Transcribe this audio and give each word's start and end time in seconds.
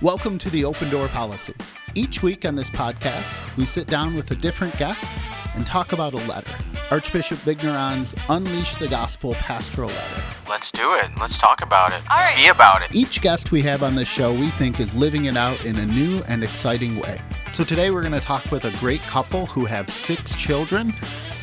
Welcome 0.00 0.38
to 0.38 0.50
the 0.50 0.64
Open 0.64 0.88
Door 0.90 1.08
Policy. 1.08 1.54
Each 1.96 2.22
week 2.22 2.44
on 2.44 2.54
this 2.54 2.70
podcast, 2.70 3.42
we 3.56 3.66
sit 3.66 3.88
down 3.88 4.14
with 4.14 4.30
a 4.30 4.36
different 4.36 4.78
guest 4.78 5.12
and 5.56 5.66
talk 5.66 5.92
about 5.92 6.12
a 6.12 6.24
letter. 6.28 6.52
Archbishop 6.92 7.38
Vigneron's 7.38 8.14
Unleash 8.28 8.74
the 8.74 8.86
Gospel 8.86 9.34
pastoral 9.34 9.88
letter. 9.88 10.22
Let's 10.48 10.70
do 10.70 10.94
it. 10.94 11.10
Let's 11.18 11.36
talk 11.36 11.62
about 11.62 11.90
it. 11.90 12.00
All 12.08 12.16
right. 12.16 12.36
Be 12.36 12.46
about 12.46 12.82
it. 12.82 12.94
Each 12.94 13.20
guest 13.20 13.50
we 13.50 13.60
have 13.62 13.82
on 13.82 13.96
this 13.96 14.08
show 14.08 14.32
we 14.32 14.50
think 14.50 14.78
is 14.78 14.94
living 14.94 15.24
it 15.24 15.36
out 15.36 15.64
in 15.64 15.74
a 15.74 15.86
new 15.86 16.22
and 16.28 16.44
exciting 16.44 17.00
way. 17.00 17.20
So 17.50 17.64
today 17.64 17.90
we're 17.90 18.02
going 18.02 18.12
to 18.12 18.20
talk 18.20 18.52
with 18.52 18.66
a 18.66 18.70
great 18.78 19.02
couple 19.02 19.46
who 19.46 19.64
have 19.64 19.90
six 19.90 20.36
children 20.36 20.94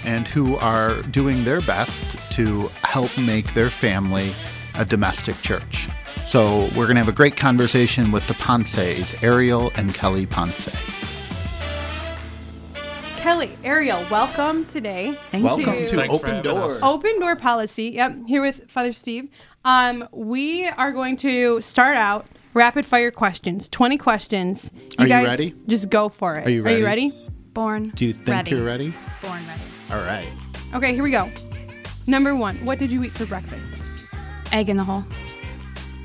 and 0.06 0.30
who 0.30 0.56
are 0.60 1.02
doing 1.02 1.44
their 1.44 1.60
best 1.60 2.04
to 2.36 2.70
help 2.84 3.18
make 3.18 3.54
their 3.54 3.70
family 3.70 4.34
a 4.78 4.86
domestic 4.86 5.36
church. 5.42 5.90
So 6.26 6.66
we're 6.76 6.86
going 6.86 6.96
to 6.96 7.02
have 7.04 7.08
a 7.08 7.12
great 7.14 7.38
conversation 7.38 8.12
with 8.12 8.26
the 8.28 8.34
Ponces, 8.34 9.22
Ariel 9.24 9.72
and 9.76 9.94
Kelly 9.94 10.26
Ponce. 10.26 10.68
Kelly, 13.18 13.56
Ariel, 13.64 14.04
welcome 14.10 14.66
today. 14.66 15.18
Thank 15.32 15.44
Welcome 15.44 15.80
you. 15.82 15.88
to 15.88 15.96
Thanks 15.96 16.14
Open 16.14 16.36
having 16.36 16.52
Door. 16.52 16.72
us. 16.72 16.80
Open 16.84 17.20
Door 17.20 17.36
Policy. 17.38 17.86
Yep, 17.92 18.26
here 18.26 18.42
with 18.42 18.70
Father 18.70 18.92
Steve. 18.92 19.30
Um, 19.64 20.08
we 20.12 20.68
are 20.68 20.92
going 20.92 21.18
to 21.18 21.62
start 21.62 21.96
out 21.96 22.26
rapid 22.54 22.86
fire 22.86 23.12
questions. 23.12 23.68
Twenty 23.68 23.98
questions. 23.98 24.72
Are 24.98 25.06
you 25.06 25.10
guys 25.10 25.28
ready? 25.28 25.56
Just 25.68 25.90
go 25.90 26.10
for 26.10 26.36
it. 26.36 26.46
Are 26.46 26.50
you 26.52 26.62
ready? 26.62 26.76
Are 26.76 26.80
you 26.80 26.86
ready? 26.86 27.12
Born. 27.54 27.90
Do 27.96 28.06
you 28.06 28.14
think 28.14 28.28
ready. 28.36 28.52
you're 28.52 28.66
ready? 28.66 28.94
Born 29.24 29.42
ready. 29.48 29.62
All 29.92 30.06
right. 30.06 30.28
Okay, 30.76 30.94
here 30.94 31.04
we 31.04 31.12
go. 31.12 31.30
Number 32.06 32.36
one. 32.36 32.58
What 32.66 32.78
did 32.80 32.90
you 32.92 33.04
eat 33.04 33.12
for 33.12 33.26
breakfast? 33.26 33.82
Egg 34.52 34.70
in 34.70 34.78
the 34.78 34.84
hole. 34.84 35.04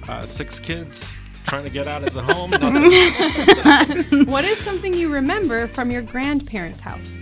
Uh, 0.08 0.26
six 0.26 0.58
kids 0.58 1.10
trying 1.46 1.64
to 1.64 1.70
get 1.70 1.88
out 1.88 2.02
of 2.02 2.14
the 2.14 2.22
home. 2.22 2.50
What 4.30 4.44
is 4.44 4.58
something 4.58 4.94
you 4.94 5.12
remember 5.12 5.66
from 5.66 5.90
your 5.90 6.02
grandparents' 6.02 6.80
house? 6.80 7.20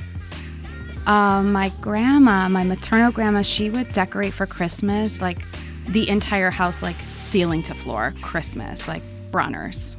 Um, 1.07 1.53
my 1.53 1.71
grandma, 1.81 2.49
my 2.49 2.65
maternal 2.65 3.11
grandma, 3.11 3.43
she 3.43 3.71
would 3.71 3.93
decorate 3.93 4.35
for 4.35 4.47
Christmas, 4.47 5.23
like 5.23 5.39
the 5.87 6.09
entire 6.09 6.51
house, 6.51 6.83
like 6.83 6.97
ceiling 7.09 7.63
to 7.65 7.75
floor, 7.75 8.13
Christmas, 8.21 8.87
like 8.87 9.03
Brunners. 9.31 9.97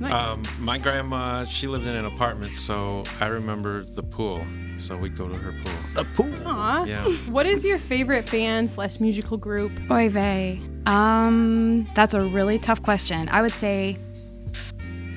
Nice. 0.00 0.12
um, 0.12 0.42
my 0.58 0.78
grandma, 0.78 1.44
she 1.44 1.66
lived 1.66 1.86
in 1.86 1.94
an 1.94 2.04
apartment, 2.04 2.56
so 2.56 3.04
I 3.20 3.26
remember 3.26 3.84
the 3.84 4.02
pool. 4.02 4.44
So 4.82 4.96
we'd 4.96 5.16
go 5.16 5.28
to 5.28 5.34
her 5.34 5.52
pool. 5.52 5.72
The 5.94 6.04
pool. 6.16 6.34
Aw. 6.46 6.84
Yeah. 6.84 7.08
What 7.30 7.46
is 7.46 7.64
your 7.64 7.78
favorite 7.78 8.30
band 8.30 8.68
slash 8.68 9.00
musical 9.00 9.36
group? 9.36 9.70
Oy 9.90 10.08
vey. 10.08 10.60
Um, 10.86 11.88
that's 11.94 12.14
a 12.14 12.20
really 12.20 12.58
tough 12.58 12.82
question. 12.82 13.28
I 13.28 13.42
would 13.42 13.52
say 13.52 13.96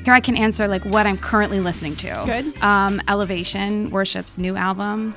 here 0.03 0.13
I 0.13 0.19
can 0.19 0.37
answer 0.37 0.67
like 0.67 0.85
what 0.85 1.07
I'm 1.07 1.17
currently 1.17 1.59
listening 1.59 1.95
to. 1.97 2.23
Good. 2.25 2.61
Um, 2.61 3.01
Elevation, 3.07 3.89
Worship's 3.89 4.37
new 4.37 4.55
album. 4.55 5.15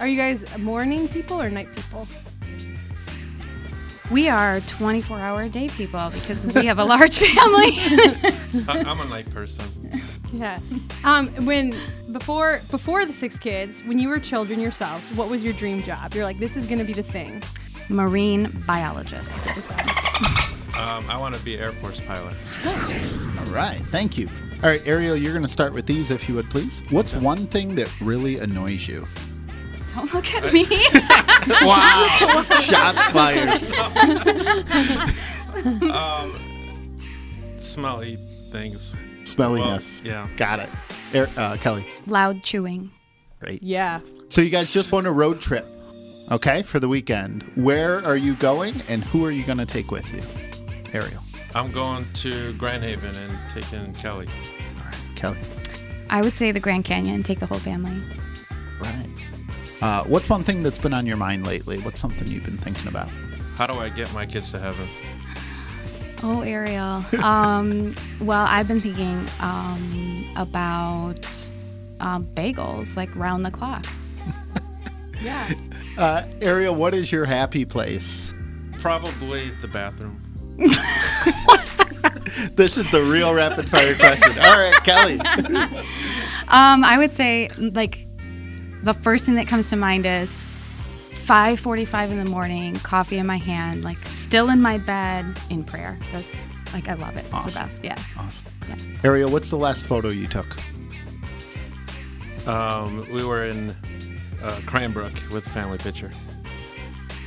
Are 0.00 0.06
you 0.06 0.16
guys 0.16 0.44
morning 0.58 1.08
people 1.08 1.40
or 1.40 1.50
night 1.50 1.68
people? 1.74 2.06
We 4.10 4.28
are 4.28 4.60
24 4.60 5.18
hour 5.20 5.48
day 5.48 5.68
people 5.68 6.10
because 6.14 6.46
we 6.46 6.64
have 6.66 6.78
a 6.78 6.84
large 6.84 7.18
family. 7.34 7.72
I, 8.68 8.84
I'm 8.86 9.00
a 9.00 9.04
night 9.06 9.30
person. 9.34 9.64
Yeah. 10.32 10.60
Um, 11.04 11.28
when 11.44 11.74
before 12.12 12.60
before 12.70 13.04
the 13.06 13.12
six 13.12 13.38
kids, 13.38 13.82
when 13.84 13.98
you 13.98 14.08
were 14.08 14.18
children 14.18 14.60
yourselves, 14.60 15.10
what 15.12 15.28
was 15.28 15.42
your 15.42 15.52
dream 15.54 15.82
job? 15.82 16.14
You're 16.14 16.24
like, 16.24 16.38
this 16.38 16.56
is 16.56 16.64
gonna 16.66 16.84
be 16.84 16.92
the 16.92 17.02
thing. 17.02 17.42
Marine 17.90 18.48
biologist. 18.66 19.32
Um, 20.78 21.10
I 21.10 21.16
want 21.18 21.34
to 21.34 21.42
be 21.44 21.58
Air 21.58 21.72
Force 21.72 21.98
pilot. 22.00 22.36
All 22.64 23.52
right. 23.52 23.78
Thank 23.90 24.16
you. 24.16 24.28
All 24.62 24.68
right, 24.70 24.84
Ariel, 24.86 25.16
you're 25.16 25.32
going 25.32 25.44
to 25.44 25.50
start 25.50 25.72
with 25.72 25.86
these 25.86 26.10
if 26.10 26.28
you 26.28 26.34
would 26.34 26.48
please. 26.50 26.82
What's 26.90 27.14
one 27.14 27.46
thing 27.46 27.74
that 27.76 27.92
really 28.00 28.38
annoys 28.38 28.86
you? 28.86 29.06
Don't 29.98 30.14
look 30.14 30.32
at 30.34 30.52
me. 30.52 30.66
Wow. 31.62 32.42
Shot 32.60 32.94
fired. 33.10 33.48
um, 35.90 36.98
Smelly 37.60 38.16
things. 38.50 38.94
Smelliness. 39.24 40.02
Well, 40.02 40.12
yeah. 40.12 40.28
Got 40.36 40.60
it. 40.60 40.68
Er, 41.14 41.26
uh, 41.38 41.56
Kelly. 41.56 41.86
Loud 42.06 42.42
chewing. 42.42 42.90
Great. 43.40 43.62
Yeah. 43.62 44.00
So 44.28 44.42
you 44.42 44.50
guys 44.50 44.70
just 44.70 44.92
went 44.92 45.06
a 45.06 45.10
road 45.10 45.40
trip, 45.40 45.64
okay, 46.30 46.62
for 46.62 46.78
the 46.78 46.88
weekend. 46.88 47.44
Where 47.54 48.04
are 48.04 48.16
you 48.16 48.34
going 48.34 48.74
and 48.90 49.02
who 49.02 49.24
are 49.24 49.30
you 49.30 49.44
going 49.44 49.58
to 49.58 49.66
take 49.66 49.90
with 49.90 50.12
you? 50.12 50.22
Ariel. 50.92 51.22
I'm 51.54 51.72
going 51.72 52.04
to 52.16 52.52
Grand 52.54 52.82
Haven 52.84 53.16
and 53.16 53.32
taking 53.54 53.94
Kelly. 53.94 54.28
All 54.78 54.84
right. 54.84 54.96
Kelly. 55.16 55.38
I 56.10 56.20
would 56.20 56.34
say 56.34 56.52
the 56.52 56.60
Grand 56.60 56.84
Canyon. 56.84 57.22
Take 57.22 57.38
the 57.38 57.46
whole 57.46 57.58
family. 57.58 57.98
Right. 58.80 59.06
Uh, 59.80 60.02
what's 60.04 60.28
one 60.28 60.42
thing 60.42 60.62
that's 60.62 60.78
been 60.78 60.94
on 60.94 61.06
your 61.06 61.16
mind 61.16 61.46
lately? 61.46 61.78
What's 61.78 62.00
something 62.00 62.26
you've 62.28 62.44
been 62.44 62.56
thinking 62.56 62.88
about? 62.88 63.08
How 63.56 63.66
do 63.66 63.74
I 63.74 63.88
get 63.88 64.12
my 64.12 64.26
kids 64.26 64.50
to 64.52 64.58
heaven? 64.58 64.86
Oh, 66.22 66.42
Ariel. 66.42 67.04
Um, 67.22 67.94
well, 68.20 68.46
I've 68.48 68.66
been 68.66 68.80
thinking 68.80 69.26
um, 69.40 70.24
about 70.36 71.48
um, 72.00 72.26
bagels, 72.34 72.96
like 72.96 73.14
round 73.14 73.44
the 73.44 73.50
clock. 73.50 73.86
Yeah. 75.20 75.52
Uh, 75.96 76.22
Ariel, 76.42 76.76
what 76.76 76.94
is 76.94 77.10
your 77.10 77.24
happy 77.24 77.64
place? 77.64 78.32
Probably 78.80 79.50
the 79.60 79.66
bathroom. 79.66 80.22
This 82.54 82.76
is 82.76 82.88
the 82.90 83.02
real 83.02 83.34
rapid 83.34 83.68
fire 83.68 83.94
question. 83.96 84.38
All 84.38 84.58
right, 84.58 84.74
Kelly. 84.84 85.18
Um, 86.48 86.84
I 86.84 86.96
would 86.98 87.12
say 87.12 87.48
like 87.58 88.07
the 88.82 88.94
first 88.94 89.24
thing 89.24 89.34
that 89.36 89.48
comes 89.48 89.68
to 89.70 89.76
mind 89.76 90.06
is 90.06 90.32
5:45 90.32 92.10
in 92.10 92.24
the 92.24 92.30
morning, 92.30 92.74
coffee 92.76 93.18
in 93.18 93.26
my 93.26 93.36
hand, 93.38 93.82
like 93.84 93.98
still 94.06 94.48
in 94.50 94.60
my 94.62 94.78
bed 94.78 95.24
in 95.50 95.64
prayer. 95.64 95.98
That's 96.12 96.30
like 96.72 96.88
I 96.88 96.94
love 96.94 97.16
it. 97.16 97.24
It's 97.26 97.32
Awesome. 97.34 97.68
the 97.68 97.72
best. 97.72 97.84
Yeah. 97.84 97.96
Awesome. 98.18 98.52
Ariel, 99.04 99.30
what's 99.30 99.50
the 99.50 99.56
last 99.56 99.86
photo 99.86 100.08
you 100.08 100.26
took? 100.26 100.46
Um, 102.46 103.06
we 103.12 103.24
were 103.24 103.44
in 103.44 103.70
uh, 104.42 104.60
Cranbrook 104.66 105.12
with 105.32 105.44
family 105.48 105.78
picture. 105.78 106.10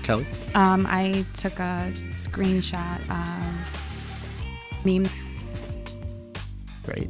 Kelly? 0.03 0.25
Um, 0.55 0.87
I 0.89 1.23
took 1.37 1.53
a 1.59 1.91
screenshot 2.11 2.99
of 3.09 4.85
meme. 4.85 5.07
Great. 6.83 7.07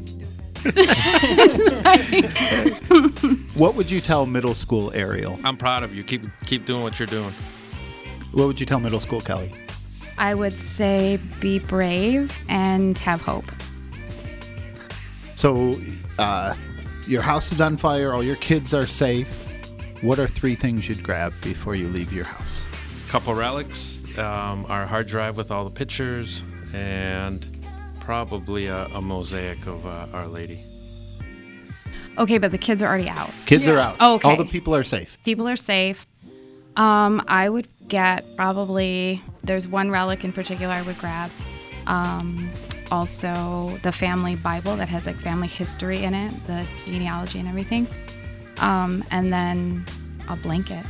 What 3.55 3.75
would 3.75 3.89
you 3.89 3.99
tell 3.99 4.25
middle 4.25 4.53
school 4.53 4.91
Ariel? 4.93 5.39
I'm 5.43 5.57
proud 5.57 5.83
of 5.83 5.95
you. 5.95 6.03
Keep 6.03 6.23
keep 6.45 6.65
doing 6.65 6.83
what 6.83 6.99
you're 6.99 7.07
doing. 7.07 7.33
What 8.31 8.47
would 8.47 8.59
you 8.59 8.65
tell 8.65 8.79
middle 8.79 8.99
school 8.99 9.21
Kelly? 9.21 9.51
I 10.17 10.35
would 10.35 10.57
say 10.57 11.19
be 11.39 11.59
brave 11.59 12.37
and 12.47 12.97
have 12.99 13.21
hope. 13.21 13.45
So, 15.35 15.79
uh, 16.19 16.53
your 17.07 17.23
house 17.23 17.51
is 17.51 17.59
on 17.59 17.77
fire, 17.77 18.13
all 18.13 18.23
your 18.23 18.35
kids 18.35 18.73
are 18.73 18.85
safe. 18.85 19.47
What 20.01 20.19
are 20.19 20.27
three 20.27 20.53
things 20.55 20.87
you'd 20.87 21.01
grab 21.01 21.33
before 21.41 21.73
you 21.75 21.87
leave 21.87 22.13
your 22.13 22.25
house? 22.25 22.67
Couple 23.09 23.33
relics, 23.33 23.99
um, 24.17 24.65
our 24.69 24.85
hard 24.85 25.07
drive 25.07 25.37
with 25.37 25.49
all 25.49 25.65
the 25.65 25.71
pictures, 25.71 26.43
and 26.73 27.45
probably 28.01 28.67
a, 28.67 28.85
a 28.87 29.01
mosaic 29.01 29.65
of 29.65 29.85
uh, 29.85 30.07
Our 30.13 30.27
Lady. 30.27 30.59
Okay, 32.17 32.37
but 32.37 32.51
the 32.51 32.57
kids 32.57 32.83
are 32.83 32.87
already 32.87 33.07
out. 33.07 33.31
Kids 33.45 33.67
are 33.67 33.77
out. 33.77 33.99
Okay. 34.01 34.29
All 34.29 34.35
the 34.35 34.45
people 34.45 34.75
are 34.75 34.83
safe. 34.83 35.17
People 35.23 35.47
are 35.47 35.55
safe. 35.55 36.05
Um, 36.75 37.23
I 37.27 37.47
would 37.47 37.67
get 37.87 38.25
probably 38.35 39.21
there's 39.43 39.67
one 39.67 39.89
relic 39.89 40.23
in 40.23 40.31
particular 40.31 40.73
I 40.73 40.81
would 40.81 40.97
grab. 40.97 41.31
Um, 41.87 42.49
also 42.91 43.77
the 43.81 43.91
family 43.91 44.35
Bible 44.35 44.75
that 44.75 44.89
has 44.89 45.05
like 45.05 45.15
family 45.17 45.47
history 45.47 46.03
in 46.03 46.13
it, 46.13 46.31
the 46.47 46.65
genealogy 46.85 47.39
and 47.39 47.47
everything. 47.47 47.87
Um, 48.59 49.03
and 49.11 49.31
then 49.31 49.85
a 50.29 50.35
blanket. 50.35 50.85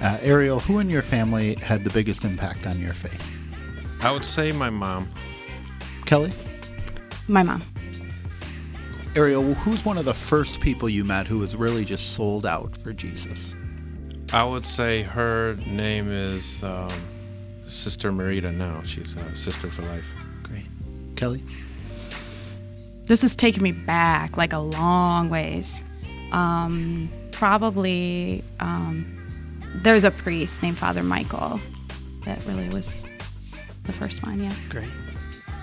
Uh, 0.00 0.18
Ariel, 0.20 0.60
who 0.60 0.78
in 0.78 0.88
your 0.88 1.02
family 1.02 1.54
had 1.56 1.84
the 1.84 1.90
biggest 1.90 2.24
impact 2.24 2.66
on 2.66 2.80
your 2.80 2.92
faith? 2.92 3.24
I 4.00 4.10
would 4.10 4.24
say 4.24 4.50
my 4.52 4.70
mom. 4.70 5.08
Kelly? 6.06 6.32
My 7.28 7.42
mom. 7.42 7.62
Ariel, 9.14 9.42
who's 9.54 9.84
one 9.84 9.98
of 9.98 10.04
the 10.04 10.14
first 10.14 10.60
people 10.60 10.88
you 10.88 11.04
met 11.04 11.26
who 11.26 11.38
was 11.38 11.54
really 11.54 11.84
just 11.84 12.14
sold 12.14 12.46
out 12.46 12.76
for 12.78 12.92
Jesus? 12.92 13.54
I 14.32 14.44
would 14.44 14.64
say 14.64 15.02
her 15.02 15.54
name 15.66 16.10
is 16.10 16.62
um, 16.64 16.88
Sister 17.68 18.10
Marita 18.10 18.54
now. 18.54 18.82
She's 18.84 19.14
a 19.14 19.36
sister 19.36 19.70
for 19.70 19.82
life. 19.82 20.04
Great. 20.42 20.66
Kelly? 21.16 21.42
this 23.06 23.24
is 23.24 23.36
taking 23.36 23.62
me 23.62 23.72
back 23.72 24.36
like 24.36 24.52
a 24.52 24.58
long 24.58 25.28
ways. 25.28 25.82
Um, 26.30 27.10
probably 27.30 28.42
um, 28.60 29.04
there's 29.74 30.04
a 30.04 30.10
priest 30.10 30.62
named 30.62 30.78
Father 30.78 31.02
Michael 31.02 31.60
that 32.24 32.44
really 32.46 32.68
was 32.70 33.04
the 33.84 33.92
first 33.92 34.24
one. 34.24 34.42
Yeah. 34.42 34.54
Great. 34.70 34.88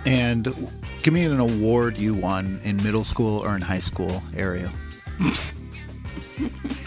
And 0.06 0.46
give 1.04 1.14
me 1.14 1.26
an 1.26 1.40
award 1.40 1.98
you 1.98 2.14
won 2.14 2.60
in 2.64 2.78
middle 2.78 3.04
school 3.04 3.40
or 3.46 3.56
in 3.56 3.62
high 3.62 3.80
school, 3.80 4.22
Ariel. 4.36 4.72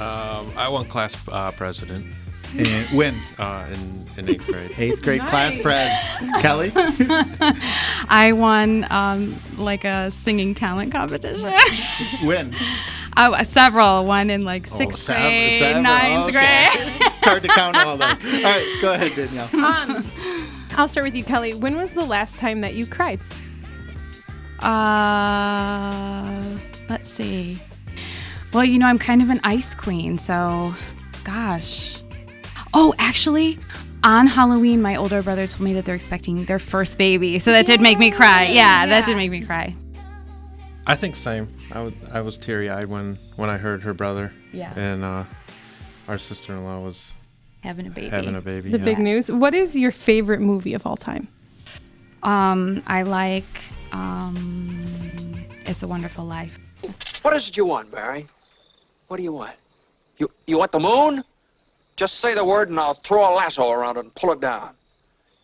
Um, 0.01 0.51
I 0.57 0.69
won 0.69 0.87
class 0.87 1.15
uh, 1.31 1.53
president 1.53 2.05
And 2.59 2.87
when? 2.97 3.15
uh, 3.39 3.69
in, 3.73 4.05
in 4.19 4.29
eighth 4.31 4.47
grade. 4.49 4.73
Eighth 4.77 5.01
grade 5.03 5.21
class 5.21 5.55
preds. 5.57 6.41
Kelly? 6.41 6.73
I 8.09 8.33
won 8.33 8.85
um, 8.91 9.33
like 9.59 9.85
a 9.85 10.11
singing 10.11 10.55
talent 10.55 10.91
competition. 10.91 11.53
When? 12.27 12.53
oh, 13.17 13.41
several. 13.45 14.05
One 14.07 14.29
in 14.31 14.45
like 14.45 14.67
Oh, 14.73 14.79
sixth 14.79 14.99
sev- 14.99 15.17
grade, 15.19 15.53
several. 15.59 15.83
ninth 15.85 16.29
Okay. 16.31 16.33
grade. 16.33 16.97
It's 17.01 17.25
hard 17.25 17.43
to 17.45 17.49
count 17.51 17.77
all 17.77 17.97
those. 17.97 18.25
All 18.25 18.43
right, 18.43 18.79
go 18.81 18.93
ahead, 18.95 19.13
Danielle. 19.15 19.49
Um, 19.65 20.05
I'll 20.77 20.89
start 20.89 21.05
with 21.05 21.15
you, 21.15 21.25
Kelly. 21.25 21.55
When 21.55 21.77
was 21.77 21.93
the 21.93 22.05
last 22.05 22.39
time 22.39 22.61
that 22.63 22.75
you 22.75 22.87
cried? 22.87 23.21
Uh, 24.61 26.43
let's 26.89 27.11
see. 27.11 27.59
Well, 28.53 28.65
you 28.65 28.79
know, 28.79 28.87
I'm 28.87 28.99
kind 28.99 29.23
of 29.23 29.31
an 29.31 29.41
ice 29.45 29.75
queen, 29.75 30.19
so 30.19 30.75
gosh. 31.25 32.01
Oh, 32.75 32.95
actually, 32.99 33.59
on 34.05 34.27
Halloween, 34.27 34.83
my 34.83 34.97
older 34.97 35.23
brother 35.23 35.47
told 35.47 35.61
me 35.63 35.73
that 35.75 35.85
they're 35.85 35.95
expecting 35.95 36.45
their 36.45 36.59
first 36.59 36.99
baby, 36.99 37.39
so 37.39 37.51
that 37.53 37.67
did 37.67 37.81
make 37.81 37.99
me 37.99 38.11
cry. 38.11 38.45
Yeah, 38.45 38.87
that 38.87 39.05
did 39.05 39.17
make 39.17 39.31
me 39.31 39.45
cry. 39.45 39.75
I 40.87 40.97
think 40.97 41.17
same. 41.17 41.49
I 41.71 41.81
was 41.83 41.95
I 42.11 42.21
was 42.21 42.37
teary 42.37 42.69
eyed 42.69 42.89
when 42.89 43.17
when 43.37 43.49
I 43.49 43.57
heard 43.57 43.83
her 43.83 43.95
brother. 43.95 44.33
Yeah. 44.53 44.73
And 44.77 45.05
uh, 45.05 45.25
our 46.09 46.19
sister 46.19 46.53
in 46.53 46.65
law 46.65 46.81
was 46.81 47.01
Having 47.63 47.87
a 47.87 47.91
baby. 47.91 48.09
having 48.09 48.35
a 48.35 48.41
baby. 48.41 48.71
The 48.71 48.79
yeah. 48.79 48.85
big 48.85 48.99
news. 48.99 49.31
What 49.31 49.55
is 49.55 49.77
your 49.77 49.93
favorite 49.93 50.41
movie 50.41 50.75
of 50.75 50.85
all 50.85 50.97
time? 50.97 51.29
Um, 52.25 52.83
I 52.87 53.03
like 53.03 53.45
um, 53.93 54.87
It's 55.67 55.83
a 55.83 55.89
Wonderful 55.89 56.25
Life. 56.25 56.59
What 57.23 57.37
is 57.37 57.49
it 57.49 57.57
you 57.57 57.65
want, 57.65 57.93
Barry? 57.93 58.27
What 59.07 59.17
do 59.19 59.23
you 59.23 59.33
want? 59.33 59.55
You 60.17 60.31
you 60.47 60.59
want 60.59 60.73
the 60.73 60.81
moon? 60.81 61.23
Just 61.97 62.21
say 62.21 62.35
the 62.35 62.45
word 62.45 62.69
and 62.69 62.81
I'll 62.81 62.95
throw 62.95 63.23
a 63.23 63.33
lasso 63.33 63.71
around 63.71 63.97
it 63.97 64.01
and 64.01 64.15
pull 64.15 64.33
it 64.33 64.41
down. 64.41 64.71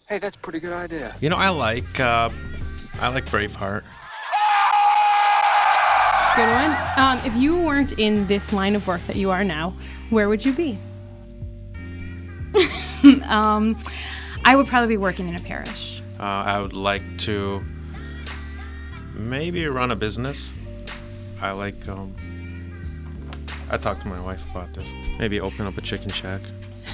Hey, 0.08 0.18
that's 0.18 0.36
a 0.36 0.40
pretty 0.40 0.58
good 0.58 0.72
idea. 0.72 1.14
You 1.20 1.28
know, 1.28 1.36
I 1.36 1.50
like 1.50 2.00
uh, 2.00 2.30
I 3.00 3.08
like 3.08 3.26
Braveheart. 3.26 3.84
Good 6.34 6.50
one. 6.50 6.76
Um, 6.96 7.18
if 7.24 7.36
you 7.36 7.58
weren't 7.58 7.92
in 7.98 8.26
this 8.26 8.52
line 8.52 8.74
of 8.74 8.86
work 8.86 9.02
that 9.02 9.16
you 9.16 9.30
are 9.30 9.44
now, 9.44 9.74
where 10.10 10.28
would 10.28 10.44
you 10.44 10.52
be? 10.52 10.78
Um, 13.28 13.76
I 14.44 14.56
would 14.56 14.66
probably 14.66 14.88
be 14.88 14.96
working 14.96 15.28
in 15.28 15.34
a 15.36 15.40
parish. 15.40 16.02
Uh, 16.18 16.22
I 16.22 16.60
would 16.60 16.72
like 16.72 17.02
to 17.18 17.62
maybe 19.14 19.66
run 19.66 19.90
a 19.90 19.96
business. 19.96 20.50
I 21.40 21.52
like. 21.52 21.86
Um, 21.88 22.14
I 23.70 23.76
talked 23.76 24.02
to 24.02 24.08
my 24.08 24.20
wife 24.20 24.40
about 24.50 24.72
this. 24.74 24.86
Maybe 25.18 25.40
open 25.40 25.66
up 25.66 25.76
a 25.76 25.80
chicken 25.82 26.10
shack. 26.10 26.40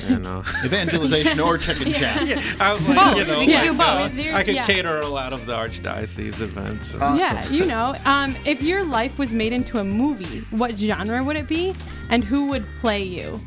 And 0.08 0.26
uh, 0.26 0.42
Evangelization 0.64 1.38
or 1.38 1.56
chicken 1.56 1.92
chat. 1.92 2.20
I 2.60 2.74
was 2.74 2.86
like, 2.88 2.96
Both. 2.96 3.16
you 3.16 3.24
know, 3.26 3.38
We 3.38 3.46
can 3.46 3.54
like, 3.54 3.62
do 3.62 3.70
both. 3.72 3.80
uh, 3.80 4.08
There- 4.08 4.34
I 4.34 4.42
could 4.42 4.54
yeah. 4.56 4.66
cater 4.66 4.98
a 5.00 5.06
lot 5.06 5.32
of 5.32 5.46
the 5.46 5.52
archdiocese 5.52 6.40
events. 6.40 6.92
and- 6.94 7.02
Awesome. 7.02 7.18
Yeah, 7.20 7.48
you 7.48 7.64
know. 7.64 7.94
Um, 8.04 8.34
if 8.44 8.60
your 8.60 8.82
life 8.84 9.18
was 9.20 9.32
made 9.32 9.52
into 9.52 9.78
a 9.78 9.84
movie, 9.84 10.40
what 10.50 10.72
genre 10.72 11.22
would 11.22 11.36
it 11.36 11.46
be, 11.46 11.74
and 12.10 12.24
who 12.24 12.46
would 12.46 12.64
play 12.80 13.04
you? 13.04 13.40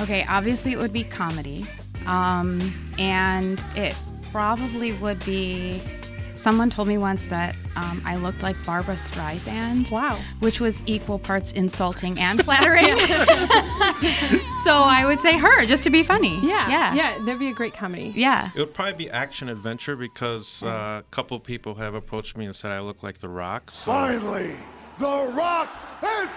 Okay, 0.00 0.26
obviously 0.28 0.72
it 0.72 0.78
would 0.78 0.92
be 0.92 1.04
comedy. 1.04 1.64
Um, 2.06 2.72
and 2.98 3.62
it 3.76 3.94
probably 4.32 4.92
would 4.94 5.24
be. 5.24 5.80
Someone 6.34 6.70
told 6.70 6.86
me 6.86 6.98
once 6.98 7.26
that 7.26 7.56
um, 7.74 8.00
I 8.04 8.14
looked 8.14 8.42
like 8.44 8.54
Barbra 8.64 8.94
Streisand. 8.94 9.90
Wow. 9.90 10.20
Which 10.38 10.60
was 10.60 10.80
equal 10.86 11.18
parts 11.18 11.50
insulting 11.50 12.16
and 12.20 12.40
flattering. 12.44 12.84
so 14.64 14.72
I 14.72 15.02
would 15.04 15.20
say 15.20 15.36
her, 15.36 15.64
just 15.66 15.82
to 15.84 15.90
be 15.90 16.02
funny. 16.04 16.38
Yeah, 16.46 16.68
Yeah. 16.70 16.94
yeah. 16.94 17.18
That'd 17.24 17.40
be 17.40 17.48
a 17.48 17.52
great 17.52 17.74
comedy. 17.74 18.12
Yeah. 18.14 18.50
It 18.54 18.58
would 18.60 18.72
probably 18.72 18.94
be 18.94 19.10
action 19.10 19.48
adventure 19.48 19.96
because 19.96 20.62
uh, 20.62 21.02
a 21.02 21.04
couple 21.10 21.40
people 21.40 21.74
have 21.74 21.94
approached 21.94 22.36
me 22.36 22.46
and 22.46 22.54
said 22.54 22.70
I 22.70 22.80
look 22.80 23.02
like 23.02 23.18
The 23.18 23.28
Rock. 23.28 23.70
So 23.72 23.86
Finally, 23.90 24.54
The 24.98 25.32
Rock 25.36 25.68
has 25.68 25.72
come 25.80 25.87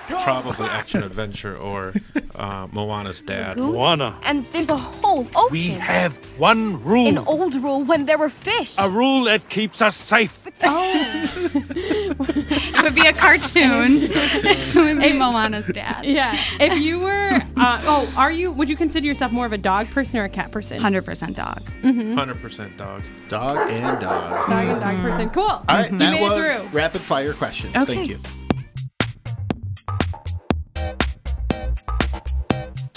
probably 0.08 0.68
action 0.68 1.04
adventure 1.04 1.58
or 1.58 1.94
uh, 2.36 2.68
Moana's 2.72 3.22
dad. 3.22 3.58
Moana, 3.58 4.18
And 4.24 4.46
there's 4.48 4.70
a 4.70 4.78
whole 4.78 5.28
ocean. 5.36 5.52
we 5.52 5.68
have 5.70 6.18
one 6.40 6.82
rule. 6.84 7.08
An 7.08 7.18
old 7.20 7.56
rule 7.56 7.84
when 7.84 8.06
there 8.06 8.18
were 8.18 8.30
fish. 8.30 8.76
a 8.78 8.90
rule 8.90 9.24
that 9.26 9.50
keeps 9.50 9.82
us 9.82 9.96
safe. 9.96 10.38
Oh. 10.64 11.28
It 11.54 12.84
would 12.84 12.96
be 12.96 13.06
a 13.08 13.14
cartoon. 13.14 13.98
it 14.02 14.76
would 14.76 15.00
be 15.02 15.14
Moana's 15.14 15.68
dad. 15.68 16.06
Yeah. 16.06 16.38
If 16.60 16.78
you 16.80 17.00
were, 17.00 17.42
uh, 17.58 17.82
oh, 17.86 18.14
are 18.18 18.32
you? 18.32 18.52
Would 18.52 18.70
you 18.70 18.76
consider 18.76 19.06
yourself 19.06 19.32
more 19.32 19.46
of 19.46 19.54
a 19.54 19.58
dog 19.58 19.90
person 19.92 20.20
or 20.20 20.24
a 20.26 20.30
cat 20.30 20.52
person? 20.52 20.80
100% 20.80 21.36
dog. 21.36 21.62
100% 21.84 22.78
dog. 22.78 23.02
Dog 23.30 23.70
and 23.70 24.02
dog. 24.02 24.50
Dog 24.50 24.66
and 24.66 24.80
dog 24.82 24.96
person. 25.02 25.30
Cool. 25.30 25.44
All 25.44 25.64
right, 25.68 25.92
you 25.92 25.98
that 25.98 26.12
made 26.14 26.22
was 26.22 26.40
it 26.44 26.58
through. 26.60 26.68
rapid 26.70 27.02
fire 27.02 27.34
questions. 27.34 27.76
Okay. 27.76 27.96
Thank 27.96 28.10
you. 28.10 28.20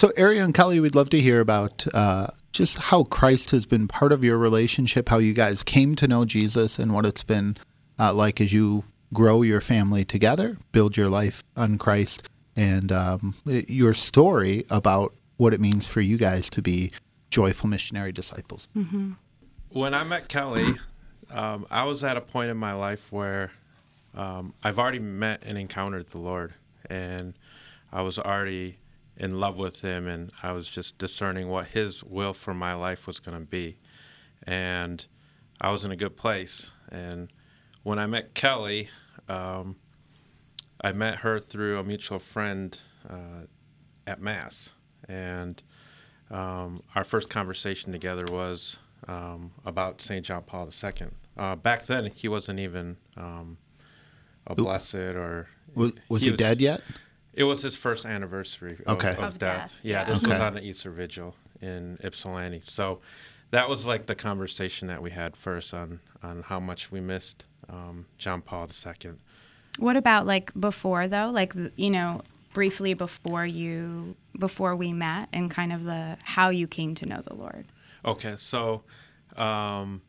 So, 0.04 0.12
Ariel 0.18 0.44
and 0.44 0.52
Kelly, 0.52 0.80
we'd 0.80 0.94
love 0.94 1.08
to 1.08 1.18
hear 1.18 1.40
about 1.40 1.86
uh, 1.94 2.26
just 2.52 2.76
how 2.76 3.04
Christ 3.04 3.52
has 3.52 3.64
been 3.64 3.88
part 3.88 4.12
of 4.12 4.22
your 4.22 4.36
relationship, 4.36 5.08
how 5.08 5.16
you 5.16 5.32
guys 5.32 5.62
came 5.62 5.94
to 5.94 6.06
know 6.06 6.26
Jesus, 6.26 6.78
and 6.78 6.92
what 6.92 7.06
it's 7.06 7.22
been 7.22 7.56
uh, 7.98 8.12
like 8.12 8.38
as 8.38 8.52
you 8.52 8.84
grow 9.14 9.40
your 9.40 9.62
family 9.62 10.04
together, 10.04 10.58
build 10.72 10.98
your 10.98 11.08
life 11.08 11.42
on 11.56 11.78
Christ, 11.78 12.28
and 12.54 12.92
um, 12.92 13.34
your 13.46 13.94
story 13.94 14.66
about 14.68 15.14
what 15.38 15.54
it 15.54 15.60
means 15.62 15.86
for 15.86 16.02
you 16.02 16.18
guys 16.18 16.50
to 16.50 16.60
be 16.60 16.92
joyful 17.30 17.70
missionary 17.70 18.12
disciples. 18.12 18.68
When 19.70 19.94
I 19.94 20.04
met 20.04 20.28
Kelly, 20.28 20.66
um, 21.30 21.66
I 21.70 21.84
was 21.84 22.04
at 22.04 22.18
a 22.18 22.20
point 22.20 22.50
in 22.50 22.58
my 22.58 22.74
life 22.74 23.10
where 23.10 23.52
um, 24.14 24.52
I've 24.62 24.78
already 24.78 24.98
met 24.98 25.42
and 25.46 25.56
encountered 25.56 26.08
the 26.08 26.20
Lord, 26.20 26.52
and 26.90 27.32
I 27.90 28.02
was 28.02 28.18
already 28.18 28.76
in 29.16 29.38
love 29.38 29.56
with 29.56 29.82
Him, 29.82 30.06
and 30.06 30.32
I 30.42 30.52
was 30.52 30.68
just 30.68 30.98
discerning 30.98 31.48
what 31.48 31.68
His 31.68 32.02
will 32.02 32.32
for 32.32 32.54
my 32.54 32.74
life 32.74 33.06
was 33.06 33.18
going 33.20 33.38
to 33.38 33.46
be, 33.46 33.78
and 34.42 35.06
I 35.60 35.70
was 35.70 35.84
in 35.84 35.90
a 35.90 35.96
good 35.96 36.16
place. 36.16 36.70
And 36.90 37.32
when 37.82 37.98
I 37.98 38.06
met 38.06 38.34
Kelly, 38.34 38.88
um, 39.28 39.76
I 40.80 40.92
met 40.92 41.16
her 41.18 41.40
through 41.40 41.78
a 41.78 41.84
mutual 41.84 42.18
friend 42.18 42.76
uh, 43.08 43.46
at 44.06 44.20
Mass, 44.20 44.70
and 45.08 45.62
um, 46.30 46.82
our 46.94 47.04
first 47.04 47.28
conversation 47.28 47.92
together 47.92 48.26
was 48.30 48.76
um, 49.08 49.52
about 49.64 50.00
St. 50.00 50.24
John 50.24 50.42
Paul 50.42 50.70
II. 50.82 51.08
Uh, 51.36 51.56
back 51.56 51.86
then, 51.86 52.06
he 52.06 52.28
wasn't 52.28 52.60
even 52.60 52.96
um, 53.16 53.58
a 54.46 54.54
blessed 54.54 54.94
or. 54.94 55.48
Was, 55.74 55.94
was 56.08 56.22
he, 56.22 56.32
dead 56.32 56.60
yet? 56.60 56.82
It 57.36 57.44
was 57.44 57.62
his 57.62 57.76
first 57.76 58.04
anniversary 58.06 58.78
of, 58.86 58.96
Okay. 58.98 59.10
of, 59.12 59.18
Of 59.20 59.38
death. 59.38 59.58
death, 59.72 59.80
Yeah, 59.82 59.98
yeah. 60.00 60.04
this 60.04 60.22
was 60.22 60.38
on 60.38 60.54
the 60.54 60.62
Easter 60.62 60.90
Vigil 60.90 61.34
in 61.60 61.98
Ypsilanti. 62.02 62.62
So 62.64 63.00
that 63.50 63.68
was 63.68 63.86
like 63.86 64.06
the 64.06 64.14
conversation 64.14 64.88
that 64.88 65.02
we 65.02 65.10
had 65.10 65.36
first 65.36 65.74
on, 65.74 66.00
on 66.22 66.42
how 66.42 66.60
much 66.60 66.90
we 66.92 67.00
missed 67.00 67.44
um, 67.68 68.06
John 68.18 68.40
Paul 68.42 68.68
II. 68.86 69.12
What 69.78 69.96
about 69.96 70.26
like 70.26 70.52
before 70.58 71.08
though? 71.08 71.30
Like 71.32 71.54
you 71.76 71.90
know, 71.90 72.22
briefly 72.52 72.94
before 72.94 73.44
you 73.44 74.14
before 74.38 74.76
we 74.76 74.92
met 74.92 75.28
and 75.32 75.50
kind 75.50 75.72
of 75.72 75.84
the 75.84 76.16
how 76.22 76.50
you 76.50 76.66
came 76.68 76.94
to 76.96 77.06
know 77.06 77.20
the 77.20 77.34
Lord. 77.34 77.66
Okay, 78.04 78.34
so 78.36 78.82
um, 79.36 80.02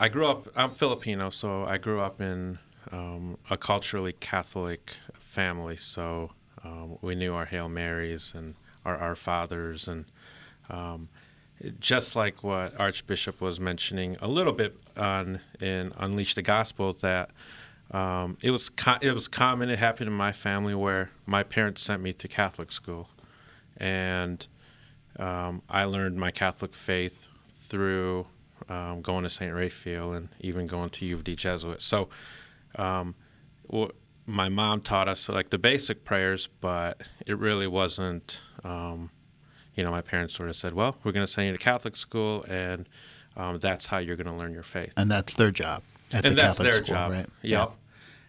I 0.00 0.08
grew 0.08 0.26
up. 0.26 0.48
I'm 0.56 0.70
Filipino, 0.70 1.28
so 1.30 1.64
I 1.64 1.76
grew 1.76 2.00
up 2.00 2.20
in 2.20 2.58
um, 2.92 3.36
a 3.50 3.56
culturally 3.56 4.12
Catholic 4.12 4.96
family. 5.34 5.76
So 5.76 6.30
um, 6.64 6.98
we 7.02 7.14
knew 7.14 7.34
our 7.34 7.46
Hail 7.46 7.68
Marys 7.68 8.32
and 8.34 8.54
our 8.84 8.96
Our 8.96 9.16
Fathers, 9.16 9.88
and 9.88 10.04
um, 10.70 11.08
just 11.80 12.14
like 12.16 12.42
what 12.44 12.78
Archbishop 12.78 13.40
was 13.40 13.58
mentioning 13.58 14.16
a 14.20 14.28
little 14.28 14.52
bit 14.52 14.76
on 14.96 15.40
in 15.60 15.92
Unleash 15.98 16.34
the 16.34 16.42
Gospel, 16.42 16.92
that 16.94 17.30
um, 17.90 18.36
it 18.42 18.50
was 18.50 18.68
co- 18.68 18.98
it 19.00 19.12
was 19.12 19.28
common. 19.28 19.70
It 19.70 19.78
happened 19.78 20.08
in 20.08 20.16
my 20.16 20.32
family 20.32 20.74
where 20.74 21.10
my 21.26 21.42
parents 21.42 21.82
sent 21.82 22.02
me 22.02 22.12
to 22.12 22.28
Catholic 22.28 22.70
school, 22.70 23.08
and 23.76 24.46
um, 25.18 25.62
I 25.68 25.84
learned 25.84 26.16
my 26.16 26.30
Catholic 26.30 26.74
faith 26.74 27.26
through 27.48 28.26
um, 28.68 29.02
going 29.02 29.24
to 29.24 29.30
St. 29.30 29.52
Raphael 29.52 30.12
and 30.12 30.28
even 30.40 30.66
going 30.66 30.90
to 30.90 31.06
U 31.06 31.14
of 31.16 31.24
D 31.24 31.34
Jesuit. 31.34 31.82
So 31.82 32.08
um, 32.76 33.14
w- 33.70 33.92
my 34.26 34.48
mom 34.48 34.80
taught 34.80 35.08
us 35.08 35.28
like 35.28 35.50
the 35.50 35.58
basic 35.58 36.04
prayers, 36.04 36.48
but 36.60 37.02
it 37.26 37.38
really 37.38 37.66
wasn't. 37.66 38.40
Um, 38.62 39.10
you 39.74 39.82
know, 39.82 39.90
my 39.90 40.00
parents 40.00 40.34
sort 40.34 40.48
of 40.48 40.56
said, 40.56 40.74
"Well, 40.74 40.96
we're 41.04 41.12
going 41.12 41.26
to 41.26 41.30
send 41.32 41.48
you 41.48 41.52
to 41.52 41.58
Catholic 41.58 41.96
school, 41.96 42.44
and 42.48 42.88
um, 43.36 43.58
that's 43.58 43.86
how 43.86 43.98
you're 43.98 44.16
going 44.16 44.28
to 44.28 44.32
learn 44.34 44.52
your 44.52 44.62
faith." 44.62 44.92
And 44.96 45.10
that's 45.10 45.34
their 45.34 45.50
job 45.50 45.82
at 46.12 46.24
and 46.24 46.32
the 46.32 46.42
that's 46.42 46.58
Catholic 46.58 46.72
their 46.72 46.84
school, 46.84 46.94
job, 46.94 47.10
right? 47.10 47.26
Yep. 47.42 47.72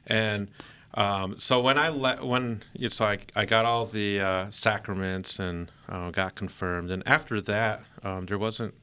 And 0.07 0.49
um, 0.95 1.35
so 1.37 1.61
when 1.61 1.77
I 1.77 1.89
let 1.89 2.23
when 2.23 2.63
you 2.73 2.89
so 2.89 3.05
I, 3.05 3.19
I 3.35 3.45
got 3.45 3.65
all 3.65 3.85
the 3.85 4.19
uh, 4.21 4.49
sacraments 4.49 5.39
and 5.39 5.71
uh, 5.87 6.09
got 6.11 6.35
confirmed, 6.35 6.89
and 6.89 7.03
after 7.05 7.41
that, 7.41 7.83
um, 8.03 8.25
there 8.25 8.37
wasn't 8.37 8.73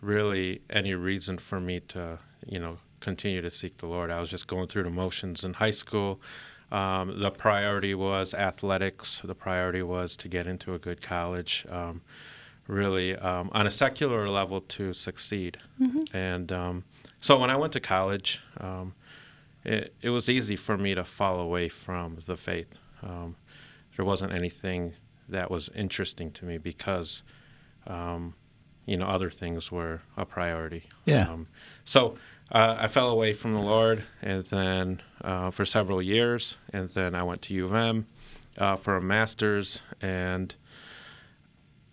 really 0.00 0.60
any 0.68 0.94
reason 0.94 1.38
for 1.38 1.60
me 1.60 1.80
to 1.80 2.18
you 2.46 2.58
know 2.58 2.78
continue 3.00 3.40
to 3.42 3.50
seek 3.50 3.78
the 3.78 3.86
Lord. 3.86 4.10
I 4.10 4.20
was 4.20 4.30
just 4.30 4.46
going 4.46 4.66
through 4.66 4.84
the 4.84 4.90
motions 4.90 5.44
in 5.44 5.54
high 5.54 5.70
school. 5.70 6.20
Um, 6.72 7.20
the 7.20 7.30
priority 7.30 7.94
was 7.94 8.34
athletics. 8.34 9.20
The 9.22 9.34
priority 9.34 9.82
was 9.82 10.16
to 10.16 10.28
get 10.28 10.46
into 10.46 10.74
a 10.74 10.78
good 10.78 11.02
college. 11.02 11.66
Um, 11.68 12.00
really, 12.66 13.14
um, 13.16 13.50
on 13.52 13.66
a 13.66 13.70
secular 13.70 14.28
level, 14.28 14.60
to 14.60 14.92
succeed. 14.92 15.58
And 16.14 16.50
um, 16.50 16.84
so 17.20 17.38
when 17.38 17.50
I 17.50 17.56
went 17.56 17.72
to 17.74 17.80
college, 17.80 18.40
um, 18.58 18.94
it, 19.64 19.94
it 20.00 20.10
was 20.10 20.28
easy 20.28 20.56
for 20.56 20.78
me 20.78 20.94
to 20.94 21.04
fall 21.04 21.40
away 21.40 21.68
from 21.68 22.16
the 22.26 22.36
faith. 22.36 22.78
Um, 23.02 23.36
there 23.96 24.04
wasn't 24.06 24.32
anything 24.32 24.94
that 25.28 25.50
was 25.50 25.68
interesting 25.74 26.30
to 26.32 26.44
me 26.44 26.58
because, 26.58 27.22
um, 27.86 28.34
you 28.86 28.96
know, 28.96 29.06
other 29.06 29.30
things 29.30 29.70
were 29.70 30.00
a 30.16 30.24
priority. 30.24 30.84
Yeah. 31.04 31.28
Um, 31.28 31.48
so 31.84 32.16
uh, 32.52 32.76
I 32.80 32.88
fell 32.88 33.08
away 33.08 33.32
from 33.32 33.54
the 33.54 33.62
Lord, 33.62 34.04
and 34.20 34.44
then 34.44 35.00
uh, 35.22 35.50
for 35.50 35.64
several 35.64 36.02
years, 36.02 36.58
and 36.72 36.90
then 36.90 37.14
I 37.14 37.22
went 37.22 37.42
to 37.42 37.54
U 37.54 37.64
of 37.64 37.74
M 37.74 38.06
uh, 38.58 38.76
for 38.76 38.96
a 38.96 39.02
master's, 39.02 39.80
and 40.02 40.54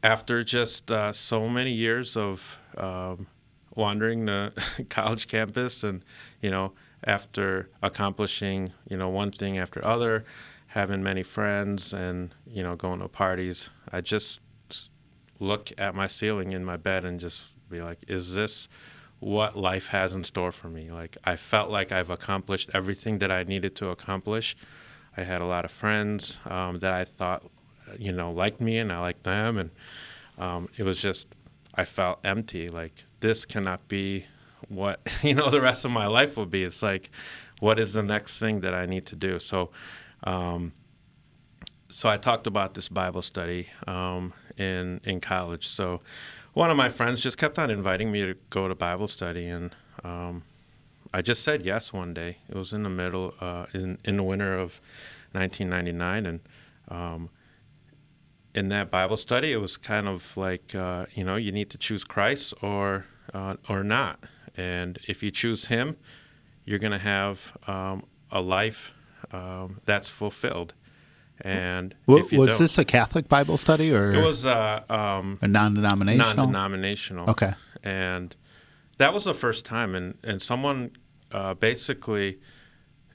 after 0.03 0.43
just 0.43 0.91
uh, 0.91 1.13
so 1.13 1.47
many 1.47 1.71
years 1.71 2.17
of 2.17 2.59
um, 2.77 3.27
wandering 3.75 4.25
the 4.25 4.51
college 4.89 5.27
campus 5.27 5.83
and 5.83 6.03
you 6.41 6.51
know 6.51 6.73
after 7.03 7.69
accomplishing 7.81 8.71
you 8.89 8.97
know 8.97 9.09
one 9.09 9.31
thing 9.31 9.57
after 9.57 9.83
other 9.85 10.23
having 10.67 11.01
many 11.01 11.23
friends 11.23 11.93
and 11.93 12.33
you 12.45 12.61
know 12.61 12.75
going 12.75 12.99
to 12.99 13.07
parties 13.07 13.69
i 13.91 14.01
just 14.01 14.41
look 15.39 15.71
at 15.77 15.95
my 15.95 16.07
ceiling 16.07 16.51
in 16.51 16.63
my 16.65 16.75
bed 16.75 17.05
and 17.05 17.19
just 17.19 17.55
be 17.69 17.81
like 17.81 17.99
is 18.07 18.35
this 18.35 18.67
what 19.19 19.57
life 19.57 19.87
has 19.87 20.13
in 20.13 20.23
store 20.23 20.51
for 20.51 20.69
me. 20.69 20.91
Like 20.91 21.17
i 21.23 21.35
felt 21.35 21.69
like 21.69 21.91
i've 21.91 22.09
accomplished 22.09 22.69
everything 22.73 23.19
that 23.19 23.31
i 23.31 23.43
needed 23.43 23.75
to 23.77 23.89
accomplish. 23.89 24.55
I 25.17 25.23
had 25.23 25.41
a 25.41 25.45
lot 25.45 25.65
of 25.65 25.71
friends 25.71 26.39
um, 26.45 26.79
that 26.79 26.93
i 26.93 27.03
thought 27.03 27.43
you 27.97 28.11
know 28.11 28.31
liked 28.31 28.61
me 28.61 28.77
and 28.77 28.91
i 28.91 28.99
liked 28.99 29.23
them. 29.23 29.57
And 29.57 29.71
um, 30.37 30.69
it 30.77 30.83
was 30.83 31.01
just 31.01 31.27
i 31.75 31.85
felt 31.85 32.19
empty. 32.23 32.69
Like 32.69 33.03
this 33.19 33.45
cannot 33.45 33.87
be 33.87 34.25
what 34.69 34.99
you 35.23 35.33
know 35.33 35.49
the 35.49 35.61
rest 35.61 35.85
of 35.85 35.91
my 35.91 36.07
life 36.07 36.37
will 36.37 36.45
be. 36.45 36.63
It's 36.63 36.81
like 36.81 37.09
what 37.59 37.77
is 37.77 37.93
the 37.93 38.03
next 38.03 38.39
thing 38.39 38.61
that 38.61 38.73
i 38.73 38.85
need 38.85 39.05
to 39.07 39.15
do? 39.15 39.39
So 39.39 39.69
um, 40.23 40.71
so 41.89 42.07
i 42.07 42.17
talked 42.17 42.47
about 42.47 42.73
this 42.73 42.87
bible 42.87 43.21
study 43.21 43.67
um, 43.85 44.33
in 44.57 45.01
in 45.03 45.19
college. 45.19 45.67
So 45.67 46.01
one 46.59 46.69
of 46.69 46.75
my 46.75 46.89
friends 46.89 47.21
just 47.21 47.37
kept 47.37 47.57
on 47.57 47.69
inviting 47.69 48.11
me 48.11 48.25
to 48.25 48.35
go 48.49 48.67
to 48.67 48.75
bible 48.75 49.07
study 49.07 49.47
and 49.47 49.73
um, 50.03 50.43
i 51.13 51.21
just 51.21 51.41
said 51.41 51.65
yes 51.65 51.93
one 51.93 52.13
day 52.13 52.35
it 52.49 52.55
was 52.55 52.73
in 52.73 52.83
the 52.83 52.89
middle 52.89 53.33
uh, 53.39 53.65
in, 53.73 53.97
in 54.03 54.17
the 54.17 54.23
winter 54.23 54.55
of 54.55 54.81
1999 55.31 56.25
and 56.25 56.39
um, 56.89 57.29
in 58.53 58.69
that 58.69 58.89
Bible 58.89 59.15
study, 59.15 59.53
it 59.53 59.57
was 59.57 59.77
kind 59.77 60.07
of 60.07 60.35
like 60.35 60.73
uh, 60.73 61.05
you 61.13 61.23
know 61.23 61.35
you 61.35 61.51
need 61.51 61.69
to 61.69 61.77
choose 61.77 62.03
Christ 62.03 62.51
or 62.63 63.05
uh, 63.31 63.57
or 63.69 63.83
not, 63.83 64.23
and 64.57 64.97
if 65.07 65.21
you 65.21 65.29
choose 65.29 65.65
Him, 65.67 65.97
you're 66.65 66.79
going 66.79 66.91
to 66.91 66.97
have 66.97 67.55
um, 67.67 68.03
a 68.31 68.41
life 68.41 68.91
um, 69.31 69.81
that's 69.85 70.09
fulfilled. 70.09 70.73
And 71.41 71.95
Wa- 72.05 72.17
if 72.17 72.31
you 72.33 72.39
was 72.39 72.59
this 72.59 72.77
a 72.77 72.83
Catholic 72.85 73.27
Bible 73.29 73.57
study 73.57 73.93
or 73.93 74.11
It 74.11 74.21
was 74.23 74.45
uh, 74.45 74.83
um, 74.89 75.39
a 75.41 75.47
non-denominational? 75.47 76.35
non-denominational. 76.47 77.29
Okay. 77.29 77.53
And 77.83 78.35
that 78.97 79.13
was 79.13 79.23
the 79.23 79.33
first 79.33 79.65
time, 79.65 79.95
and 79.95 80.17
and 80.23 80.41
someone 80.41 80.91
uh, 81.31 81.53
basically 81.53 82.39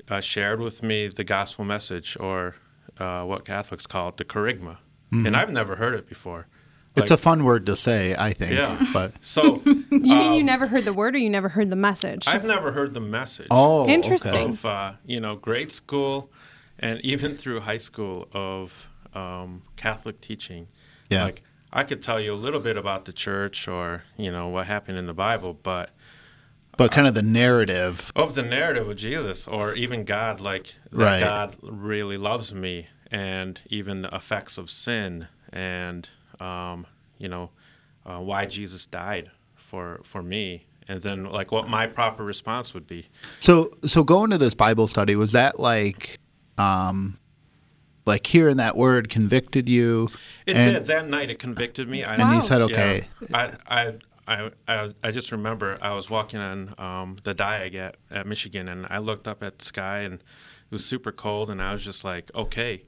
uh, 0.08 0.20
shared 0.20 0.60
with 0.60 0.82
me 0.82 1.08
the 1.08 1.24
gospel 1.24 1.64
message, 1.64 2.16
or 2.20 2.56
uh, 2.98 3.24
what 3.24 3.44
Catholics 3.44 3.86
call 3.86 4.08
it, 4.08 4.16
the 4.16 4.24
kerygma, 4.24 4.78
Mhm. 5.12 5.26
and 5.26 5.36
I've 5.36 5.52
never 5.52 5.76
heard 5.76 5.94
it 5.94 6.08
before. 6.08 6.46
It's 6.96 7.10
a 7.10 7.16
fun 7.16 7.42
word 7.44 7.66
to 7.66 7.74
say, 7.74 8.14
I 8.16 8.32
think. 8.32 8.52
Yeah. 8.52 8.78
But 8.92 9.14
So 9.20 9.60
You 9.66 9.84
mean 9.90 10.32
you 10.34 10.40
um, 10.40 10.46
never 10.46 10.68
heard 10.68 10.84
the 10.84 10.92
word 10.92 11.16
or 11.16 11.18
you 11.18 11.28
never 11.28 11.48
heard 11.48 11.68
the 11.68 11.76
message? 11.76 12.22
I've 12.28 12.44
never 12.44 12.70
heard 12.70 12.94
the 12.94 13.00
message. 13.00 13.48
Oh, 13.50 13.82
okay. 13.82 13.94
Interesting. 13.94 14.50
Of 14.50 14.64
uh, 14.64 14.92
you 15.04 15.18
know, 15.18 15.34
grade 15.34 15.72
school, 15.72 16.30
and 16.78 17.00
even 17.04 17.36
through 17.36 17.60
high 17.60 17.78
school 17.78 18.28
of 18.32 18.90
um, 19.14 19.62
Catholic 19.76 20.20
teaching. 20.20 20.68
Yeah. 21.08 21.24
Like 21.24 21.42
I 21.72 21.84
could 21.84 22.02
tell 22.02 22.20
you 22.20 22.32
a 22.32 22.36
little 22.36 22.60
bit 22.60 22.76
about 22.76 23.04
the 23.04 23.12
church 23.12 23.66
or 23.68 24.04
you 24.16 24.30
know 24.30 24.48
what 24.48 24.66
happened 24.66 24.98
in 24.98 25.06
the 25.06 25.14
Bible, 25.14 25.58
but 25.62 25.90
but 26.76 26.90
kind 26.90 27.06
of 27.06 27.14
the 27.14 27.22
narrative. 27.22 28.10
of 28.16 28.34
the 28.34 28.42
narrative 28.42 28.88
of 28.88 28.96
Jesus 28.96 29.46
or 29.46 29.74
even 29.74 30.04
God, 30.04 30.40
like 30.40 30.74
that 30.90 31.04
Right. 31.04 31.20
God 31.20 31.56
really 31.62 32.16
loves 32.16 32.52
me, 32.54 32.88
and 33.10 33.60
even 33.68 34.02
the 34.02 34.14
effects 34.14 34.58
of 34.58 34.70
sin, 34.70 35.28
and 35.52 36.08
um, 36.40 36.86
you 37.18 37.28
know 37.28 37.50
uh, 38.06 38.18
why 38.18 38.46
Jesus 38.46 38.86
died 38.86 39.30
for 39.54 40.00
for 40.04 40.22
me, 40.22 40.66
and 40.88 41.00
then 41.02 41.24
like 41.24 41.52
what 41.52 41.68
my 41.68 41.86
proper 41.86 42.24
response 42.24 42.74
would 42.74 42.86
be. 42.86 43.06
So 43.40 43.70
so 43.84 44.02
going 44.04 44.30
to 44.30 44.38
this 44.38 44.54
Bible 44.54 44.86
study 44.88 45.14
was 45.16 45.32
that 45.32 45.60
like 45.60 46.18
um 46.58 47.18
like 48.06 48.26
hearing 48.26 48.58
that 48.58 48.76
word 48.76 49.08
convicted 49.08 49.68
you 49.68 50.08
It 50.46 50.56
and 50.56 50.74
did 50.74 50.86
that 50.86 51.08
night. 51.08 51.30
It 51.30 51.38
convicted 51.38 51.88
me. 51.88 52.04
I, 52.04 52.14
And 52.16 52.34
you 52.34 52.40
said, 52.40 52.60
okay. 52.62 53.08
I, 53.32 53.52
I, 53.66 53.94
I, 54.26 54.50
I, 54.68 54.94
I 55.02 55.10
just 55.10 55.32
remember 55.32 55.76
I 55.80 55.94
was 55.94 56.10
walking 56.10 56.40
on 56.40 56.74
um, 56.78 57.16
the 57.22 57.34
Diag 57.34 57.74
at, 57.74 57.96
at 58.10 58.26
Michigan, 58.26 58.68
and 58.68 58.86
I 58.90 58.98
looked 58.98 59.26
up 59.28 59.42
at 59.42 59.58
the 59.58 59.64
sky, 59.64 60.00
and 60.00 60.14
it 60.14 60.70
was 60.70 60.84
super 60.84 61.12
cold, 61.12 61.50
and 61.50 61.60
I 61.62 61.72
was 61.72 61.84
just 61.84 62.04
like, 62.04 62.30
okay, 62.34 62.84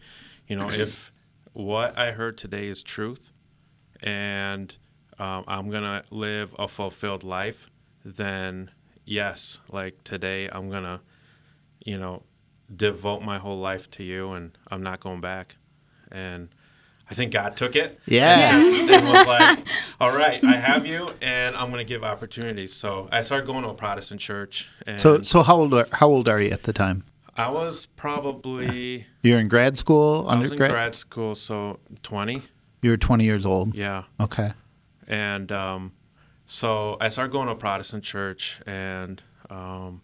you 0.48 0.56
know, 0.56 0.68
if 0.70 1.12
what 1.52 1.96
I 1.98 2.12
heard 2.12 2.36
today 2.36 2.68
is 2.68 2.82
truth, 2.82 3.32
and 4.02 4.76
um, 5.18 5.44
I'm 5.46 5.70
gonna 5.70 6.04
live 6.10 6.54
a 6.58 6.68
fulfilled 6.68 7.24
life, 7.24 7.70
then 8.04 8.70
yes, 9.04 9.60
like 9.70 10.04
today 10.04 10.48
I'm 10.50 10.70
gonna, 10.70 11.00
you 11.84 11.98
know, 11.98 12.22
devote 12.74 13.22
my 13.22 13.38
whole 13.38 13.58
life 13.58 13.90
to 13.92 14.02
you, 14.02 14.32
and 14.32 14.56
I'm 14.68 14.82
not 14.82 15.00
going 15.00 15.20
back. 15.20 15.56
And 16.10 16.48
I 17.10 17.14
think 17.14 17.32
God 17.32 17.56
took 17.56 17.76
it. 17.76 18.00
Yeah. 18.06 18.56
And, 18.56 18.88
just, 18.88 18.92
and 18.92 19.08
was 19.08 19.26
like, 19.26 19.66
all 20.00 20.16
right, 20.16 20.42
I 20.44 20.56
have 20.56 20.86
you, 20.86 21.10
and 21.20 21.56
I'm 21.56 21.70
gonna 21.70 21.84
give 21.84 22.02
opportunities. 22.02 22.72
So 22.74 23.08
I 23.12 23.22
started 23.22 23.46
going 23.46 23.62
to 23.62 23.70
a 23.70 23.74
Protestant 23.74 24.20
church, 24.20 24.68
and 24.86 25.00
so 25.00 25.22
so 25.22 25.42
how 25.42 25.56
old 25.56 25.74
are, 25.74 25.86
how 25.92 26.08
old 26.08 26.28
are 26.28 26.40
you 26.40 26.50
at 26.50 26.64
the 26.64 26.72
time? 26.72 27.04
I 27.36 27.50
was 27.50 27.86
probably 27.86 29.06
You're 29.22 29.38
in 29.38 29.48
grad 29.48 29.76
school, 29.76 30.26
I 30.28 30.36
was 30.38 30.50
in 30.50 30.54
undergrad. 30.54 30.70
grad 30.70 30.94
school, 30.94 31.34
so 31.34 31.80
20. 32.02 32.42
You 32.82 32.90
were 32.90 32.96
20 32.96 33.24
years 33.24 33.44
old. 33.44 33.74
Yeah. 33.74 34.04
Okay. 34.18 34.52
And 35.06 35.52
um, 35.52 35.92
so 36.46 36.96
I 37.00 37.10
started 37.10 37.32
going 37.32 37.46
to 37.46 37.52
a 37.52 37.56
Protestant 37.56 38.04
church 38.04 38.58
and 38.66 39.22
um, 39.50 40.00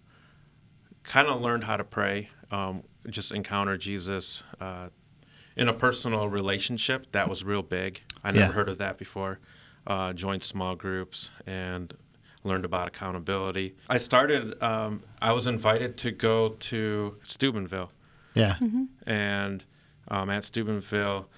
kind 1.04 1.28
of 1.28 1.40
learned 1.40 1.64
how 1.64 1.76
to 1.76 1.85
pray, 1.85 2.28
um, 2.52 2.82
just 3.11 3.32
encounter 3.32 3.76
Jesus 3.76 4.44
uh, 4.61 4.88
in 5.56 5.68
a 5.68 5.73
personal 5.73 6.28
relationship. 6.28 7.11
That 7.12 7.28
was 7.28 7.42
real 7.42 7.62
big. 7.62 8.02
I 8.23 8.30
never 8.30 8.47
Yeah. 8.47 8.52
heard 8.52 8.68
of 8.68 8.78
that 8.78 8.99
before. 8.99 9.40
Uh, 9.87 10.12
joined 10.12 10.44
small 10.44 10.76
groups 10.76 11.30
and 11.47 11.92
learned 12.44 12.64
about 12.64 12.87
accountability. 12.88 13.75
I 13.88 13.99
started, 13.99 14.61
um, 14.62 15.02
I 15.21 15.32
was 15.32 15.47
invited 15.47 15.97
to 15.99 16.11
go 16.12 16.50
to 16.50 17.16
Steubenville 17.25 17.90
Yeah. 18.35 18.56
and 19.06 19.64
um, 20.09 20.30
at 20.30 20.44
Steubenville, 20.44 21.28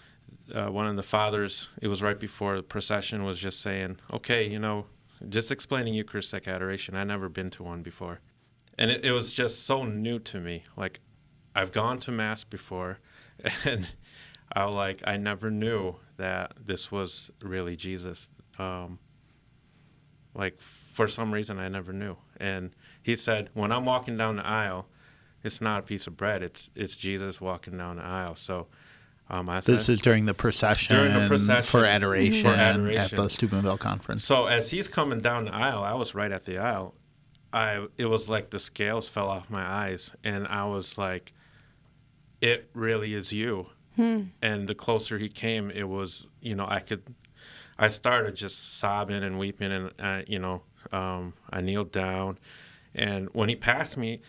uh, 0.55 0.69
one 0.69 0.87
of 0.87 0.97
the 0.97 1.03
fathers, 1.03 1.69
it 1.81 1.89
was 1.89 2.03
right 2.03 2.19
before 2.19 2.57
the 2.57 2.63
procession, 2.63 3.25
was 3.25 3.39
just 3.39 3.61
saying, 3.61 3.99
okay, 4.13 4.47
you 4.49 4.59
know, 4.59 4.87
just 5.29 5.51
explaining 5.51 5.95
Eucharistic 5.95 6.47
adoration. 6.49 6.95
I'd 6.97 7.09
never 7.09 7.29
been 7.31 7.51
to 7.51 7.63
one 7.63 7.83
before. 7.83 8.21
And 8.79 8.91
it, 8.91 9.05
it 9.05 9.13
was 9.13 9.33
just 9.33 9.65
so 9.67 9.85
new 9.85 10.19
to 10.21 10.41
me. 10.41 10.63
Like, 10.77 11.01
I've 11.55 11.73
gone 11.73 11.99
to 12.01 12.11
Mass 12.11 12.43
before, 12.45 12.99
and 13.65 13.89
I 14.53 14.65
like, 14.65 15.03
I 15.07 15.17
never 15.17 15.51
knew 15.51 15.97
that 16.17 16.53
this 16.67 16.91
was 16.91 17.31
really 17.41 17.77
Jesus. 17.77 18.29
Um, 18.59 18.99
like, 20.35 20.59
for 20.61 21.07
some 21.09 21.33
reason, 21.33 21.59
I 21.59 21.69
never 21.69 21.93
knew. 21.93 22.17
And 22.37 22.71
he 23.03 23.17
said, 23.17 23.49
when 23.55 23.71
I'm 23.73 23.85
walking 23.85 24.17
down 24.17 24.37
the 24.37 24.47
aisle, 24.47 24.87
it's 25.43 25.61
not 25.61 25.81
a 25.81 25.83
piece 25.83 26.07
of 26.07 26.17
bread. 26.17 26.43
It's 26.43 26.71
it's 26.75 26.97
Jesus 26.97 27.41
walking 27.41 27.77
down 27.77 27.97
the 27.97 28.03
aisle. 28.05 28.35
So 28.35 28.67
um, 29.29 29.49
I 29.51 29.61
said 29.61 29.75
This 29.75 29.87
said- 29.87 29.93
is 29.95 30.01
during 30.01 30.25
the 30.25 30.35
procession, 30.35 30.97
During 30.97 31.13
the 31.13 31.29
procession. 31.29 31.63
for 31.65 31.85
adoration, 31.85 32.51
For 32.51 32.57
at 32.57 33.11
the 33.11 33.29
Steubenville 33.29 33.77
conference. 33.79 34.25
So 34.25 34.47
as 34.47 34.71
he's 34.71 34.89
coming 34.89 35.21
down 35.21 35.45
the 35.45 35.55
aisle, 35.55 35.83
I 35.83 35.93
was 35.95 36.15
right 36.15 36.33
at 36.33 36.47
the 36.47 36.59
aisle. 36.59 36.95
I 37.55 37.87
it 37.97 38.07
was 38.07 38.29
like 38.29 38.51
the 38.51 38.59
scales 38.59 39.09
fell 39.09 39.29
off 39.29 39.49
my 39.49 39.63
eyes, 39.63 40.11
and 40.25 40.47
I 40.49 40.65
was 40.67 40.99
like, 40.99 41.33
"It 42.41 42.69
really 42.75 43.15
is 43.15 43.33
you." 43.33 43.69
And 44.43 44.69
the 44.69 44.75
closer 44.75 45.19
he 45.19 45.29
came, 45.29 45.71
it 45.71 45.89
was 45.89 46.27
you 46.41 46.55
know 46.55 46.67
I 46.69 46.81
could, 46.81 47.15
I 47.79 47.89
started 47.89 48.35
just 48.35 48.79
sobbing 48.79 49.23
and 49.23 49.39
weeping, 49.39 49.71
and 49.73 49.91
uh, 49.99 50.23
you 50.27 50.39
know 50.39 50.63
um, 50.93 51.35
I 51.49 51.61
kneeled 51.61 51.93
down, 51.93 52.39
and 52.95 53.29
when 53.33 53.49
he 53.49 53.57
passed 53.57 53.97
me, 53.97 54.21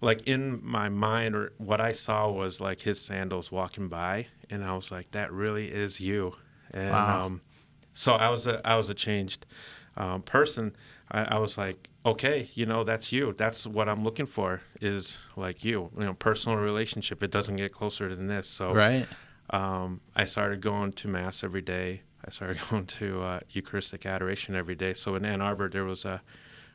like 0.00 0.22
in 0.28 0.60
my 0.62 0.88
mind 0.88 1.34
or 1.34 1.52
what 1.58 1.80
I 1.80 1.92
saw 1.92 2.30
was 2.30 2.60
like 2.60 2.82
his 2.82 3.00
sandals 3.00 3.50
walking 3.50 3.88
by, 3.88 4.26
and 4.50 4.62
I 4.62 4.74
was 4.74 4.90
like, 4.90 5.10
"That 5.12 5.32
really 5.32 5.68
is 5.68 6.00
you." 6.00 6.34
And 6.70 6.90
Wow. 6.92 7.24
um, 7.26 7.40
so 7.94 8.12
I 8.12 8.28
was 8.30 8.46
a 8.46 8.60
I 8.66 8.76
was 8.76 8.88
a 8.90 8.94
changed 8.94 9.46
um, 9.96 10.22
person. 10.22 10.76
I, 11.10 11.36
I 11.36 11.38
was 11.38 11.56
like, 11.58 11.88
okay, 12.04 12.48
you 12.54 12.66
know, 12.66 12.84
that's 12.84 13.12
you. 13.12 13.32
That's 13.36 13.66
what 13.66 13.88
I'm 13.88 14.04
looking 14.04 14.26
for 14.26 14.60
is 14.80 15.18
like 15.36 15.64
you. 15.64 15.90
You 15.98 16.04
know, 16.04 16.14
personal 16.14 16.58
relationship. 16.58 17.22
It 17.22 17.30
doesn't 17.30 17.56
get 17.56 17.72
closer 17.72 18.14
than 18.14 18.26
this. 18.28 18.48
So 18.48 18.72
Right. 18.74 19.06
um, 19.50 20.00
I 20.14 20.24
started 20.24 20.60
going 20.60 20.92
to 20.94 21.08
mass 21.08 21.42
every 21.42 21.62
day. 21.62 22.02
I 22.26 22.30
started 22.30 22.60
going 22.70 22.86
to 22.86 23.22
uh, 23.22 23.40
Eucharistic 23.50 24.04
adoration 24.06 24.54
every 24.54 24.74
day. 24.74 24.94
So 24.94 25.14
in 25.14 25.24
Ann 25.24 25.40
Arbor, 25.40 25.68
there 25.68 25.84
was 25.84 26.04
a 26.04 26.22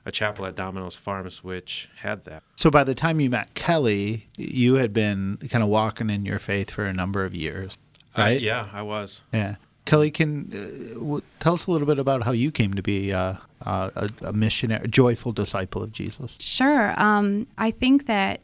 a 0.06 0.12
chapel 0.12 0.46
at 0.46 0.54
Domino's 0.54 0.98
Farms 0.98 1.46
which 1.46 1.88
had 2.00 2.26
that. 2.26 2.44
So 2.58 2.70
by 2.70 2.84
the 2.84 2.94
time 2.94 3.22
you 3.22 3.30
met 3.30 3.54
Kelly, 3.54 4.28
you 4.38 4.74
had 4.76 4.92
been 4.92 5.38
kind 5.50 5.64
of 5.64 5.70
walking 5.70 6.10
in 6.10 6.26
your 6.26 6.40
faith 6.40 6.70
for 6.72 6.84
a 6.84 6.92
number 6.92 7.24
of 7.24 7.34
years, 7.34 7.78
I- 8.14 8.22
right? 8.22 8.42
yeah, 8.42 8.68
I 8.74 8.82
was. 8.82 9.22
Yeah. 9.32 9.56
Kelly, 9.86 10.12
can 10.12 10.50
uh, 10.54 10.94
w- 11.00 11.22
tell 11.40 11.54
us 11.54 11.66
a 11.68 11.72
little 11.72 11.88
bit 11.88 12.00
about 12.00 12.24
how 12.24 12.32
you 12.32 12.52
came 12.52 12.74
to 12.74 12.82
be 12.82 13.12
uh, 13.12 13.36
uh, 13.66 13.90
a, 13.96 14.10
a 14.28 14.34
missionary, 14.34 14.86
a 14.86 14.88
joyful 14.88 15.32
disciple 15.32 15.84
of 15.84 15.92
Jesus. 15.92 16.38
Sure. 16.40 16.94
Um, 17.00 17.48
I 17.58 17.72
think 17.72 18.08
that, 18.08 18.42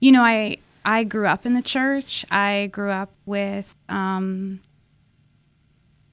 you 0.00 0.12
know, 0.12 0.22
I 0.22 0.58
I 0.84 1.02
grew 1.02 1.26
up 1.26 1.44
in 1.46 1.54
the 1.54 1.62
church. 1.62 2.24
I 2.30 2.68
grew 2.72 2.90
up 2.90 3.10
with 3.24 3.74
um, 3.88 4.60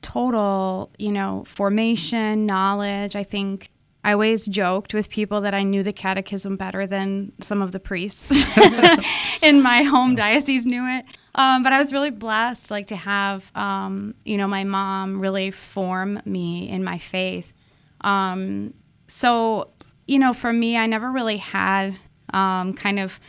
total, 0.02 0.92
you 0.98 1.12
know, 1.12 1.44
formation, 1.46 2.46
knowledge. 2.46 3.16
I 3.16 3.24
think 3.24 3.70
I 4.04 4.14
always 4.14 4.48
joked 4.48 4.94
with 4.94 5.10
people 5.10 5.42
that 5.42 5.54
I 5.54 5.64
knew 5.64 5.84
the 5.84 5.94
catechism 5.94 6.58
better 6.58 6.88
than 6.88 7.32
some 7.40 7.62
of 7.62 7.72
the 7.72 7.80
priests 7.80 8.46
in 9.44 9.62
my 9.62 9.84
home 9.84 10.16
diocese 10.16 10.66
knew 10.66 10.86
it. 10.88 11.06
Um, 11.36 11.64
but 11.64 11.74
I 11.74 11.80
was 11.80 11.92
really 11.92 12.12
blessed, 12.12 12.70
like 12.70 12.88
to 12.88 12.96
have, 12.96 13.52
um, 13.56 14.14
you 14.24 14.38
know, 14.38 14.48
my 14.48 14.64
mom 14.64 15.20
really 15.20 15.50
form 15.50 16.22
me 16.26 16.70
in 16.70 16.84
my 16.84 17.00
faith. 17.00 17.54
Um, 18.02 18.74
so, 19.08 19.70
you 20.06 20.20
know, 20.20 20.34
for 20.34 20.54
me, 20.54 20.78
I 20.78 20.86
never 20.86 21.12
really 21.12 21.38
had 21.38 21.98
um, 22.34 22.74
kind 22.74 23.00
of 23.00 23.20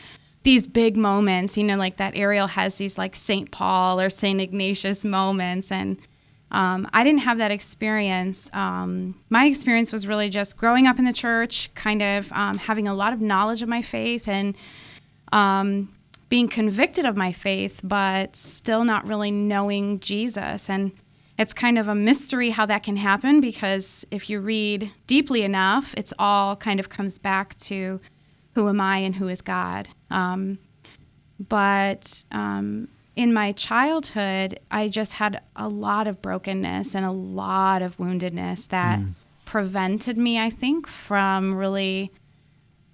these 0.42 0.66
big 0.66 0.96
moments, 0.96 1.56
you 1.56 1.64
know, 1.64 1.76
like 1.76 1.96
that 1.96 2.14
Ariel 2.14 2.49
has 2.49 2.76
these 2.76 2.99
like 2.99 3.16
St. 3.16 3.50
Paul 3.50 3.99
or 3.99 4.11
St. 4.11 4.38
Ignatius 4.38 5.02
moments. 5.02 5.73
And 5.73 5.96
um, 6.50 6.87
I 6.92 7.04
didn't 7.04 7.20
have 7.20 7.38
that 7.38 7.50
experience. 7.50 8.50
Um, 8.52 9.18
my 9.30 9.46
experience 9.46 9.92
was 9.92 10.06
really 10.06 10.28
just 10.28 10.58
growing 10.58 10.87
up 10.87 10.99
in 10.99 11.06
the 11.06 11.12
church, 11.12 11.70
kind 11.75 12.02
of 12.02 12.28
having 12.28 12.87
a 12.87 12.94
lot 12.94 13.14
of 13.14 13.23
knowledge 13.23 13.62
of 13.62 13.68
my 13.70 13.80
faith 13.80 14.28
and 14.28 14.54
um, 15.32 15.93
being 16.34 16.48
convicted 16.48 17.06
of 17.06 17.16
my 17.16 17.30
faith, 17.30 17.80
but 17.84 18.34
still 18.34 18.84
not 18.84 19.06
really 19.06 19.30
knowing 19.30 20.00
Jesus. 20.00 20.68
And 20.68 20.90
it's 21.38 21.54
kind 21.54 21.78
of 21.78 21.86
a 21.86 21.94
mystery 21.94 22.50
how 22.50 22.66
that 22.66 22.82
can 22.82 22.97
happen 22.97 23.40
because 23.40 24.04
if 24.10 24.28
you 24.28 24.40
read 24.40 24.90
deeply 25.06 25.42
enough, 25.42 25.94
it's 25.97 26.12
all 26.18 26.56
kind 26.56 26.80
of 26.80 26.88
comes 26.88 27.20
back 27.20 27.56
to 27.58 28.00
who 28.56 28.68
am 28.68 28.80
I 28.80 28.99
and 28.99 29.14
who 29.14 29.28
is 29.28 29.42
God. 29.42 29.88
Um, 30.10 30.58
but 31.38 32.25
um, 32.32 32.88
in 33.14 33.32
my 33.32 33.52
childhood, 33.52 34.58
I 34.73 34.88
just 34.88 35.12
had 35.12 35.40
a 35.54 35.68
lot 35.68 36.08
of 36.08 36.20
brokenness 36.20 36.97
and 36.97 37.06
a 37.06 37.12
lot 37.12 37.80
of 37.80 37.97
woundedness 37.99 38.66
that 38.70 38.99
prevented 39.44 40.18
me, 40.18 40.40
I 40.40 40.50
think, 40.50 40.88
from 40.88 41.54
really 41.54 42.10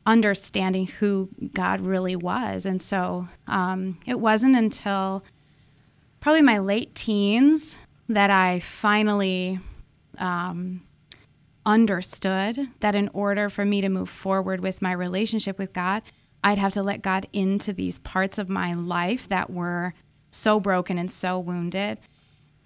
understanding 0.07 0.87
who 0.87 1.29
God 1.53 1.81
really 1.81 2.17
was. 2.17 2.67
And 2.67 2.81
so 2.81 3.29
um, 3.47 3.99
it 4.07 4.19
wasn't 4.19 4.57
until 4.57 5.23
probably 6.21 6.43
my 6.43 6.59
late 6.59 6.95
teens 6.95 7.79
that 8.09 8.31
I 8.31 8.61
finally 8.61 9.61
um, 10.19 10.83
understood 11.65 12.69
that 12.81 12.95
in 12.95 13.09
order 13.13 13.49
for 13.49 13.65
me 13.65 13.81
to 13.81 13.89
move 13.89 14.09
forward 14.09 14.61
with 14.61 14.83
my 14.83 14.93
relationship 14.93 15.59
with 15.59 15.73
God, 15.73 16.03
I'd 16.43 16.59
have 16.59 16.73
to 16.73 16.83
let 16.83 17.03
God 17.03 17.27
into 17.33 17.73
these 17.73 17.99
parts 17.99 18.39
of 18.39 18.49
my 18.49 18.73
life 18.73 19.29
that 19.29 19.51
were 19.51 19.95
so 20.31 20.59
broken 20.59 20.99
and 20.99 21.11
so 21.11 21.39
wounded. 21.39 21.99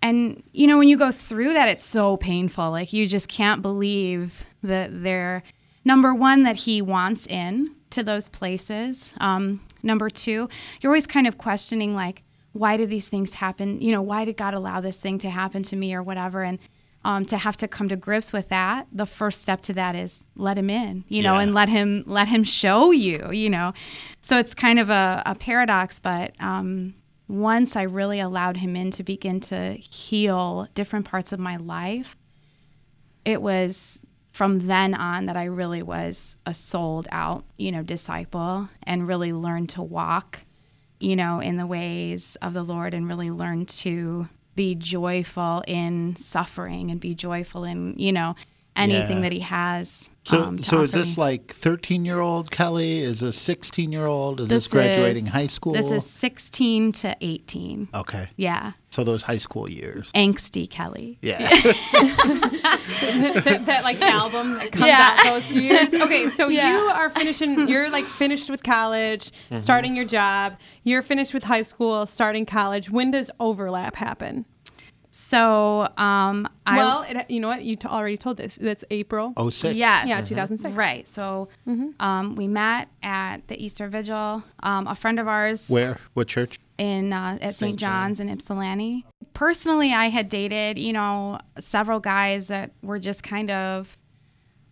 And, 0.01 0.43
you 0.53 0.67
know, 0.67 0.79
when 0.79 0.89
you 0.89 0.97
go 0.97 1.11
through 1.11 1.55
that, 1.55 1.69
it's 1.69 1.85
so 1.85 2.17
painful. 2.17 2.71
Like, 2.71 2.93
you 2.93 3.07
just 3.07 3.27
can't 3.29 3.63
believe 3.63 4.45
that 4.63 5.03
they're, 5.03 5.43
number 5.85 6.15
one, 6.15 6.43
that 6.45 6.57
He 6.57 6.81
wants 6.83 7.27
in 7.27 7.75
to 7.91 8.03
those 8.03 8.29
places. 8.29 9.13
Um, 9.19 9.61
number 9.83 10.11
two, 10.11 10.49
you're 10.81 10.91
always 10.91 11.07
kind 11.07 11.27
of 11.27 11.39
questioning, 11.39 11.95
like, 11.95 12.23
why 12.53 12.77
did 12.77 12.89
these 12.91 13.09
things 13.09 13.35
happen? 13.35 13.81
You 13.81 13.93
know, 13.93 14.03
why 14.03 14.25
did 14.25 14.37
God 14.37 14.55
allow 14.55 14.81
this 14.81 14.97
thing 14.99 15.19
to 15.19 15.31
happen 15.31 15.63
to 15.65 15.77
me 15.77 15.95
or 15.95 16.03
whatever? 16.03 16.43
And 16.45 16.59
um, 17.05 17.25
to 17.27 17.37
have 17.37 17.57
to 17.59 17.69
come 17.69 17.89
to 17.91 17.97
grips 17.97 18.33
with 18.33 18.49
that, 18.49 18.87
the 18.91 19.05
first 19.07 19.43
step 19.43 19.61
to 19.63 19.73
that 19.75 19.95
is 19.95 20.25
let 20.37 20.57
him 20.57 20.71
in, 20.71 21.05
you 21.09 21.23
know, 21.23 21.35
Yeah. 21.35 21.43
and 21.43 21.53
let 21.55 21.69
him 21.69 22.03
let 22.07 22.29
him 22.29 22.45
show 22.45 22.93
you, 22.93 23.31
you 23.31 23.51
know. 23.51 23.75
So 24.23 24.39
it's 24.39 24.55
kind 24.55 24.79
of 24.79 24.89
a, 24.89 25.23
a 25.27 25.35
paradox, 25.35 25.99
but 26.01 26.33
um, 26.41 26.95
once 27.29 27.77
I 27.77 27.83
really 27.83 28.21
allowed 28.21 28.57
him 28.59 28.75
in 28.77 28.91
to 28.93 29.03
begin 29.03 29.41
to 29.41 29.75
heal 29.75 30.67
different 30.75 31.05
parts 31.05 31.31
of 31.33 31.39
my 31.41 31.57
life, 31.57 32.17
it 33.25 33.43
was 33.43 34.01
from 34.35 34.67
then 34.67 34.95
on 34.95 35.27
that 35.27 35.37
I 35.37 35.45
really 35.45 35.81
was 35.81 36.37
a 36.45 36.53
sold 36.53 37.07
out, 37.13 37.45
you 37.57 37.71
know, 37.71 37.83
disciple 37.85 38.69
and 38.83 39.07
really 39.07 39.33
learned 39.33 39.69
to 39.71 39.83
walk, 39.83 40.41
you 40.99 41.15
know, 41.15 41.39
in 41.39 41.57
the 41.57 41.69
ways 41.69 42.37
of 42.43 42.53
the 42.53 42.65
Lord 42.65 42.95
and 42.95 43.07
really 43.09 43.31
learned 43.31 43.69
to 43.69 44.29
be 44.57 44.75
joyful 44.75 45.63
in 45.69 46.17
suffering 46.17 46.91
and 46.91 46.99
be 46.99 47.15
joyful 47.15 47.63
in, 47.63 47.95
you 47.97 48.11
know, 48.11 48.35
anything 48.75 49.19
Yeah. 49.19 49.23
that 49.23 49.33
he 49.33 49.39
has. 49.41 50.11
So, 50.25 50.43
um, 50.43 50.63
so 50.63 50.81
is 50.81 50.93
this 50.93 51.19
me. 51.19 51.23
like 51.23 51.49
13 51.53 52.07
year 52.07 52.19
old 52.21 52.51
Kelly? 52.51 53.01
Is 53.01 53.21
this 53.21 53.37
16 53.37 53.93
year 53.93 54.07
old? 54.07 54.41
Is 54.41 54.49
this, 54.49 54.67
graduating 54.69 55.27
is- 55.27 55.33
high 55.33 55.47
school? 55.49 55.75
This 55.75 55.91
is 55.91 56.07
16 56.09 56.93
to 56.93 57.15
18. 57.21 57.91
okay. 57.95 58.31
Yeah. 58.37 58.73
So 58.89 59.05
those 59.05 59.23
high 59.25 59.37
school 59.39 59.69
years. 59.69 60.11
Angsty 60.13 60.71
Kelly. 60.71 61.19
Yeah. 61.21 61.39
that, 62.39 63.63
that, 63.67 63.85
like 63.85 64.01
album 64.01 64.55
that 64.55 64.73
comes 64.73 64.87
Yeah. 64.87 65.17
out 65.19 65.25
those 65.25 65.47
few 65.47 65.61
years. 65.61 65.93
Okay, 65.93 66.29
so 66.29 66.49
Yeah. 66.55 66.71
you 66.71 66.79
are 66.91 67.11
finishing. 67.11 67.69
You're 67.69 67.91
like 67.91 68.05
finished 68.07 68.49
with 68.51 68.63
college, 68.63 69.31
starting 69.59 69.95
your 69.97 70.05
job. 70.05 70.57
You're 70.85 71.03
finished 71.03 71.35
with 71.35 71.43
high 71.45 71.63
school, 71.63 72.07
starting 72.07 72.47
college. 72.47 72.89
When 72.89 73.11
does 73.11 73.31
overlap 73.41 73.97
happen? 73.97 74.47
So, 75.17 75.83
um, 75.97 76.49
I 76.67 76.77
well, 76.77 77.03
it, 77.09 77.31
you 77.31 77.39
know 77.39 77.47
what? 77.47 77.63
You 77.63 77.77
t- 77.77 77.87
already 77.87 78.17
told 78.17 78.37
this. 78.37 78.59
That's 78.61 78.83
April. 78.91 79.33
Oh 79.37 79.49
six. 79.49 79.77
Yes. 79.77 80.09
Yeah, 80.09 80.21
2006. 80.21 80.75
Right. 80.75 81.07
So 81.07 81.49
Mm-hmm. 81.69 81.91
um, 82.03 82.35
we 82.35 82.49
met 82.49 82.89
at 83.01 83.47
the 83.47 83.63
Easter 83.65 83.87
Vigil. 83.87 84.43
Um, 84.65 84.89
a 84.89 84.97
friend 84.97 85.21
of 85.21 85.29
ours 85.29 85.69
Where? 85.69 85.99
What 86.15 86.27
church? 86.27 86.59
in 86.79 87.13
uh, 87.13 87.35
at 87.41 87.55
St. 87.55 87.55
St. 87.55 87.77
John. 87.79 87.91
John's 88.09 88.19
in 88.21 88.29
Ypsilanti. 88.29 89.07
Personally, 89.35 89.93
I 89.93 90.09
had 90.09 90.29
dated, 90.29 90.79
you 90.79 90.93
know, 90.93 91.39
several 91.61 92.01
guys 92.01 92.49
that 92.49 92.73
were 92.83 92.99
just 92.99 93.23
kind 93.23 93.53
of 93.53 93.97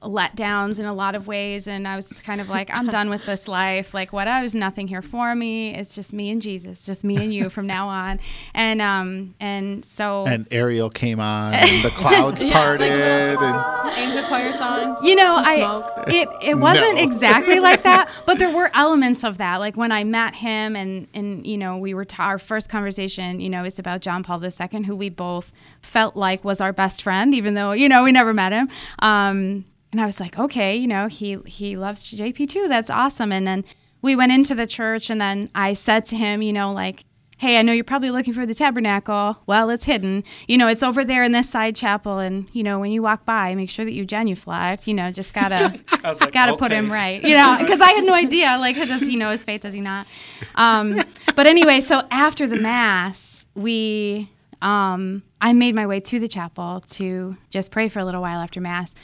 letdowns 0.02 0.78
in 0.78 0.86
a 0.86 0.92
lot 0.94 1.14
of 1.14 1.26
ways, 1.26 1.66
and 1.68 1.86
I 1.88 1.96
was 1.96 2.20
kind 2.20 2.40
of 2.40 2.48
like, 2.48 2.70
I'm 2.72 2.86
done 2.86 3.08
with 3.10 3.24
this 3.26 3.48
life. 3.48 3.94
Like, 3.94 4.12
what? 4.12 4.24
There's 4.26 4.54
nothing 4.54 4.88
here 4.88 5.02
for 5.02 5.34
me. 5.34 5.74
It's 5.74 5.94
just 5.94 6.12
me 6.12 6.30
and 6.30 6.42
Jesus, 6.42 6.84
just 6.84 7.04
me 7.04 7.16
and 7.16 7.32
you 7.32 7.48
from 7.50 7.66
now 7.66 7.88
on. 7.88 8.20
And 8.54 8.82
um, 8.82 9.34
and 9.40 9.84
so 9.84 10.24
And 10.26 10.46
Ariel 10.50 10.90
came 10.90 11.20
on, 11.20 11.54
and 11.54 11.84
the 11.84 11.90
clouds 11.90 12.42
parted, 12.44 12.90
and 12.90 13.98
Angel 13.98 14.24
choir 14.24 14.52
song. 14.54 14.98
You 15.04 15.16
know, 15.16 15.34
I 15.36 15.56
smoke. 15.56 15.92
it 16.08 16.28
it 16.42 16.54
wasn't 16.58 16.96
No. 16.96 17.02
exactly 17.02 17.60
like 17.60 17.82
that, 17.84 18.10
but 18.26 18.38
there 18.38 18.54
were 18.54 18.70
elements 18.74 19.24
of 19.24 19.38
that. 19.38 19.56
Like 19.60 19.76
when 19.76 19.92
I 19.92 20.04
met 20.04 20.34
him, 20.34 20.76
and 20.76 21.06
and 21.14 21.46
you 21.46 21.56
know, 21.58 21.76
we 21.78 21.94
were 21.94 22.04
ta- 22.04 22.24
our 22.24 22.38
first 22.38 22.68
conversation. 22.68 23.40
You 23.40 23.50
know, 23.50 23.64
is 23.64 23.78
about 23.78 24.00
John 24.00 24.22
Paul 24.22 24.42
II, 24.44 24.82
who 24.84 24.96
we 24.96 25.08
both 25.08 25.52
felt 25.80 26.16
like 26.16 26.44
was 26.44 26.60
our 26.60 26.72
best 26.72 27.02
friend, 27.02 27.34
even 27.34 27.54
though 27.54 27.72
you 27.72 27.88
know 27.88 28.04
we 28.04 28.12
never 28.12 28.32
met 28.34 28.52
him. 28.52 28.68
Um, 29.00 29.64
and 29.92 30.00
I 30.00 30.07
was 30.07 30.18
like, 30.18 30.38
okay, 30.38 30.74
you 30.74 30.88
know, 30.88 31.07
he 31.07 31.38
he 31.46 31.76
loves 31.76 32.02
JP 32.02 32.48
too. 32.48 32.66
That's 32.66 32.90
awesome. 32.90 33.31
And 33.31 33.46
then 33.46 33.64
we 34.00 34.16
went 34.16 34.33
into 34.33 34.55
the 34.55 34.66
church, 34.66 35.11
and 35.11 35.20
then 35.20 35.50
I 35.55 35.74
said 35.74 36.07
to 36.07 36.16
him, 36.16 36.42
you 36.42 36.52
know, 36.52 36.72
like, 36.72 37.05
hey, 37.42 37.59
I 37.59 37.62
know 37.62 37.72
you're 37.72 37.83
probably 37.83 38.12
looking 38.12 38.33
for 38.33 38.46
the 38.46 38.55
tabernacle. 38.55 39.37
Well, 39.46 39.68
it's 39.70 39.85
hidden. 39.85 40.22
You 40.46 40.59
know, 40.59 40.68
it's 40.68 40.83
over 40.85 41.05
there 41.05 41.24
in 41.24 41.33
this 41.33 41.50
side 41.50 41.74
chapel. 41.74 42.20
And, 42.20 42.48
you 42.52 42.62
know, 42.62 42.78
when 42.78 42.92
you 42.92 43.02
walk 43.02 43.26
by, 43.26 43.52
make 43.57 43.68
sure 43.68 43.85
that 43.85 43.90
you 43.90 44.05
genuflect. 44.05 44.87
You 44.87 44.94
know, 44.94 45.11
just 45.11 45.35
gotta, 45.35 45.76
like, 46.05 46.31
gotta 46.31 46.57
put 46.57 46.70
him 46.70 46.90
right. 46.90 47.20
You 47.20 47.35
know, 47.35 47.57
because 47.59 47.81
I 47.81 47.90
had 47.90 48.05
no 48.05 48.14
idea. 48.14 48.57
Like, 48.61 48.76
does 48.76 49.00
he 49.00 49.16
know 49.16 49.31
his 49.33 49.42
faith? 49.42 49.62
Does 49.62 49.74
he 49.74 49.81
not? 49.81 50.07
Um, 50.55 51.02
but 51.35 51.48
anyway, 51.48 51.81
so 51.81 52.07
after 52.12 52.46
the 52.46 52.61
Mass, 52.61 53.44
we, 53.57 54.31
um, 54.62 55.24
I 55.40 55.52
made 55.52 55.74
my 55.74 55.88
way 55.88 55.98
to 55.98 56.20
the 56.20 56.28
chapel 56.28 56.85
to 56.90 57.37
just 57.50 57.72
pray 57.72 57.88
for 57.88 57.98
a 57.98 58.05
little 58.05 58.22
while 58.22 58.38
after 58.38 58.61
Mass. 58.61 58.94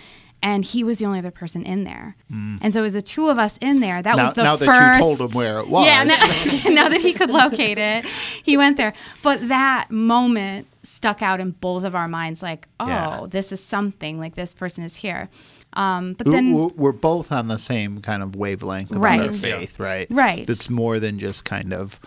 And 0.40 0.64
he 0.64 0.84
was 0.84 0.98
the 0.98 1.04
only 1.06 1.18
other 1.18 1.32
person 1.32 1.64
in 1.64 1.82
there. 1.84 2.14
And 2.30 2.72
so 2.72 2.80
it 2.80 2.82
was 2.84 2.92
the 2.92 3.02
two 3.02 3.28
of 3.28 3.38
us 3.38 3.58
in 3.60 3.80
there. 3.80 4.00
That 4.02 4.16
Now- 4.16 4.24
was 4.26 4.34
the 4.34 4.42
now 4.44 4.56
that 4.56 4.64
first. 4.66 4.98
you 4.98 5.02
told 5.02 5.20
him 5.20 5.36
where 5.36 5.58
it 5.58 5.68
was. 5.68 5.84
Yeah, 5.86 6.04
now, 6.04 6.70
now 6.82 6.88
that 6.88 7.00
he 7.00 7.12
could 7.12 7.30
locate 7.30 7.76
it, 7.78 8.04
he 8.42 8.56
went 8.56 8.76
there. 8.76 8.92
But 9.22 9.48
that 9.48 9.90
moment 9.90 10.68
stuck 10.84 11.22
out 11.22 11.40
in 11.40 11.50
both 11.52 11.82
of 11.82 11.94
our 11.96 12.06
minds 12.08 12.40
like, 12.42 12.68
oh, 12.78 12.86
Yeah. 12.86 13.26
this 13.28 13.50
is 13.52 13.62
something. 13.62 14.18
Like, 14.20 14.36
this 14.36 14.54
person 14.54 14.84
is 14.84 14.96
here. 14.96 15.28
Um, 15.74 16.14
but 16.14 16.26
then. 16.26 16.52
we- 16.54 16.72
we're 16.76 16.92
both 16.92 17.30
on 17.32 17.48
the 17.48 17.58
same 17.58 18.00
kind 18.00 18.22
of 18.22 18.36
wavelength 18.36 18.90
about 18.92 19.04
our 19.04 19.26
Right. 19.26 19.34
faith, 19.34 19.78
right? 19.80 20.06
Right. 20.08 20.48
It's 20.48 20.70
more 20.70 20.98
than 21.00 21.18
just 21.18 21.44
kind 21.44 21.72
of 21.74 21.98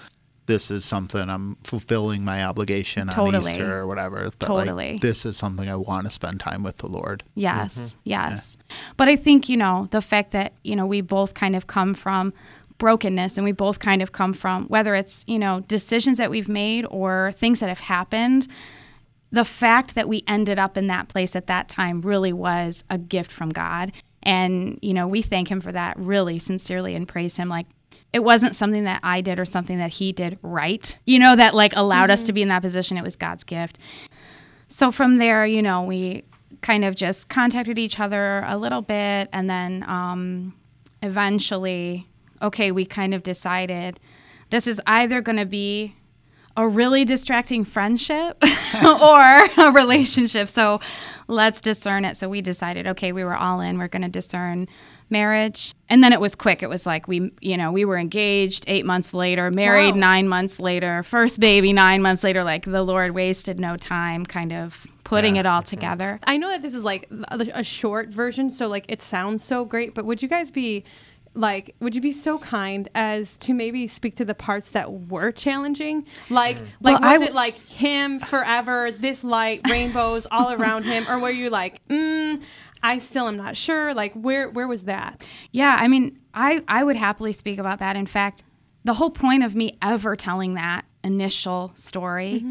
this 0.51 0.69
is 0.69 0.83
something 0.83 1.29
I'm 1.29 1.55
fulfilling 1.63 2.25
my 2.25 2.43
obligation 2.43 3.09
on 3.09 3.35
Easter 3.35 3.77
or 3.77 3.87
whatever. 3.87 4.29
But 4.37 4.47
Totally. 4.47 4.91
like 4.91 4.99
this 4.99 5.25
is 5.25 5.37
something 5.37 5.69
I 5.69 5.77
want 5.77 6.07
to 6.07 6.11
spend 6.11 6.41
time 6.41 6.61
with 6.61 6.79
the 6.79 6.87
Lord. 6.87 7.23
Yes, 7.35 7.77
mm-hmm. 7.77 7.99
yes. 8.03 8.57
But 8.97 9.07
I 9.07 9.15
think, 9.15 9.47
you 9.47 9.55
know, 9.55 9.87
the 9.91 10.01
fact 10.01 10.31
that, 10.31 10.51
you 10.63 10.75
know, 10.75 10.85
we 10.85 10.99
both 10.99 11.33
kind 11.33 11.55
of 11.55 11.67
come 11.67 11.93
from 11.93 12.33
brokenness 12.79 13.37
and 13.37 13.45
we 13.45 13.53
both 13.53 13.79
kind 13.79 14.01
of 14.01 14.11
come 14.11 14.33
from 14.33 14.65
whether 14.65 14.93
it's, 14.93 15.23
you 15.25 15.39
know, 15.39 15.61
decisions 15.61 16.17
that 16.17 16.29
we've 16.29 16.49
made 16.49 16.85
or 16.89 17.31
things 17.33 17.61
that 17.61 17.69
have 17.69 17.79
happened, 17.79 18.47
the 19.31 19.45
fact 19.45 19.95
that 19.95 20.09
we 20.09 20.21
ended 20.27 20.59
up 20.59 20.77
in 20.77 20.87
that 20.87 21.07
place 21.07 21.33
at 21.33 21.47
that 21.47 21.69
time 21.69 22.01
really 22.01 22.33
was 22.33 22.83
a 22.89 22.97
gift 22.97 23.31
from 23.31 23.49
God. 23.51 23.93
And, 24.21 24.77
you 24.81 24.93
know, 24.93 25.07
we 25.07 25.21
thank 25.21 25.49
him 25.49 25.61
for 25.61 25.71
that 25.71 25.97
really 25.97 26.39
sincerely 26.39 26.93
and 26.93 27.07
praise 27.07 27.37
him 27.37 27.47
like 27.47 27.67
it 28.13 28.23
wasn't 28.23 28.55
something 28.55 28.83
that 28.83 28.99
I 29.03 29.21
did 29.21 29.39
or 29.39 29.45
something 29.45 29.77
that 29.77 29.91
he 29.91 30.11
did 30.11 30.37
right, 30.41 30.97
you 31.05 31.17
know, 31.17 31.35
that 31.35 31.53
like 31.55 31.75
allowed 31.75 32.09
us 32.09 32.25
to 32.27 32.33
be 32.33 32.41
in 32.41 32.49
that 32.49 32.61
position. 32.61 32.97
It 32.97 33.03
was 33.03 33.15
God's 33.15 33.43
gift. 33.43 33.77
So 34.67 34.91
from 34.91 35.17
there, 35.17 35.45
you 35.45 35.61
know, 35.61 35.83
we 35.83 36.23
kind 36.61 36.85
of 36.85 36.95
just 36.95 37.29
contacted 37.29 37.79
each 37.79 37.99
other 37.99 38.43
a 38.45 38.57
little 38.57 38.81
bit, 38.81 39.29
and 39.31 39.49
then 39.49 39.83
um, 39.87 40.53
eventually, 41.01 42.07
okay, 42.41 42.71
we 42.71 42.85
kind 42.85 43.13
of 43.13 43.23
decided 43.23 43.99
this 44.49 44.67
is 44.67 44.81
either 44.85 45.21
going 45.21 45.37
to 45.37 45.45
be 45.45 45.95
a 46.57 46.67
really 46.67 47.05
distracting 47.05 47.63
friendship 47.63 48.41
or 48.85 49.45
a 49.57 49.71
relationship. 49.73 50.49
So 50.49 50.81
let's 51.27 51.61
discern 51.61 52.03
it. 52.05 52.17
So 52.17 52.29
we 52.29 52.41
decided, 52.41 52.87
okay, 52.87 53.13
we 53.13 53.23
were 53.23 53.35
all 53.35 53.61
in. 53.61 53.77
We're 53.77 53.87
going 53.87 54.01
to 54.01 54.09
discern 54.09 54.67
marriage. 55.11 55.73
And 55.89 56.03
then 56.03 56.13
it 56.13 56.21
was 56.21 56.35
quick. 56.35 56.63
It 56.63 56.69
was 56.69 56.85
like 56.85 57.07
we, 57.07 57.31
you 57.41 57.57
know, 57.57 57.71
we 57.71 57.83
were 57.85 57.97
engaged 57.97 58.63
eight 58.67 58.85
months 58.85 59.13
later, 59.13 59.51
married 59.51 59.95
Wow. 59.95 59.99
nine 59.99 60.27
months 60.29 60.59
later, 60.59 61.03
first 61.03 61.39
baby 61.39 61.73
nine 61.73 62.01
months 62.01 62.23
later. 62.23 62.43
Like 62.43 62.65
the 62.65 62.81
Lord 62.83 63.11
wasted 63.11 63.59
no 63.59 63.75
time 63.77 64.25
kind 64.25 64.53
of 64.53 64.87
putting 65.03 65.35
it 65.35 65.45
all 65.45 65.61
together. 65.61 66.19
I 66.23 66.37
know 66.37 66.49
that 66.49 66.61
this 66.61 66.73
is 66.73 66.83
like 66.85 67.09
a, 67.29 67.63
short 67.63 68.07
version, 68.09 68.49
so 68.49 68.67
like 68.67 68.85
it 68.87 69.01
sounds 69.01 69.43
so 69.43 69.65
great, 69.65 69.93
but 69.93 70.05
would 70.05 70.21
you 70.23 70.29
guys 70.29 70.51
be 70.51 70.85
like 71.33 71.73
would 71.79 71.95
you 71.95 72.01
be 72.01 72.11
so 72.11 72.37
kind 72.39 72.89
as 72.93 73.37
to 73.37 73.53
maybe 73.53 73.87
speak 73.87 74.15
to 74.17 74.25
the 74.25 74.33
parts 74.35 74.67
that 74.71 74.91
were 74.91 75.31
challenging 75.31 76.05
like 76.29 76.57
like 76.81 76.99
Well, 76.99 77.11
was 77.11 77.11
w- 77.21 77.29
it 77.29 77.33
like 77.33 77.55
him 77.69 78.19
forever 78.19 78.91
this 78.91 79.23
light 79.23 79.61
rainbows 79.69 80.27
all 80.29 80.51
around 80.51 80.83
him 80.83 81.05
or 81.09 81.19
were 81.19 81.29
you 81.31 81.49
like 81.49 81.81
mm, 81.87 82.41
i 82.83 82.97
still 82.97 83.27
am 83.27 83.37
not 83.37 83.55
sure 83.57 83.93
like 83.93 84.13
where 84.13 84.49
where 84.49 84.67
was 84.67 84.83
that 84.83 85.31
Yeah, 85.51 85.77
I 85.79 85.87
mean, 85.87 86.19
I, 86.33 86.63
I 86.67 86.83
would 86.83 86.95
happily 86.95 87.33
speak 87.33 87.59
about 87.59 87.79
that. 87.79 87.95
In 87.95 88.05
fact, 88.05 88.43
the 88.83 88.93
whole 88.93 89.09
point 89.11 89.43
of 89.43 89.53
me 89.55 89.77
ever 89.81 90.15
telling 90.15 90.53
that 90.55 90.85
initial 91.03 91.71
story 91.75 92.43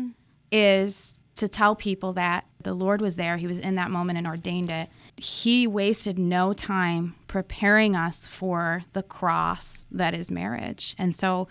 is 0.53 1.19
to 1.37 1.49
tell 1.49 1.75
people 1.75 2.13
that 2.15 2.45
the 2.63 2.75
Lord 2.75 3.01
was 3.01 3.17
there, 3.17 3.37
He 3.39 3.47
was 3.47 3.59
in 3.59 3.75
that 3.77 3.91
moment 3.91 4.19
and 4.19 4.27
ordained 4.27 4.71
it. 4.71 4.89
He 5.17 5.67
wasted 5.67 6.19
no 6.19 6.53
time 6.53 7.15
preparing 7.27 7.97
us 7.97 8.27
for 8.27 8.83
the 8.93 9.03
cross 9.03 9.87
that 9.91 10.13
is 10.15 10.31
marriage. 10.31 10.95
And 10.99 11.15
so, 11.15 11.49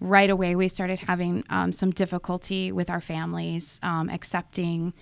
right 0.00 0.30
away, 0.30 0.56
we 0.56 0.68
started 0.68 1.00
having 1.00 1.44
um, 1.50 1.72
some 1.72 1.90
difficulty 1.90 2.72
with 2.72 2.88
our 2.90 3.00
families 3.00 3.78
um, 3.82 4.08
accepting 4.08 4.94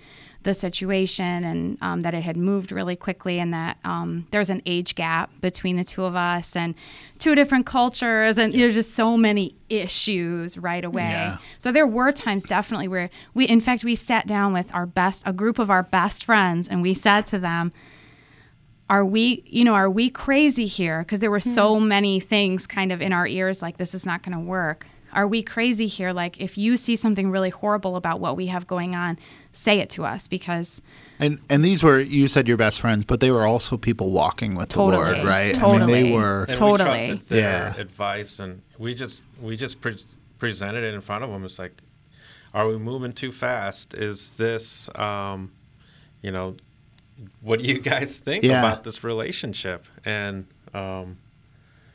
the 0.45 0.53
situation 0.53 1.43
and 1.43 1.77
um, 1.81 2.01
that 2.01 2.13
it 2.13 2.23
had 2.23 2.37
moved 2.37 2.71
really 2.71 2.95
quickly 2.95 3.39
and 3.39 3.53
that 3.53 3.77
um, 3.83 4.25
there's 4.31 4.49
an 4.49 4.61
age 4.65 4.95
gap 4.95 5.29
between 5.41 5.75
the 5.75 5.83
two 5.83 6.03
of 6.05 6.15
us 6.15 6.55
and 6.55 6.73
two 7.19 7.35
different 7.35 7.65
cultures 7.65 8.37
and 8.37 8.53
there's 8.53 8.75
just 8.75 8.93
so 8.93 9.17
many 9.17 9.55
issues 9.69 10.57
right 10.57 10.85
away. 10.85 11.01
Yeah. 11.03 11.37
so 11.57 11.71
there 11.71 11.87
were 11.87 12.11
times 12.11 12.43
definitely 12.43 12.87
where 12.87 13.09
we 13.33 13.45
in 13.45 13.59
fact 13.59 13.83
we 13.83 13.95
sat 13.95 14.27
down 14.27 14.53
with 14.53 14.73
our 14.73 14.85
best 14.85 15.23
a 15.25 15.33
group 15.33 15.59
of 15.59 15.69
our 15.69 15.83
best 15.83 16.23
friends 16.23 16.67
and 16.67 16.81
we 16.81 16.93
said 16.93 17.25
to 17.27 17.39
them 17.39 17.73
are 18.89 19.03
we 19.03 19.43
you 19.47 19.63
know 19.63 19.73
are 19.73 19.89
we 19.89 20.09
crazy 20.09 20.67
here? 20.67 20.99
Because 20.99 21.19
there 21.19 21.31
were 21.31 21.39
so 21.39 21.79
many 21.79 22.19
things 22.19 22.67
kind 22.67 22.91
of 22.91 23.01
in 23.01 23.13
our 23.13 23.27
ears 23.27 23.61
like 23.61 23.77
this 23.77 23.95
is 23.95 24.05
not 24.05 24.23
going 24.23 24.37
to 24.37 24.43
work. 24.43 24.85
Are 25.11 25.27
we 25.27 25.41
crazy 25.41 25.87
here? 25.87 26.11
Like 26.11 26.39
if 26.39 26.57
you 26.57 26.77
see 26.77 26.95
something 26.95 27.31
really 27.31 27.49
horrible 27.49 27.95
about 27.95 28.19
what 28.19 28.35
we 28.35 28.47
have 28.47 28.67
going 28.67 28.95
on 28.95 29.17
say 29.55 29.79
it 29.79 29.89
to 29.91 30.03
us 30.03 30.27
because 30.27 30.81
And 31.19 31.39
and 31.49 31.63
these 31.63 31.81
were 31.81 31.99
you 31.99 32.27
said 32.27 32.47
your 32.47 32.57
best 32.57 32.81
friends, 32.81 33.05
but 33.05 33.19
they 33.21 33.31
were 33.31 33.45
also 33.45 33.77
people 33.77 34.11
walking 34.11 34.55
with 34.55 34.69
Totally. 34.69 34.91
the 35.05 35.11
Lord, 35.15 35.27
right? 35.27 35.57
I 35.57 35.61
mean, 35.67 35.79
Totally. 35.79 35.93
they 36.03 36.11
were. 36.11 36.43
And 36.49 36.57
Totally. 36.57 36.89
we 36.89 37.07
trusted 37.07 37.29
their 37.29 37.39
Yeah. 37.75 37.81
advice, 37.81 38.39
and 38.39 38.61
we 38.77 38.93
just 38.93 39.23
we 39.41 39.55
just 39.57 39.79
pre- 39.81 40.05
presented 40.39 40.83
it 40.83 40.93
in 40.93 41.01
front 41.01 41.23
of 41.23 41.29
them. 41.29 41.45
It's 41.45 41.57
like, 41.57 41.73
are 42.53 42.67
we 42.67 42.77
moving 42.77 43.13
too 43.13 43.31
fast? 43.31 43.93
Is 43.93 44.31
this, 44.31 44.89
um, 44.95 45.51
you 46.21 46.31
know, 46.31 46.57
what 47.41 47.59
do 47.61 47.65
you 47.65 47.79
guys 47.79 48.17
think 48.17 48.43
Yeah. 48.43 48.59
about 48.59 48.83
this 48.83 49.03
relationship? 49.03 49.85
And 50.03 50.45
um, 50.73 51.17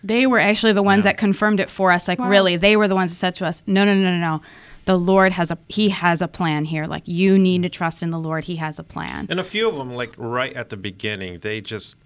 they 0.03 0.27
were 0.27 0.39
actually 0.41 0.73
the 0.73 0.83
ones 0.83 1.05
that 1.05 1.19
confirmed 1.19 1.61
it 1.61 1.69
for 1.69 1.93
us 1.93 2.09
like 2.09 2.19
really 2.19 2.57
they 2.57 2.75
were 2.75 2.89
the 2.89 2.95
ones 2.95 3.11
that 3.11 3.17
said 3.17 3.35
to 3.35 3.45
us 3.45 3.63
no 3.67 3.85
no 3.85 3.93
no 3.95 4.11
no 4.11 4.17
no 4.17 4.41
the 4.87 4.99
lord 4.99 5.33
has 5.33 5.51
a 5.51 5.59
he 5.69 5.89
has 5.91 6.21
a 6.23 6.29
plan 6.29 6.65
here 6.65 6.87
like 6.87 7.07
you 7.07 7.39
need 7.39 7.63
to 7.63 7.69
trust 7.69 8.03
in 8.03 8.11
the 8.11 8.19
lord 8.19 8.45
he 8.45 8.57
has 8.57 8.79
a 8.79 8.85
plan 8.85 9.27
and 9.31 9.39
a 9.41 9.45
few 9.45 9.69
of 9.69 9.77
them, 9.77 9.93
like 9.93 10.13
right 10.19 10.53
at 10.55 10.71
the 10.71 10.77
beginning, 10.77 11.39
they 11.41 11.61
just 11.61 11.97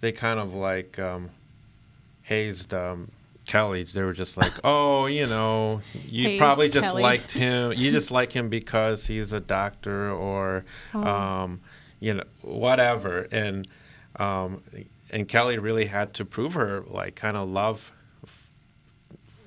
they 0.00 0.10
kind 0.12 0.40
of 0.40 0.54
like 0.54 0.98
um, 0.98 1.30
hazed 2.22 2.74
um, 2.74 3.10
Kelly. 3.46 3.84
They 3.84 4.02
were 4.02 4.12
just 4.12 4.36
like, 4.36 4.50
oh, 4.64 5.06
you 5.06 5.26
know, 5.26 5.80
you 6.06 6.24
Hazed 6.30 6.40
probably 6.40 6.68
just 6.68 6.88
Kelly. 6.88 7.02
liked 7.02 7.30
him. 7.44 7.72
You 7.76 7.92
just 7.92 8.10
like 8.10 8.32
him 8.32 8.48
because 8.48 9.06
he's 9.06 9.32
a 9.32 9.40
doctor 9.40 10.10
or, 10.10 10.64
Oh. 10.94 11.02
um, 11.04 11.60
you 12.00 12.14
know, 12.14 12.24
whatever. 12.40 13.28
And 13.30 13.68
um, 14.16 14.62
and 15.10 15.28
Kelly 15.28 15.58
really 15.58 15.86
had 15.86 16.14
to 16.14 16.24
prove 16.24 16.54
her 16.54 16.82
like 16.88 17.14
kind 17.14 17.36
of 17.36 17.48
love 17.48 17.92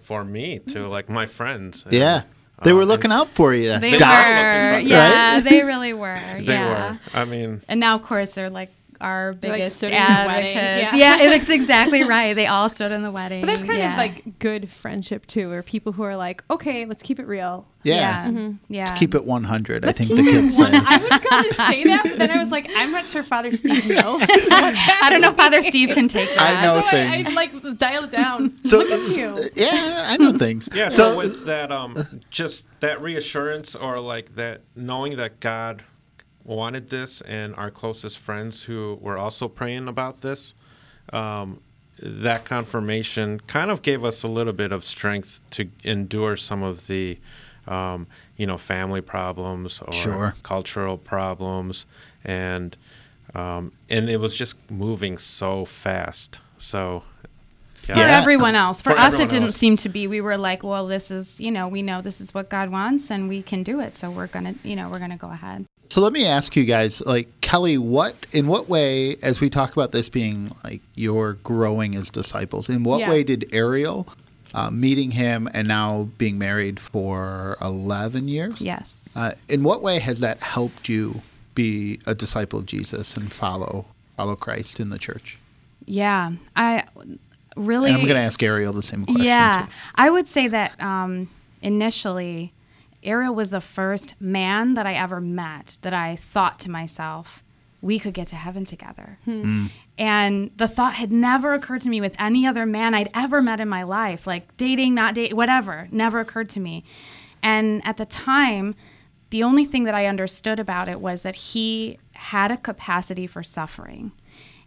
for 0.04 0.24
me 0.24 0.60
to 0.60 0.88
like 0.88 1.10
my 1.10 1.26
friends. 1.26 1.84
And, 1.84 1.94
Yeah. 1.94 2.22
They 2.64 2.72
were 2.74 2.80
um, 2.84 2.84
and 2.84 2.90
looking 2.90 3.12
out 3.12 3.28
for 3.30 3.54
you. 3.54 3.78
they 3.80 3.80
They 3.80 3.92
were. 3.92 3.98
Were 3.98 4.76
looking 4.78 4.88
yeah 4.90 5.40
they 5.42 5.64
really 5.64 5.94
were. 5.94 6.20
They 6.36 6.42
yeah. 6.44 6.92
were. 6.92 7.00
I 7.14 7.26
mean, 7.26 7.62
and 7.68 7.80
now 7.80 7.96
of 7.96 8.04
course 8.04 8.34
they're 8.34 8.50
like 8.50 8.70
our 9.02 9.34
They're, 9.34 9.52
like, 9.52 9.60
biggest 9.60 9.78
stood 9.78 9.90
in 9.92 10.02
his 10.02 10.08
wedding, 10.28 10.58
advocates 10.58 10.98
yeah. 10.98 11.18
yeah. 11.24 11.32
it's 11.36 11.50
exactly 11.50 12.04
right 12.04 12.34
they 12.34 12.48
all 12.48 12.70
stood 12.70 12.92
in 12.92 13.02
the 13.04 13.12
wedding 13.12 13.42
but 13.42 13.48
that's 13.48 13.64
kind 13.64 13.80
yeah. 13.80 13.92
of 13.94 13.98
like 13.98 14.40
good 14.40 14.70
friendship 14.70 15.26
too 15.26 15.52
or 15.52 15.62
people 15.64 15.92
who 15.92 16.04
are 16.04 16.16
like 16.16 16.44
okay 16.50 16.86
let's 16.86 17.04
keep 17.04 17.20
it 17.20 17.28
real 17.28 17.68
Yeah. 17.84 17.96
yeah 17.96 18.26
Mm-hmm. 18.32 18.52
yeah 18.74 18.86
Let's 18.86 19.00
keep 19.00 19.14
it 19.16 19.26
100. 19.26 19.86
I 19.86 19.92
think 19.92 20.10
the 20.10 20.16
kids 20.24 20.58
say. 20.58 20.64
I 20.72 20.98
was 20.98 21.10
going 21.10 21.44
to 21.44 21.54
say 21.54 21.84
that, 21.86 22.04
but 22.04 22.18
then 22.18 22.32
I 22.32 22.40
was 22.40 22.50
like, 22.52 22.70
I'm 22.76 22.92
not 22.92 23.06
sure 23.06 23.22
Father 23.24 23.52
Steve 23.56 23.88
knows. 23.90 24.22
i 24.52 25.08
don't 25.10 25.22
know 25.22 25.30
if 25.32 25.36
father 25.36 25.62
steve 25.62 25.90
can 25.90 26.08
take 26.08 26.30
that 26.36 26.60
I 26.60 26.64
know 26.64 26.80
so 26.80 26.86
I, 26.86 26.90
I 26.90 27.24
things. 27.24 27.36
like 27.36 27.78
dial 27.78 28.04
it 28.06 28.12
down. 28.12 28.54
So, 28.66 28.80
Look 28.80 28.92
at 28.92 29.16
you. 29.18 29.50
yeah, 29.56 30.08
I 30.10 30.18
know 30.18 30.34
things. 30.34 30.70
Yeah, 30.74 30.90
so, 30.90 31.16
with 31.18 31.46
that, 31.46 31.72
um, 31.72 31.96
just 32.30 32.66
that 32.80 33.02
reassurance, 33.02 33.76
or 33.76 34.00
like 34.00 34.36
that 34.36 34.62
knowing 34.76 35.16
that 35.18 35.40
God 35.40 35.84
wanted 36.46 36.90
this, 36.90 37.22
and 37.22 37.56
our 37.56 37.72
closest 37.72 38.18
friends 38.20 38.64
who 38.64 38.98
were 39.02 39.18
also 39.18 39.48
praying 39.48 39.88
about 39.88 40.22
this, 40.22 40.54
um, 41.12 41.60
that 42.00 42.46
confirmation 42.46 43.40
kind 43.48 43.72
of 43.72 43.82
gave 43.82 44.04
us 44.06 44.24
a 44.24 44.28
little 44.28 44.54
bit 44.54 44.72
of 44.72 44.86
strength 44.86 45.42
to 45.52 45.70
endure 45.84 46.36
some 46.38 46.62
of 46.64 46.88
the, 46.88 47.18
um, 47.68 48.08
you 48.38 48.46
know, 48.46 48.58
family 48.58 49.02
problems 49.02 49.82
or 49.82 49.92
Sure. 49.92 50.36
cultural 50.44 50.98
problems, 50.98 51.86
and 52.24 52.78
um, 53.34 53.74
and 53.90 54.10
it 54.10 54.18
was 54.18 54.36
just 54.38 54.56
moving 54.72 55.18
so 55.18 55.66
fast. 55.66 56.40
So 56.58 57.04
for 57.74 57.94
everyone 57.94 58.56
else. 58.56 58.82
For, 58.82 58.92
For 58.92 58.98
us, 58.98 59.16
it 59.20 59.30
didn't 59.30 59.48
else. 59.48 59.58
seem 59.58 59.76
to 59.78 59.90
be. 59.90 60.08
We 60.08 60.22
were 60.22 60.38
like, 60.38 60.64
well, 60.64 60.88
this 60.88 61.12
is, 61.12 61.40
you 61.40 61.52
know, 61.52 61.68
we 61.68 61.82
know 61.82 62.02
this 62.02 62.20
is 62.20 62.34
what 62.34 62.50
God 62.50 62.70
wants 62.70 63.12
and 63.12 63.30
we 63.30 63.42
can 63.44 63.62
do 63.62 63.80
it. 63.80 63.96
So 63.98 64.10
we're 64.10 64.28
going 64.28 64.46
to, 64.46 64.68
you 64.68 64.76
know, 64.76 64.90
we're 64.90 65.00
going 65.00 65.12
to 65.12 65.18
go 65.18 65.30
ahead. 65.32 65.66
So 65.90 66.02
let 66.02 66.12
me 66.14 66.26
ask 66.26 66.56
you 66.56 66.66
guys, 66.66 67.02
like 67.06 67.30
Kelly, 67.42 67.78
what 67.78 68.16
in 68.34 68.48
what 68.48 68.68
way, 68.68 69.16
as 69.22 69.40
we 69.40 69.50
talk 69.50 69.72
about 69.74 69.92
this 69.92 70.10
being 70.10 70.52
like 70.64 70.82
your 70.96 71.34
growing 71.34 71.96
as 71.96 72.10
disciples, 72.10 72.68
in 72.70 72.84
what 72.84 73.00
Yeah. 73.02 73.10
way 73.10 73.24
did 73.24 73.48
Ariel, 73.54 74.08
uh, 74.54 74.72
meeting 74.72 75.12
him 75.12 75.48
and 75.54 75.68
now 75.68 76.10
being 76.18 76.38
married 76.38 76.80
for 76.80 77.58
eleven 77.62 78.28
years, 78.28 78.60
Yes. 78.62 79.00
uh, 79.16 79.32
in 79.48 79.64
what 79.64 79.82
way 79.82 80.00
has 80.00 80.20
that 80.22 80.44
helped 80.44 80.90
you 80.90 81.22
be 81.54 82.00
a 82.06 82.14
disciple 82.14 82.60
of 82.60 82.66
Jesus 82.66 83.16
and 83.16 83.32
follow 83.32 83.86
follow 84.18 84.36
Christ 84.36 84.80
in 84.80 84.90
the 84.90 85.00
church? 85.00 85.38
Yeah. 85.86 86.32
I 86.56 86.84
really. 87.56 87.90
And 87.90 87.98
I'm 87.98 88.04
going 88.06 88.16
to 88.18 88.22
ask 88.22 88.42
Ariel 88.44 88.74
the 88.74 88.82
same 88.84 89.06
question. 89.06 89.24
Yeah, 89.26 89.66
too. 89.66 89.72
I 89.96 90.10
would 90.10 90.28
say 90.28 90.48
that 90.50 90.82
um, 90.82 91.30
initially, 91.62 92.52
Ariel 93.06 93.36
was 93.36 93.50
the 93.50 93.62
first 93.62 94.16
man 94.20 94.74
that 94.74 94.86
I 94.86 94.94
ever 94.94 95.22
met 95.22 95.78
that 95.82 95.94
I 95.94 96.16
thought 96.16 96.60
to 96.62 96.72
myself, 96.72 97.44
we 97.82 98.00
could 98.00 98.14
get 98.14 98.28
to 98.30 98.36
heaven 98.36 98.66
together. 98.66 99.20
Hmm. 99.26 99.68
And 99.98 100.52
the 100.56 100.68
thought 100.68 100.96
had 100.96 101.12
never 101.12 101.54
occurred 101.54 101.82
to 101.82 101.90
me 101.90 102.02
with 102.02 102.16
any 102.18 102.46
other 102.46 102.66
man 102.66 102.94
I'd 102.94 103.12
ever 103.14 103.42
met 103.42 103.60
in 103.60 103.70
my 103.70 103.84
life, 103.84 104.26
like 104.26 104.58
dating, 104.58 104.96
not 104.96 105.14
dating, 105.14 105.38
whatever, 105.38 105.88
never 105.92 106.20
occurred 106.20 106.50
to 106.50 106.60
me. 106.60 106.84
And 107.44 107.86
at 107.86 107.98
the 107.98 108.06
time, 108.06 108.74
the 109.30 109.44
only 109.44 109.66
thing 109.66 109.84
that 109.84 109.94
I 109.94 110.08
understood 110.08 110.60
about 110.60 110.90
it 110.90 111.00
was 111.00 111.22
that 111.22 111.36
he 111.36 112.00
had 112.14 112.52
a 112.52 112.58
capacity 112.58 113.28
for 113.28 113.44
suffering. 113.44 114.14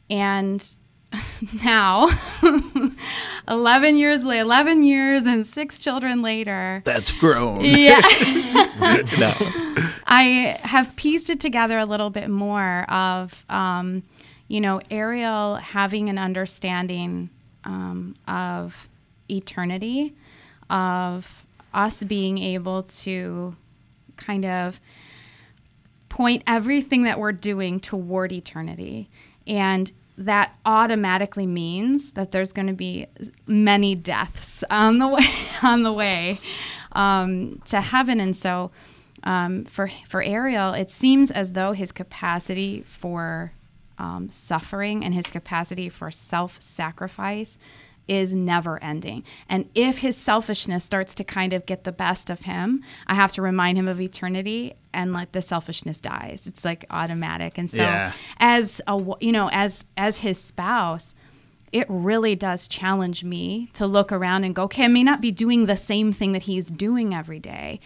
And 0.08 0.64
now 1.64 2.08
11 3.48 3.96
years 3.96 4.24
later 4.24 4.42
11 4.42 4.82
years 4.82 5.26
and 5.26 5.46
six 5.46 5.78
children 5.78 6.22
later 6.22 6.82
That's 6.84 7.12
grown. 7.12 7.60
yeah 7.64 8.00
no. 9.18 9.32
i 10.06 10.58
have 10.62 10.94
pieced 10.96 11.30
it 11.30 11.40
together 11.40 11.78
a 11.78 11.86
little 11.86 12.10
bit 12.10 12.28
more 12.28 12.84
of 12.90 13.44
um, 13.48 14.02
you 14.48 14.60
know 14.60 14.80
ariel 14.90 15.56
having 15.56 16.08
an 16.08 16.18
understanding 16.18 17.30
um, 17.64 18.14
of 18.26 18.88
eternity 19.30 20.14
of 20.70 21.46
us 21.72 22.02
being 22.02 22.38
able 22.38 22.82
to 22.82 23.56
kind 24.16 24.44
of 24.44 24.80
point 26.08 26.42
everything 26.46 27.04
that 27.04 27.18
we're 27.18 27.32
doing 27.32 27.78
toward 27.78 28.32
eternity. 28.32 29.08
And 29.46 29.92
that 30.18 30.58
automatically 30.66 31.46
means 31.46 32.12
that 32.12 32.32
there's 32.32 32.52
going 32.52 32.66
to 32.66 32.74
be 32.74 33.06
many 33.46 33.94
deaths 33.94 34.64
on 34.68 34.98
the 34.98 35.06
way 35.06 35.26
on 35.62 35.84
the 35.84 35.92
way 35.92 36.40
um, 36.92 37.62
to 37.66 37.80
heaven. 37.80 38.20
And 38.20 38.36
so, 38.36 38.72
um, 39.22 39.64
for 39.64 39.88
for 40.06 40.22
Ariel, 40.22 40.74
it 40.74 40.90
seems 40.90 41.30
as 41.30 41.52
though 41.52 41.72
his 41.72 41.92
capacity 41.92 42.82
for 42.82 43.52
um, 43.96 44.28
suffering 44.28 45.04
and 45.04 45.14
his 45.14 45.26
capacity 45.26 45.88
for 45.88 46.10
self-sacrifice 46.10 47.56
is 48.08 48.34
never 48.34 48.82
ending. 48.82 49.22
And 49.48 49.68
if 49.74 49.98
his 49.98 50.16
selfishness 50.16 50.82
starts 50.82 51.14
to 51.16 51.24
kind 51.24 51.52
of 51.52 51.66
get 51.66 51.84
the 51.84 51.92
best 51.92 52.30
of 52.30 52.40
him, 52.42 52.82
I 53.06 53.14
have 53.14 53.32
to 53.34 53.42
remind 53.42 53.78
him 53.78 53.86
of 53.86 54.00
eternity 54.00 54.72
and 54.92 55.12
let 55.12 55.32
the 55.32 55.42
selfishness 55.42 56.00
dies. 56.00 56.46
It's 56.46 56.64
like 56.64 56.84
automatic. 56.90 57.58
And 57.58 57.70
so 57.70 57.82
Yeah. 57.82 58.12
as 58.38 58.80
a 58.86 58.98
you 59.20 59.32
know, 59.32 59.50
as 59.52 59.84
as 59.96 60.18
his 60.18 60.40
spouse, 60.40 61.14
it 61.70 61.84
really 61.90 62.34
does 62.34 62.66
challenge 62.66 63.22
me 63.24 63.68
to 63.74 63.86
look 63.86 64.10
around 64.10 64.44
and 64.44 64.54
go, 64.54 64.62
okay, 64.64 64.84
I 64.84 64.88
may 64.88 65.04
not 65.04 65.20
be 65.20 65.30
doing 65.30 65.66
the 65.66 65.76
same 65.76 66.12
thing 66.14 66.32
that 66.32 66.42
he's 66.44 66.68
doing 66.68 67.14
every 67.14 67.38
day, 67.38 67.78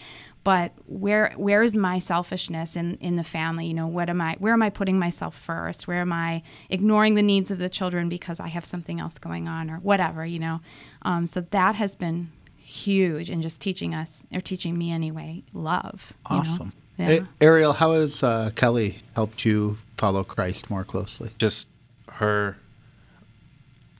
but 0.45 0.73
where 0.87 1.33
where 1.37 1.63
is 1.63 1.77
my 1.77 1.99
selfishness 1.99 2.77
in 2.77 2.97
in 2.97 3.17
the 3.17 3.25
family? 3.25 3.67
You 3.67 3.75
know, 3.75 3.87
what 3.87 4.09
am 4.11 4.21
I? 4.21 4.37
Where 4.39 4.53
am 4.53 4.63
I 4.63 4.71
putting 4.71 4.99
myself 4.99 5.37
first? 5.37 5.87
Where 5.87 6.01
am 6.01 6.13
I 6.13 6.43
ignoring 6.69 7.15
the 7.15 7.23
needs 7.23 7.51
of 7.51 7.59
the 7.59 7.69
children 7.69 8.09
because 8.09 8.41
I 8.41 8.49
have 8.49 8.65
something 8.65 8.99
else 9.01 9.19
going 9.19 9.49
on 9.49 9.71
or 9.71 9.77
whatever? 9.77 10.27
You 10.27 10.39
know, 10.41 10.61
um, 11.03 11.27
so 11.27 11.43
that 11.51 11.77
has 11.77 11.95
been 11.95 12.31
huge 12.57 13.31
in 13.31 13.43
just 13.43 13.61
teaching 13.61 13.95
us 13.95 14.25
or 14.33 14.41
teaching 14.41 14.77
me 14.79 14.91
anyway 14.91 15.43
love. 15.53 16.13
you 16.31 16.37
know? 16.37 16.41
Awesome. 16.43 16.73
Yeah. 16.97 17.11
A- 17.11 17.45
Ariel, 17.45 17.73
how 17.75 17.93
has 17.93 18.23
uh, 18.23 18.51
Kelly 18.55 18.99
helped 19.15 19.45
you 19.45 19.79
follow 19.97 20.25
Christ 20.25 20.71
more 20.71 20.85
closely? 20.85 21.31
just 21.39 21.69
her 22.15 22.57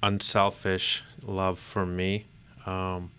unselfish 0.03 1.03
love 1.23 1.59
for 1.59 1.87
me 1.87 2.27
um, 2.67 3.11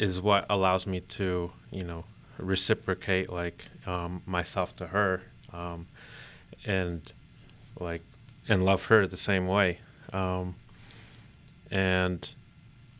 is 0.00 0.20
what 0.20 0.44
allows 0.50 0.86
me 0.86 0.98
to, 1.00 1.52
you 1.70 1.84
know, 1.84 2.04
reciprocate 2.38 3.30
like 3.30 3.66
um, 3.86 4.22
myself 4.26 4.74
to 4.76 4.86
her, 4.88 5.20
um, 5.52 5.86
and 6.64 7.12
like 7.78 8.02
and 8.48 8.64
love 8.64 8.86
her 8.86 9.06
the 9.06 9.16
same 9.16 9.46
way, 9.46 9.78
um, 10.12 10.54
and 11.70 12.34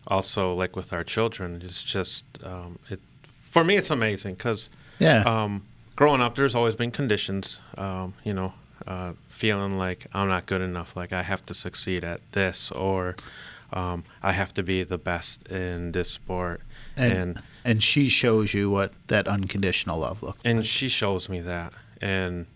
also 0.06 0.52
like 0.52 0.76
with 0.76 0.92
our 0.92 1.04
children, 1.04 1.60
it's 1.64 1.82
just 1.82 2.24
um, 2.44 2.78
it 2.88 3.00
for 3.24 3.64
me 3.64 3.76
it's 3.76 3.90
amazing 3.90 4.34
because 4.34 4.70
Yeah. 4.98 5.22
um, 5.26 5.62
growing 5.96 6.20
up, 6.20 6.36
there's 6.36 6.54
always 6.54 6.76
been 6.76 6.90
conditions, 6.90 7.60
um, 7.76 8.14
you 8.24 8.32
know, 8.34 8.52
uh, 8.86 9.12
feeling 9.28 9.76
like 9.78 10.06
I'm 10.14 10.28
not 10.28 10.46
good 10.46 10.60
enough, 10.60 10.96
like 10.96 11.12
I 11.12 11.22
have 11.22 11.44
to 11.46 11.54
succeed 11.54 12.04
at 12.04 12.20
this, 12.32 12.70
or 12.70 13.16
um, 13.72 14.04
I 14.22 14.32
have 14.32 14.52
to 14.54 14.62
be 14.62 14.82
the 14.84 14.98
best 14.98 15.46
in 15.48 15.92
this 15.92 16.10
sport. 16.10 16.60
and, 16.96 17.12
And 17.12 17.42
and 17.64 17.82
she 17.82 18.08
shows 18.08 18.54
you 18.54 18.70
what 18.70 18.92
that 19.08 19.28
unconditional 19.28 19.98
love 20.00 20.22
looks 20.22 20.38
like. 20.44 20.50
and 20.50 20.58
like. 20.60 20.66
she 20.68 20.88
shows 20.88 21.28
me 21.28 21.40
that, 21.40 21.72
and 22.00 22.46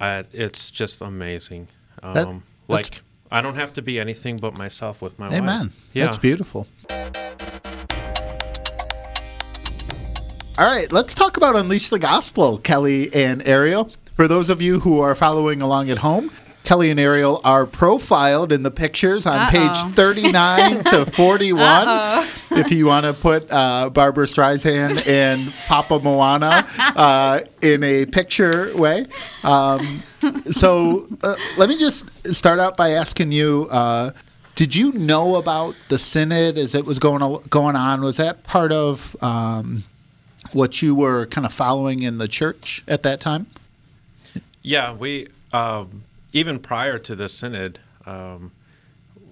I, 0.00 0.24
it's 0.32 0.70
just 0.70 1.00
amazing. 1.00 1.68
Um, 2.02 2.14
That- 2.14 2.40
like 2.68 3.00
I 3.30 3.42
don't 3.42 3.56
have 3.56 3.72
to 3.74 3.82
be 3.82 3.98
anything 4.00 4.36
but 4.38 4.56
myself 4.56 5.02
with 5.02 5.18
my 5.18 5.28
wife. 5.28 5.38
Amen. 5.38 5.72
Yeah, 5.92 6.04
That's 6.06 6.16
beautiful. 6.16 6.66
All 10.58 10.66
right, 10.66 10.90
let's 10.90 11.14
talk 11.14 11.36
about 11.36 11.54
Unleash 11.54 11.88
the 11.88 12.00
Gospel, 12.00 12.58
Kelly 12.58 13.10
and 13.14 13.46
Ariel. 13.46 13.90
For 14.16 14.26
those 14.26 14.50
of 14.50 14.60
you 14.60 14.80
who 14.80 14.98
are 14.98 15.14
following 15.14 15.62
along 15.62 15.88
at 15.88 15.98
home, 15.98 16.32
Kelly 16.68 16.90
and 16.90 17.00
Ariel 17.00 17.40
are 17.44 17.64
profiled 17.64 18.52
in 18.52 18.62
the 18.62 18.70
pictures 18.70 19.24
on 19.24 19.48
page 19.48 19.74
39 19.94 20.84
to 20.84 21.06
41. 21.10 22.26
If 22.50 22.70
you 22.70 22.84
want 22.84 23.06
to 23.06 23.14
put 23.14 23.50
uh, 23.50 23.88
Barbra 23.88 24.26
Streisand 24.26 25.08
and 25.08 25.50
Papa 25.66 25.98
Moana 25.98 26.66
uh, 26.78 27.40
in 27.62 27.82
a 27.82 28.04
picture 28.04 28.76
way. 28.76 29.06
Um, 29.44 30.02
so 30.50 31.08
uh, 31.22 31.36
let 31.56 31.70
me 31.70 31.78
just 31.78 32.34
start 32.34 32.58
out 32.58 32.76
by 32.76 32.90
asking 32.90 33.32
you 33.32 33.66
uh, 33.70 34.10
did 34.54 34.76
you 34.76 34.92
know 34.92 35.36
about 35.36 35.74
the 35.88 35.98
synod 35.98 36.58
as 36.58 36.74
it 36.74 36.84
was 36.84 36.98
going 36.98 37.40
going 37.48 37.76
on? 37.76 38.02
Was 38.02 38.18
that 38.18 38.42
part 38.42 38.72
of 38.72 39.16
um, 39.22 39.84
what 40.52 40.82
you 40.82 40.94
were 40.94 41.24
kind 41.24 41.46
of 41.46 41.52
following 41.54 42.02
in 42.02 42.18
the 42.18 42.28
church 42.28 42.84
at 42.86 43.02
that 43.04 43.22
time? 43.22 43.46
Yeah, 44.60 44.92
we 44.92 45.28
um, 45.54 46.02
even 46.32 46.58
prior 46.58 46.98
to 46.98 47.16
the 47.16 47.28
synod, 47.28 47.78
um, 48.06 48.52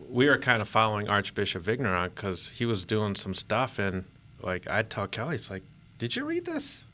we 0.09 0.29
were 0.29 0.39
kind 0.39 0.63
of 0.63 0.69
following 0.69 1.09
Archbishop 1.09 1.63
Vigneron 1.63 2.11
because 2.15 2.49
he 2.51 2.65
was 2.65 2.85
doing 2.85 3.15
some 3.17 3.35
stuff, 3.35 3.79
and 3.79 4.05
like 4.43 4.69
I'd 4.69 4.91
tell 4.91 5.07
Kelly, 5.07 5.37
it's 5.37 5.51
like, 5.51 5.63
did 5.99 6.17
you 6.17 6.25
read 6.25 6.45
this? 6.45 6.85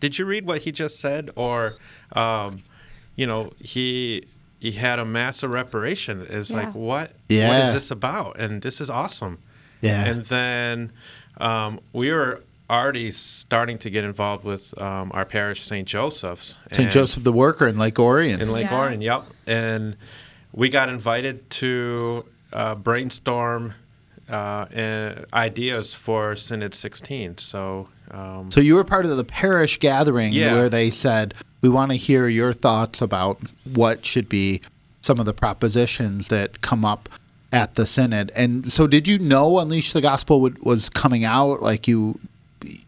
Did 0.00 0.18
you 0.18 0.24
read 0.24 0.46
what 0.46 0.62
he 0.62 0.72
just 0.72 0.98
said? 1.00 1.30
Or, 1.36 1.76
um, 2.12 2.62
you 3.14 3.26
know, 3.26 3.52
he 3.60 4.24
he 4.58 4.72
had 4.72 4.98
a 4.98 5.04
massive 5.04 5.50
reparation. 5.50 6.24
It's 6.28 6.50
Yeah. 6.50 6.56
like, 6.56 6.74
what? 6.74 7.10
What 7.10 7.16
Yeah. 7.28 7.48
What 7.48 7.66
is 7.68 7.74
this 7.74 7.90
about? 7.90 8.38
And 8.38 8.62
this 8.62 8.80
is 8.80 8.88
awesome. 8.90 9.38
Yeah. 9.80 10.04
And 10.06 10.24
then 10.26 10.92
um, 11.38 11.80
we 11.92 12.10
were 12.12 12.42
already 12.72 13.10
starting 13.10 13.78
to 13.78 13.90
get 13.90 14.04
involved 14.04 14.44
with 14.44 14.80
um, 14.80 15.10
our 15.14 15.24
parish, 15.24 15.62
St. 15.62 15.86
Joseph's. 15.86 16.56
St. 16.72 16.90
Joseph 16.90 17.22
the 17.24 17.32
Worker 17.32 17.66
in 17.68 17.76
Lake 17.78 17.98
Orion. 17.98 18.40
in 18.40 18.50
Lake 18.52 18.70
Yeah. 18.70 18.78
Orion, 18.80 19.00
yep. 19.02 19.24
And 19.46 19.96
we 20.52 20.68
got 20.68 20.88
invited 20.88 21.48
to 21.50 22.24
uh, 22.52 22.74
brainstorm 22.74 23.74
uh, 24.28 24.66
and 24.72 25.26
ideas 25.34 25.94
for 25.94 26.34
Synod 26.36 26.74
16. 26.74 27.38
So, 27.38 27.88
um, 28.10 28.50
So 28.50 28.60
you 28.60 28.74
were 28.76 28.84
part 28.84 29.04
of 29.04 29.16
the 29.16 29.24
parish 29.24 29.78
gathering 29.78 30.32
Yeah. 30.32 30.54
where 30.54 30.68
they 30.68 30.88
said, 30.90 31.34
"We 31.60 31.68
want 31.68 31.90
to 31.90 31.96
hear 31.96 32.28
your 32.28 32.52
thoughts 32.52 33.02
about 33.02 33.40
what 33.74 34.06
should 34.06 34.28
be 34.28 34.62
some 35.02 35.18
of 35.18 35.26
the 35.26 35.34
propositions 35.34 36.28
that 36.28 36.60
come 36.62 36.84
up 36.84 37.08
at 37.50 37.74
the 37.74 37.84
synod." 37.84 38.30
And 38.34 38.70
so, 38.72 38.86
did 38.86 39.06
you 39.08 39.18
know 39.18 39.58
Unleash 39.58 39.92
the 39.92 40.00
Gospel 40.00 40.40
would, 40.40 40.62
was 40.62 40.88
coming 40.88 41.24
out? 41.24 41.60
Like 41.60 41.86
you, 41.88 42.18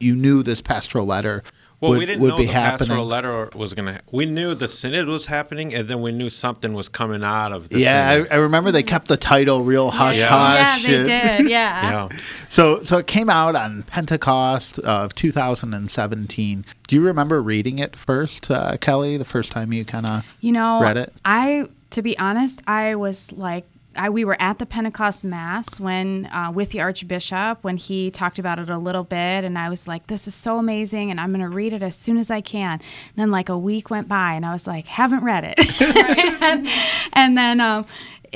you 0.00 0.14
knew 0.16 0.42
this 0.42 0.60
pastoral 0.62 1.06
letter 1.06 1.42
Well, 1.80 1.90
would, 1.92 1.98
we 1.98 2.06
didn't 2.06 2.22
would 2.22 2.28
know 2.28 2.36
be 2.38 2.46
the 2.46 2.52
happening. 2.52 2.88
pastoral 2.88 3.04
letter 3.06 3.50
was 3.54 3.74
gonna. 3.74 4.00
We 4.10 4.26
knew 4.26 4.54
the 4.54 4.68
synod 4.68 5.06
was 5.06 5.26
happening, 5.26 5.74
and 5.74 5.86
then 5.88 6.00
we 6.00 6.12
knew 6.12 6.30
something 6.30 6.72
was 6.72 6.88
coming 6.88 7.22
out 7.24 7.52
of 7.52 7.68
the 7.68 7.78
yeah, 7.80 8.12
synod. 8.14 8.28
I, 8.30 8.34
I 8.34 8.38
remember 8.38 8.70
they 8.70 8.82
kept 8.82 9.08
the 9.08 9.16
title 9.16 9.62
real 9.62 9.90
hush 9.90 10.18
Yeah. 10.20 10.26
hush. 10.28 10.88
yeah, 10.88 11.02
they 11.02 11.20
and- 11.20 11.38
did. 11.38 11.50
Yeah. 11.50 12.08
yeah. 12.10 12.18
So, 12.48 12.82
so 12.82 12.98
it 12.98 13.06
came 13.06 13.28
out 13.28 13.54
on 13.56 13.82
Pentecost 13.84 14.78
of 14.80 15.12
2017. 15.14 16.64
Do 16.86 16.96
you 16.96 17.04
remember 17.04 17.42
reading 17.42 17.78
it 17.78 17.96
first, 17.96 18.50
uh, 18.50 18.76
Kelly? 18.78 19.16
The 19.16 19.24
first 19.24 19.52
time 19.52 19.72
you 19.72 19.84
kind 19.84 20.06
of 20.08 20.24
You 20.40 20.52
know, 20.52 20.80
read 20.80 20.96
it? 20.96 21.12
I, 21.24 21.66
to 21.90 22.02
be 22.02 22.18
honest, 22.18 22.62
I 22.66 22.94
was 22.94 23.32
like, 23.32 23.66
I, 23.96 24.10
we 24.10 24.24
were 24.24 24.36
at 24.40 24.58
the 24.58 24.66
Pentecost 24.66 25.24
Mass 25.24 25.78
when, 25.80 26.26
uh, 26.26 26.50
with 26.52 26.70
the 26.70 26.80
Archbishop, 26.80 27.58
when 27.62 27.76
he 27.76 28.10
talked 28.10 28.38
about 28.38 28.58
it 28.58 28.70
a 28.70 28.78
little 28.78 29.04
bit, 29.04 29.44
and 29.44 29.58
I 29.58 29.68
was 29.68 29.86
like, 29.86 30.06
"This 30.06 30.26
is 30.26 30.34
so 30.34 30.58
amazing," 30.58 31.10
and 31.10 31.20
I'm 31.20 31.30
going 31.30 31.40
to 31.40 31.48
read 31.48 31.72
it 31.72 31.82
as 31.82 31.96
soon 31.96 32.16
as 32.16 32.30
I 32.30 32.40
can. 32.40 32.72
And 32.72 33.16
then, 33.16 33.30
like 33.30 33.48
a 33.48 33.58
week 33.58 33.90
went 33.90 34.08
by, 34.08 34.34
and 34.34 34.44
I 34.44 34.52
was 34.52 34.66
like, 34.66 34.86
"Haven't 34.86 35.22
read 35.24 35.54
it." 35.56 36.68
and, 37.12 37.36
then 37.36 37.60
um, 37.60 37.86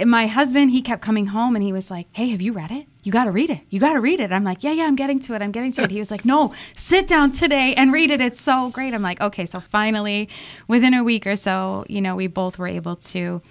my 0.05 0.27
husband, 0.27 0.71
he 0.71 0.83
kept 0.83 1.03
coming 1.03 1.27
home, 1.27 1.55
and 1.55 1.63
he 1.63 1.73
was 1.73 1.91
like, 1.91 2.07
"Hey, 2.13 2.29
have 2.29 2.41
you 2.41 2.53
read 2.53 2.71
it? 2.71 2.87
You 3.03 3.13
got 3.13 3.25
to 3.25 3.31
read 3.31 3.51
it. 3.51 3.61
You 3.71 3.81
got 3.81 3.95
to 3.95 4.01
read 4.01 4.21
it." 4.21 4.33
I'm 4.33 4.45
like, 4.45 4.63
"Yeah, 4.63 4.73
yeah, 4.73 4.85
I'm 4.85 4.97
getting 4.97 5.21
to 5.21 5.35
it. 5.35 5.43
I'm 5.43 5.53
getting 5.53 5.73
to 5.73 5.83
it." 5.83 5.91
He 5.91 5.99
was 5.99 6.11
like, 6.11 6.25
"No, 6.25 6.55
sit 6.75 7.07
down 7.07 7.33
today 7.33 7.75
and 7.75 7.93
read 7.93 8.11
it. 8.11 8.21
It's 8.21 8.41
so 8.41 8.71
great." 8.71 8.95
I'm 8.95 9.03
like, 9.03 9.21
"Okay." 9.21 9.47
So 9.47 9.61
finally, 9.61 10.29
within 10.67 10.95
a 10.95 11.03
week 11.03 11.27
or 11.27 11.37
so, 11.37 11.85
you 11.89 12.01
know, 12.01 12.17
we 12.17 12.27
both 12.27 12.59
were 12.59 12.69
able 12.69 12.97
to 12.97 13.43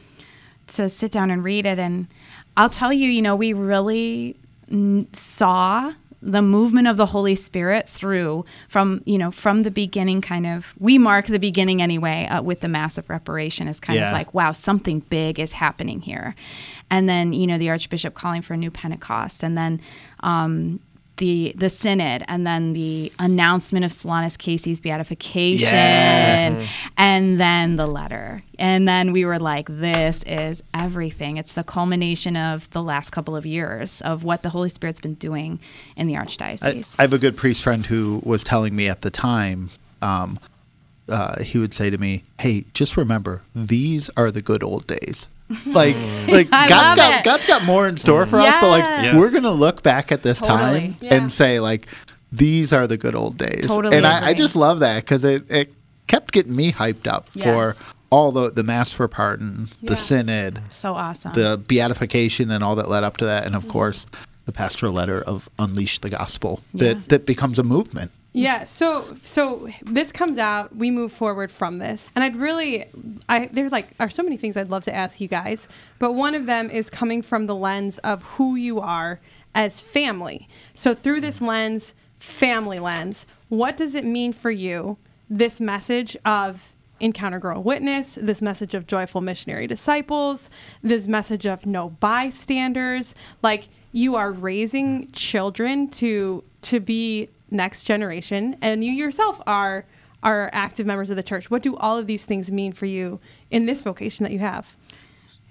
to 0.68 0.90
sit 0.90 1.12
down 1.12 1.32
and 1.32 1.44
read 1.44 1.66
it. 1.66 1.80
And 1.80 2.08
I'll 2.56 2.70
tell 2.70 2.92
you, 2.94 3.10
you 3.10 3.22
know, 3.22 3.36
we 3.36 3.54
really 3.54 4.36
n- 4.72 5.08
saw 5.14 5.94
the 6.20 6.42
movement 6.42 6.88
of 6.88 6.98
the 6.98 7.06
Holy 7.06 7.36
Spirit 7.36 7.88
through 7.88 8.44
from, 8.70 9.04
you 9.06 9.20
know, 9.20 9.30
from 9.30 9.62
the 9.62 9.70
beginning 9.70 10.20
kind 10.20 10.48
of, 10.48 10.74
we 10.80 10.98
mark 10.98 11.28
the 11.28 11.38
beginning 11.38 11.80
anyway 11.82 12.26
uh, 12.26 12.42
with 12.42 12.62
the 12.62 12.68
massive 12.68 13.08
reparation 13.10 13.68
as 13.68 13.80
kind 13.80 14.00
Yeah. 14.00 14.08
of 14.08 14.14
like, 14.14 14.34
wow, 14.34 14.52
something 14.52 15.02
big 15.02 15.40
is 15.40 15.54
happening 15.54 16.02
here. 16.02 16.34
And 16.90 17.08
then, 17.08 17.34
you 17.34 17.46
know, 17.46 17.60
the 17.60 17.70
Archbishop 17.70 18.16
calling 18.16 18.42
for 18.42 18.56
a 18.56 18.58
new 18.58 18.72
Pentecost. 18.72 19.44
And 19.44 19.56
then, 19.56 19.80
um, 20.22 20.80
the 21.18 21.54
the 21.56 21.70
synod 21.70 22.24
and 22.28 22.46
then 22.46 22.74
the 22.74 23.12
announcement 23.20 23.86
of 23.86 23.92
Solanus 23.92 24.38
Casey's 24.38 24.80
beatification 24.80 25.68
Yeah. 25.70 26.68
and 26.98 27.40
then 27.40 27.76
the 27.76 27.88
letter. 27.88 28.44
And 28.60 28.88
then 28.88 29.14
we 29.14 29.26
were 29.26 29.40
like, 29.40 29.68
this 29.70 30.24
is 30.26 30.64
everything. 30.74 31.38
It's 31.38 31.54
the 31.54 31.64
culmination 31.64 32.36
of 32.36 32.70
the 32.72 32.82
last 32.82 33.12
couple 33.12 33.36
of 33.36 33.46
years 33.46 34.02
of 34.02 34.24
what 34.24 34.42
the 34.44 34.50
Holy 34.50 34.70
Spirit's 34.70 35.00
been 35.02 35.16
doing 35.16 35.60
in 35.96 36.08
the 36.08 36.18
I, 36.18 36.24
Archdiocese. 36.26 36.96
I 36.98 37.02
have 37.04 37.14
a 37.14 37.20
good 37.20 37.38
priest 37.38 37.64
friend 37.64 37.86
who 37.86 38.22
was 38.24 38.44
telling 38.44 38.76
me 38.76 38.88
at 38.88 39.02
the 39.02 39.12
time, 39.12 39.70
um, 40.02 40.40
uh, 41.10 41.42
he 41.42 41.58
would 41.58 41.74
say 41.74 41.90
to 41.90 41.98
me, 41.98 42.24
"Hey, 42.40 42.66
just 42.74 42.98
remember, 42.98 43.42
these 43.56 44.10
are 44.18 44.30
the 44.32 44.42
good 44.42 44.62
old 44.64 44.88
days." 44.88 45.30
Like, 45.66 45.96
like 46.28 46.48
I 46.52 46.68
God's 46.68 46.96
got 47.02 47.20
it. 47.20 47.26
God's 47.26 47.46
got 47.46 47.64
more 47.64 47.88
in 47.88 47.98
store 47.98 48.26
for 48.26 48.40
us, 48.40 48.56
but 48.60 48.70
like 48.70 48.84
Yes. 48.84 49.16
we're 49.18 49.32
gonna 49.32 49.52
look 49.52 49.82
back 49.84 50.12
at 50.12 50.24
this 50.24 50.42
Totally. 50.42 50.80
time 50.90 50.96
Yeah. 51.02 51.14
and 51.16 51.32
say 51.32 51.60
like, 51.60 51.88
these 52.32 52.74
are 52.74 52.88
the 52.88 52.98
good 52.98 53.16
old 53.16 53.38
days. 53.38 53.68
Totally 53.68 53.96
and 53.96 54.06
I, 54.06 54.28
I 54.28 54.34
just 54.34 54.56
love 54.56 54.80
that 54.82 55.04
because 55.04 55.24
it, 55.24 55.50
it 55.50 55.74
kept 56.08 56.32
getting 56.34 56.56
me 56.56 56.72
hyped 56.74 57.08
up 57.08 57.30
for 57.30 57.76
all 58.10 58.32
the 58.32 58.52
the 58.52 58.64
mass 58.64 58.92
for 58.94 59.08
pardon, 59.08 59.70
Yeah. 59.82 59.90
the 59.92 59.96
synod, 59.98 60.62
so 60.70 60.94
awesome. 60.96 61.32
the 61.34 61.58
beatification 61.68 62.52
and 62.52 62.64
all 62.64 62.76
that 62.76 62.90
led 62.90 63.04
up 63.04 63.18
to 63.18 63.26
that, 63.26 63.46
and 63.46 63.56
of 63.56 63.68
course 63.68 64.06
the 64.46 64.52
pastoral 64.54 64.94
letter 64.94 65.22
of 65.22 65.50
unleash 65.60 66.00
the 66.00 66.10
gospel 66.10 66.62
that 66.74 66.96
that 67.10 67.26
becomes 67.26 67.60
a 67.60 67.64
movement. 67.64 68.12
Yeah, 68.38 68.65
so 68.65 69.15
so 69.23 69.67
this 69.82 70.12
comes 70.12 70.38
out, 70.38 70.76
we 70.76 70.91
move 70.91 71.12
forward 71.12 71.52
from 71.52 71.80
this. 71.80 72.12
And 72.15 72.23
I'd 72.23 72.36
really 72.36 72.86
I 73.28 73.47
there 73.47 73.69
like 73.69 73.89
are 74.00 74.10
so 74.10 74.21
many 74.21 74.38
things 74.38 74.56
I'd 74.56 74.69
love 74.69 74.84
to 74.84 74.95
ask 74.95 75.19
you 75.19 75.28
guys, 75.28 75.67
but 75.97 76.13
one 76.13 76.36
of 76.36 76.45
them 76.45 76.69
is 76.69 76.89
coming 76.89 77.21
from 77.21 77.47
the 77.47 77.56
lens 77.56 77.97
of 78.00 78.21
who 78.23 78.56
you 78.56 78.80
are 78.80 79.19
as 79.56 79.82
family. 79.82 80.47
So 80.76 80.93
through 80.93 81.21
this 81.21 81.41
lens, 81.41 81.95
family 82.19 82.80
lens, 82.80 83.26
what 83.50 83.76
does 83.76 83.95
it 83.95 84.06
mean 84.06 84.34
for 84.34 84.52
you 84.52 84.97
this 85.30 85.60
message 85.60 86.15
of 86.23 86.73
Encounter 87.00 87.39
Grow 87.39 87.60
Witness, 87.60 88.19
this 88.21 88.41
message 88.41 88.73
of 88.73 88.88
joyful 88.88 89.21
missionary 89.21 89.67
disciples, 89.67 90.50
this 90.84 91.08
message 91.08 91.45
of 91.45 91.65
no 91.65 91.89
bystanders, 91.89 93.15
like 93.41 93.69
you 93.91 94.15
are 94.15 94.32
raising 94.32 95.12
children 95.12 95.89
to 95.89 96.43
to 96.62 96.80
be 96.80 97.30
next 97.50 97.84
generation 97.84 98.56
and 98.62 98.84
you 98.84 98.92
yourself 98.92 99.42
are 99.48 99.86
are 100.24 100.50
active 100.52 100.86
members 100.86 101.10
of 101.10 101.16
the 101.16 101.24
church. 101.24 101.50
What 101.52 101.62
do 101.62 101.76
all 101.78 101.98
of 101.98 102.08
these 102.08 102.26
things 102.26 102.52
mean 102.52 102.74
for 102.74 102.86
you 102.86 103.20
in 103.52 103.66
this 103.66 103.82
vocation 103.84 104.24
that 104.24 104.32
you 104.32 104.40
have? 104.40 104.76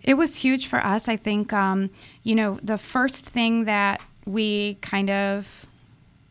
It 0.03 0.15
was 0.15 0.37
huge 0.37 0.67
for 0.67 0.85
us. 0.85 1.09
I 1.09 1.17
think, 1.17 1.53
um, 1.53 1.91
you 2.23 2.35
know, 2.35 2.59
the 2.63 2.79
first 2.79 3.25
thing 3.25 3.65
that 3.65 4.01
we 4.25 4.75
kind 4.81 5.09
of 5.09 5.67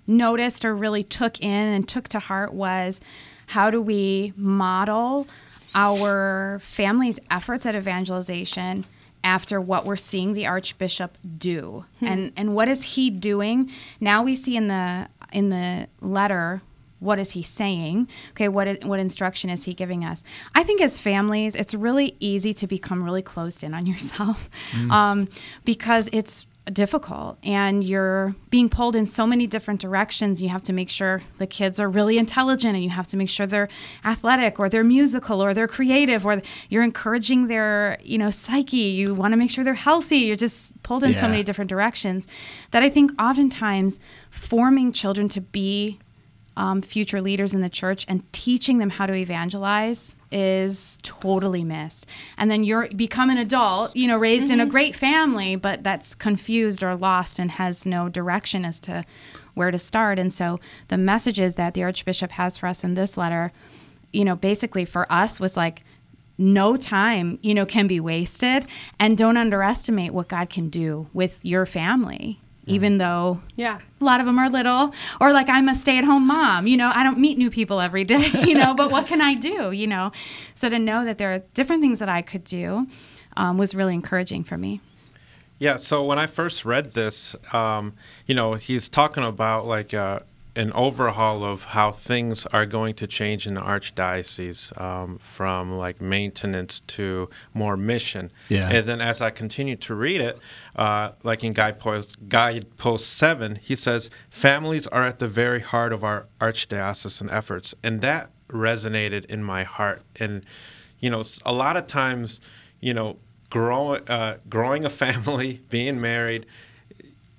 noticed 0.08 0.64
or 0.66 0.76
really 0.76 1.04
took 1.04 1.42
in 1.42 1.68
and 1.68 1.88
took 1.88 2.08
to 2.10 2.20
heart 2.20 2.54
was 2.54 3.02
how 3.48 3.72
do 3.72 3.82
we 3.82 4.34
model 4.36 5.28
our 5.74 6.60
family's 6.62 7.20
efforts 7.30 7.66
at 7.66 7.76
evangelization 7.76 8.86
after 9.24 9.60
what 9.60 9.86
we're 9.86 9.96
seeing 9.96 10.34
the 10.34 10.46
archbishop 10.46 11.18
do 11.40 11.84
and 12.00 12.32
and 12.38 12.54
what 12.54 12.68
is 12.68 12.84
he 12.96 13.10
doing 13.10 13.72
now 14.00 14.22
we 14.22 14.36
see 14.36 14.56
in 14.56 14.68
the 14.68 15.08
in 15.32 15.50
the 15.50 15.88
letter 16.02 16.62
what 17.00 17.20
is 17.20 17.32
he 17.32 17.44
saying? 17.44 18.08
Okay 18.32 18.48
what 18.48 18.68
is, 18.68 18.78
what 18.84 19.00
instruction 19.00 19.50
is 19.50 19.66
he 19.66 19.74
giving 19.74 20.04
us? 20.04 20.24
I 20.56 20.64
think 20.64 20.82
as 20.82 21.00
families 21.00 21.56
it's 21.56 21.74
really 21.74 22.16
easy 22.20 22.54
to 22.54 22.68
become 22.68 23.04
really 23.04 23.22
closed 23.22 23.64
in 23.64 23.74
on 23.74 23.86
yourself 23.92 24.50
um, 24.90 25.28
because 25.64 26.10
it's 26.12 26.48
difficult 26.72 27.38
and 27.44 27.84
you're 27.84 28.36
being 28.50 28.70
pulled 28.70 28.96
in 28.96 29.06
so 29.06 29.28
many 29.28 29.46
different 29.46 29.80
directions. 29.80 30.42
You 30.42 30.50
have 30.50 30.64
to 30.64 30.74
make 30.74 30.90
sure 30.90 31.22
the 31.38 31.46
kids 31.46 31.80
are 31.80 31.90
really 31.90 32.18
intelligent 32.18 32.76
and 32.76 32.84
you 32.84 32.90
have 32.90 33.08
to 33.10 33.18
make 33.18 33.30
sure 33.30 33.46
they're 33.46 33.70
athletic 34.04 34.60
or 34.60 34.68
they're 34.68 34.84
musical 34.84 35.44
or 35.44 35.54
they're 35.54 35.68
creative 35.68 36.26
or 36.26 36.42
you're 36.70 36.84
encouraging 36.84 37.48
their 37.48 37.98
you 38.04 38.18
know 38.18 38.30
psyche. 38.30 38.78
You 38.78 39.14
want 39.14 39.34
to 39.34 39.38
make 39.38 39.52
sure 39.52 39.64
they're 39.64 39.74
healthy. 39.76 40.18
You're 40.18 40.36
just 40.36 40.82
pulled 40.82 41.04
in 41.04 41.14
so 41.14 41.28
many 41.28 41.44
different 41.44 41.70
directions 41.70 42.28
that 42.70 42.84
i 42.84 42.90
think 42.90 43.12
oftentimes 43.20 44.00
forming 44.36 44.92
children 44.92 45.30
to 45.30 45.42
be 45.42 46.00
um, 46.58 46.82
future 46.82 47.22
leaders 47.22 47.54
in 47.54 47.62
the 47.62 47.70
church 47.70 48.06
and 48.08 48.32
teaching 48.32 48.78
them 48.78 48.90
how 48.92 49.06
to 49.06 49.14
evangelize 49.14 50.16
is 50.32 50.98
totally 51.02 51.64
missed. 51.64 52.06
And 52.38 52.50
then 52.50 52.64
you're 52.64 52.88
become 52.90 53.30
an 53.30 53.38
adult, 53.38 53.96
you 53.96 54.08
know, 54.08 54.18
raised 54.18 54.52
in 54.52 54.60
a 54.60 54.66
great 54.66 54.96
family, 54.96 55.56
but 55.56 55.84
that's 55.84 56.16
confused 56.16 56.84
or 56.84 56.96
lost 56.96 57.40
and 57.40 57.52
has 57.52 57.86
no 57.86 58.08
direction 58.08 58.64
as 58.64 58.80
to 58.82 59.06
where 59.54 59.72
to 59.72 59.80
start. 59.80 60.20
And 60.20 60.32
so 60.32 60.60
the 60.88 60.98
messages 60.98 61.56
that 61.56 61.74
the 61.74 61.84
Archbishop 61.84 62.32
has 62.32 62.58
for 62.58 62.68
us 62.68 62.84
in 62.84 62.94
this 62.94 63.18
letter, 63.18 63.52
you 64.14 64.24
know, 64.24 64.36
basically 64.36 64.86
for 64.86 65.12
us 65.12 65.40
was 65.40 65.58
like, 65.58 65.84
no 66.38 66.76
time, 66.76 67.40
you 67.42 67.54
know, 67.54 67.66
can 67.66 67.88
be 67.88 68.00
wasted 68.00 68.66
and 69.00 69.18
don't 69.18 69.38
underestimate 69.38 70.14
what 70.14 70.28
God 70.28 70.50
can 70.50 70.70
do 70.70 71.08
with 71.14 71.46
your 71.46 71.66
family. 71.66 72.42
Even 72.68 72.98
though 72.98 73.42
Yeah. 73.56 73.80
a 74.02 74.04
lot 74.04 74.20
of 74.20 74.26
them 74.26 74.40
are 74.40 74.50
little. 74.50 74.94
Or 75.22 75.32
like 75.34 75.50
i'm 75.50 75.70
a 75.70 75.76
stay-at-home 75.76 76.26
mom. 76.28 76.68
You 76.68 76.78
know 76.78 76.92
i 76.94 77.04
don't 77.04 77.20
meet 77.20 77.38
new 77.38 77.50
people 77.50 77.80
every 77.80 78.04
day 78.04 78.30
you 78.46 78.56
know 78.56 78.74
but 78.74 78.92
what 78.92 79.08
can 79.08 79.22
i 79.22 79.34
do 79.36 79.72
you 79.72 79.88
know? 79.88 80.12
So 80.56 80.70
to 80.70 80.80
know 80.80 81.06
that 81.06 81.18
there 81.18 81.34
are 81.34 81.40
different 81.54 81.82
things 81.82 82.00
that 82.00 82.10
i 82.10 82.22
could 82.22 82.44
do 82.44 82.88
um, 83.38 83.58
was 83.58 83.76
really 83.76 83.94
encouraging 83.94 84.44
for 84.44 84.58
me. 84.58 84.80
Yeah, 85.60 85.78
so 85.78 86.04
when 86.04 86.20
I 86.20 86.28
first 86.28 86.66
read 86.66 86.92
this, 86.94 87.34
um, 87.54 87.94
you 88.28 88.36
know, 88.36 88.56
he's 88.56 88.90
talking 88.90 89.24
about 89.24 89.66
like 89.66 89.94
uh, 89.94 90.20
an 90.56 90.72
overhaul 90.74 91.44
of 91.44 91.66
how 91.66 91.92
things 91.92 92.46
are 92.48 92.66
going 92.66 92.94
to 92.96 93.08
change 93.08 93.46
in 93.46 93.56
the 93.56 93.62
archdiocese 93.62 94.80
um, 94.80 95.18
from 95.18 95.78
like 95.78 96.02
maintenance 96.02 96.80
to 96.82 97.30
more 97.54 97.76
mission. 97.76 98.32
Yeah. 98.50 98.70
And 98.72 98.88
then 98.88 99.02
as 99.02 99.22
I 99.22 99.32
continued 99.32 99.82
to 99.82 99.96
read 99.96 100.22
it, 100.22 100.40
uh, 100.76 101.12
like 101.24 101.44
in 101.44 101.54
Guidepost, 101.54 102.30
Guidepost 102.30 103.10
7, 103.10 103.56
he 103.62 103.76
says, 103.76 104.10
families 104.30 104.88
are 104.88 105.06
at 105.06 105.20
the 105.20 105.28
very 105.28 105.60
heart 105.60 105.92
of 105.92 106.04
our 106.04 106.28
archdiocesan 106.40 107.32
efforts. 107.32 107.76
And 107.84 108.02
that 108.02 108.32
resonated 108.50 109.26
in 109.26 109.44
my 109.44 109.64
heart. 109.64 110.04
And, 110.20 110.46
you 111.00 111.10
know, 111.10 111.24
a 111.46 111.54
lot 111.54 111.76
of 111.76 111.88
times, 111.88 112.40
you 112.80 112.94
know, 112.94 113.18
growing 113.50 114.02
uh, 114.08 114.38
growing 114.50 114.86
a 114.86 114.90
family, 115.06 115.62
being 115.70 116.00
married, 116.00 116.46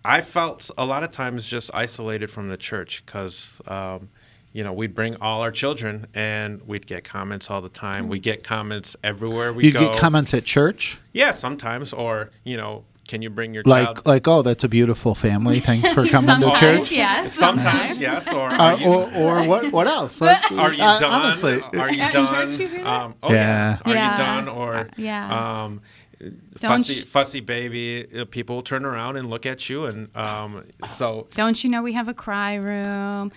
I 0.07 0.20
felt 0.20 0.70
a 0.78 0.86
lot 0.86 1.02
of 1.02 1.11
times 1.12 1.48
just 1.48 1.70
isolated 1.74 2.30
from 2.30 2.48
the 2.48 2.57
church 2.57 3.02
because, 3.04 3.61
um, 3.66 4.09
you 4.52 4.62
know, 4.64 4.72
we'd 4.72 4.94
bring 4.94 5.16
all 5.20 5.42
our 5.42 5.50
children 5.50 6.07
and 6.14 6.62
we'd 6.66 6.86
get 6.86 7.04
comments 7.04 7.50
all 7.50 7.61
the 7.61 7.68
time. 7.68 8.09
We 8.09 8.18
get 8.18 8.42
comments 8.42 8.96
everywhere 9.02 9.52
we 9.52 9.64
You 9.64 9.72
go. 9.72 9.80
get 9.90 9.98
comments 9.98 10.32
at 10.32 10.44
church. 10.44 10.98
Yeah, 11.12 11.32
sometimes, 11.32 11.92
or 11.92 12.30
you 12.44 12.57
know, 12.57 12.84
can 13.09 13.22
you 13.22 13.30
bring 13.30 13.54
your 13.54 13.62
Like, 13.64 13.84
child? 13.84 14.07
like, 14.07 14.26
oh, 14.26 14.42
that's 14.42 14.64
a 14.64 14.68
beautiful 14.68 15.14
family. 15.14 15.61
Thanks 15.61 15.92
for 15.92 16.07
coming 16.14 16.40
to 16.40 16.52
church. 16.57 16.90
Yes. 16.90 17.34
Sometimes, 17.34 17.98
yes. 17.98 18.32
Or 18.32 18.48
Uh, 18.50 18.57
are 18.59 18.76
you, 18.78 18.86
or, 18.88 19.11
or 19.42 19.46
what? 19.46 19.70
What 19.72 19.86
else? 19.86 20.20
Like, 20.20 20.50
are 20.59 20.72
you 20.72 20.82
uh, 20.82 20.98
done? 20.98 21.12
Honestly, 21.12 21.61
are 21.78 21.90
you 21.92 21.98
done? 22.12 22.48
church 22.48 22.59
you 22.61 22.66
hear 22.68 22.78
that? 22.82 22.86
Um, 22.86 23.14
oh 23.22 23.32
Yeah. 23.32 23.78
yeah. 23.86 23.92
Are 23.92 23.94
Yeah. 23.94 24.11
you 24.12 24.16
done? 24.18 24.48
Or 24.48 24.88
yeah. 24.96 25.62
Um, 25.64 25.70
Don't 25.76 25.82
fussy, 26.58 26.94
sh- 26.94 27.04
fussy 27.04 27.40
baby. 27.40 28.06
uh, 28.18 28.24
People 28.24 28.62
turn 28.62 28.84
around 28.84 29.16
and 29.16 29.28
look 29.30 29.46
at 29.46 29.68
you, 29.68 29.84
and 29.84 30.14
um, 30.16 30.64
so 30.86 31.26
Don't 31.34 31.62
you 31.62 31.70
know 31.70 31.82
we 31.82 31.92
have 31.92 32.08
a 32.08 32.14
cry 32.14 32.54
room? 32.54 33.32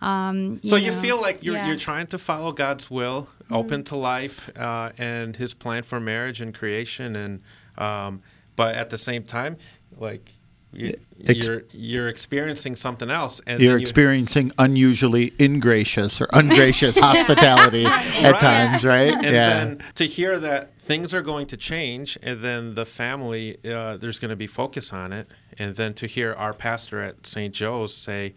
Um, 0.00 0.60
so 0.64 0.74
you 0.76 0.90
feel 0.92 1.20
like 1.20 1.44
you're 1.44 1.54
yeah. 1.54 1.66
you're 1.68 1.76
trying 1.76 2.08
to 2.08 2.18
follow 2.18 2.52
God's 2.52 2.90
will, 2.90 3.28
Mm-hmm. 3.44 3.54
open 3.54 3.84
to 3.84 3.96
life 3.96 4.50
uh, 4.58 4.90
and 4.98 5.36
His 5.36 5.52
plan 5.54 5.82
for 5.82 6.00
marriage 6.00 6.40
and 6.40 6.54
creation, 6.54 7.14
and 7.16 7.40
um, 7.78 8.22
but 8.56 8.74
at 8.74 8.88
the 8.90 8.96
same 8.98 9.24
time, 9.24 9.58
like 9.98 10.32
you, 10.72 10.94
Ex- 11.28 11.46
you're 11.46 11.62
you're 11.72 12.08
experiencing 12.08 12.74
something 12.76 13.10
else, 13.10 13.40
and 13.46 13.60
you're 13.60 13.76
you- 13.76 13.82
experiencing 13.82 14.50
unusually 14.58 15.32
ingracious 15.38 16.20
or 16.20 16.28
ungracious 16.32 16.98
hospitality 17.08 17.84
at 17.84 18.32
Right. 18.32 18.40
times, 18.40 18.84
right? 18.84 19.14
and 19.14 19.22
yeah. 19.24 19.32
then 19.64 19.78
to 19.96 20.04
hear 20.06 20.38
that 20.38 20.70
things 20.92 21.14
are 21.14 21.22
going 21.22 21.46
to 21.46 21.56
change 21.56 22.18
and 22.22 22.42
then 22.42 22.74
the 22.74 22.84
family 22.84 23.56
uh, 23.64 23.96
there's 23.96 24.18
going 24.18 24.28
to 24.28 24.36
be 24.36 24.46
focus 24.46 24.92
on 24.92 25.10
it 25.10 25.26
and 25.58 25.76
then 25.76 25.94
to 25.94 26.06
hear 26.06 26.34
our 26.34 26.52
pastor 26.52 27.00
at 27.00 27.26
st 27.26 27.54
joe's 27.54 27.96
say 27.96 28.34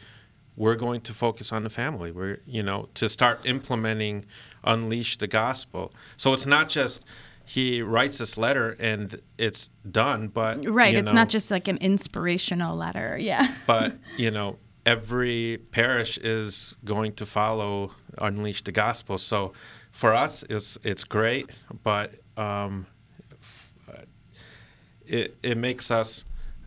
we're 0.55 0.75
going 0.75 1.01
to 1.01 1.13
focus 1.13 1.51
on 1.51 1.65
the 1.65 1.69
family 1.69 2.13
we're 2.13 2.39
you 2.45 2.63
know 2.63 2.87
to 2.93 3.09
start 3.09 3.45
implementing 3.45 4.23
unleash 4.63 5.17
the 5.17 5.27
gospel 5.27 5.91
so 6.15 6.31
it's 6.31 6.45
not 6.45 6.69
just 6.69 7.03
he 7.43 7.81
writes 7.81 8.19
this 8.19 8.37
letter 8.37 8.77
and 8.79 9.19
it's 9.37 9.69
done 9.91 10.29
but 10.29 10.65
Right. 10.65 10.95
It's 10.95 11.07
know, 11.07 11.11
not 11.11 11.29
just 11.29 11.51
like 11.51 11.67
an 11.67 11.77
inspirational 11.77 12.75
letter. 12.75 13.17
Yeah. 13.19 13.53
but 13.67 13.97
you 14.17 14.31
know 14.31 14.57
every 14.85 15.59
parish 15.71 16.17
is 16.19 16.75
going 16.85 17.11
to 17.13 17.25
follow 17.25 17.91
unleash 18.17 18.63
the 18.63 18.71
gospel 18.71 19.17
so 19.17 19.51
for 19.91 20.13
us 20.13 20.43
it's 20.49 20.77
it's 20.83 21.03
great 21.03 21.49
but 21.83 22.15
um, 22.37 22.85
it, 25.05 25.37
it 25.43 25.57
makes 25.57 25.91
us 25.91 26.23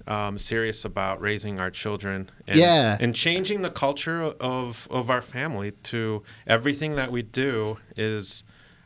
um, 0.06 0.38
serious 0.38 0.84
about 0.84 1.20
raising 1.20 1.58
our 1.60 1.70
children 1.70 2.30
and, 2.46 2.56
Yeah. 2.56 2.96
and 3.00 3.14
changing 3.14 3.62
the 3.62 3.70
culture 3.70 4.22
of, 4.22 4.88
of 4.90 5.10
our 5.10 5.20
family 5.22 5.72
to 5.84 6.22
everything 6.46 6.94
that 6.96 7.10
we 7.10 7.22
do 7.22 7.78
is 7.96 8.42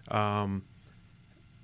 um, 0.08 0.64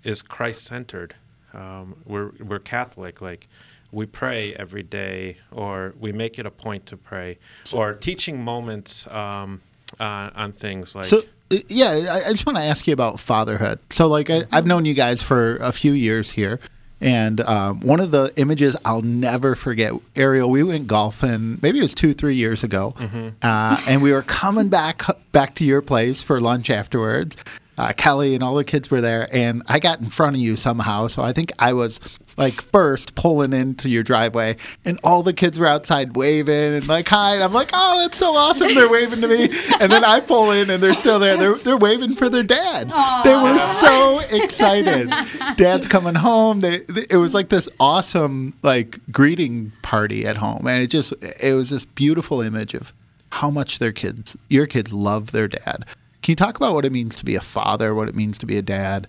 is 0.04 0.22
Christ 0.22 0.64
centered. 0.64 1.16
Um, 1.52 1.96
we're 2.06 2.30
we're 2.38 2.60
Catholic, 2.60 3.20
like 3.20 3.48
we 3.90 4.06
pray 4.06 4.54
every 4.54 4.82
day, 4.84 5.38
or 5.50 5.94
we 5.98 6.12
make 6.12 6.38
it 6.38 6.46
a 6.46 6.50
point 6.50 6.86
to 6.86 6.96
pray, 6.96 7.38
or 7.74 7.94
teaching 7.94 8.40
moments 8.42 9.06
um, 9.08 9.60
on, 9.98 10.30
on 10.36 10.52
things 10.52 10.94
like. 10.94 11.06
So 11.06 11.18
uh, 11.18 11.22
yeah, 11.50 11.90
I, 12.10 12.28
I 12.28 12.30
just 12.30 12.46
want 12.46 12.58
to 12.58 12.64
ask 12.64 12.86
you 12.86 12.92
about 12.92 13.18
fatherhood. 13.20 13.78
So 13.90 14.06
like 14.08 14.30
I, 14.30 14.42
I've 14.52 14.66
known 14.66 14.84
you 14.84 14.94
guys 14.94 15.22
for 15.22 15.56
a 15.56 15.72
few 15.72 15.92
years 15.92 16.32
here, 16.32 16.60
and 17.00 17.40
um, 17.42 17.80
one 17.80 18.00
of 18.00 18.10
the 18.10 18.32
images 18.36 18.76
I'll 18.84 19.02
never 19.02 19.54
forget, 19.54 19.92
Ariel. 20.16 20.50
We 20.50 20.62
went 20.62 20.86
golfing, 20.86 21.58
maybe 21.62 21.78
it 21.78 21.82
was 21.82 21.94
two, 21.94 22.12
three 22.12 22.34
years 22.34 22.64
ago, 22.64 22.94
uh, 23.42 23.80
and 23.86 24.02
we 24.02 24.12
were 24.12 24.22
coming 24.22 24.68
back 24.68 25.02
back 25.32 25.54
to 25.56 25.64
your 25.64 25.80
place 25.82 26.22
for 26.22 26.40
lunch 26.40 26.70
afterwards. 26.70 27.36
Uh, 27.78 27.92
Kelly 27.92 28.34
and 28.34 28.42
all 28.42 28.56
the 28.56 28.64
kids 28.64 28.90
were 28.90 29.00
there, 29.00 29.28
and 29.32 29.62
I 29.68 29.78
got 29.78 30.00
in 30.00 30.06
front 30.06 30.34
of 30.34 30.42
you 30.42 30.56
somehow. 30.56 31.06
So 31.06 31.22
I 31.22 31.32
think 31.32 31.52
I 31.60 31.72
was 31.72 32.18
like 32.36 32.54
first 32.54 33.14
pulling 33.14 33.52
into 33.52 33.88
your 33.88 34.02
driveway, 34.02 34.56
and 34.84 34.98
all 35.04 35.22
the 35.22 35.32
kids 35.32 35.60
were 35.60 35.66
outside 35.66 36.16
waving 36.16 36.74
and 36.74 36.88
like 36.88 37.08
hi. 37.08 37.36
And 37.36 37.44
I'm 37.44 37.52
like, 37.52 37.70
oh, 37.72 38.00
that's 38.00 38.18
so 38.18 38.34
awesome. 38.34 38.74
They're 38.74 38.90
waving 38.90 39.20
to 39.20 39.28
me, 39.28 39.44
and 39.80 39.92
then 39.92 40.04
I 40.04 40.18
pull 40.18 40.50
in, 40.50 40.70
and 40.70 40.82
they're 40.82 40.92
still 40.92 41.20
there. 41.20 41.36
They're 41.36 41.56
they're 41.56 41.76
waving 41.76 42.16
for 42.16 42.28
their 42.28 42.42
dad. 42.42 42.90
They 43.24 43.34
were 43.34 43.58
so 43.60 44.20
excited. 44.32 45.10
Dad's 45.56 45.86
coming 45.86 46.16
home. 46.16 46.60
They, 46.60 46.78
they 46.78 47.06
it 47.10 47.16
was 47.16 47.32
like 47.32 47.48
this 47.48 47.68
awesome 47.78 48.54
like 48.64 48.98
greeting 49.12 49.70
party 49.82 50.26
at 50.26 50.38
home, 50.38 50.66
and 50.66 50.82
it 50.82 50.88
just 50.88 51.12
it 51.22 51.54
was 51.54 51.70
this 51.70 51.84
beautiful 51.84 52.40
image 52.40 52.74
of 52.74 52.92
how 53.30 53.50
much 53.50 53.78
their 53.78 53.92
kids, 53.92 54.36
your 54.48 54.66
kids, 54.66 54.92
love 54.92 55.30
their 55.30 55.46
dad. 55.46 55.84
Can 56.22 56.32
you 56.32 56.36
talk 56.36 56.56
about 56.56 56.74
what 56.74 56.84
it 56.84 56.92
means 56.92 57.16
to 57.16 57.24
be 57.24 57.34
a 57.34 57.40
father, 57.40 57.94
what 57.94 58.08
it 58.08 58.14
means 58.14 58.38
to 58.38 58.46
be 58.46 58.56
a 58.56 58.62
dad 58.62 59.06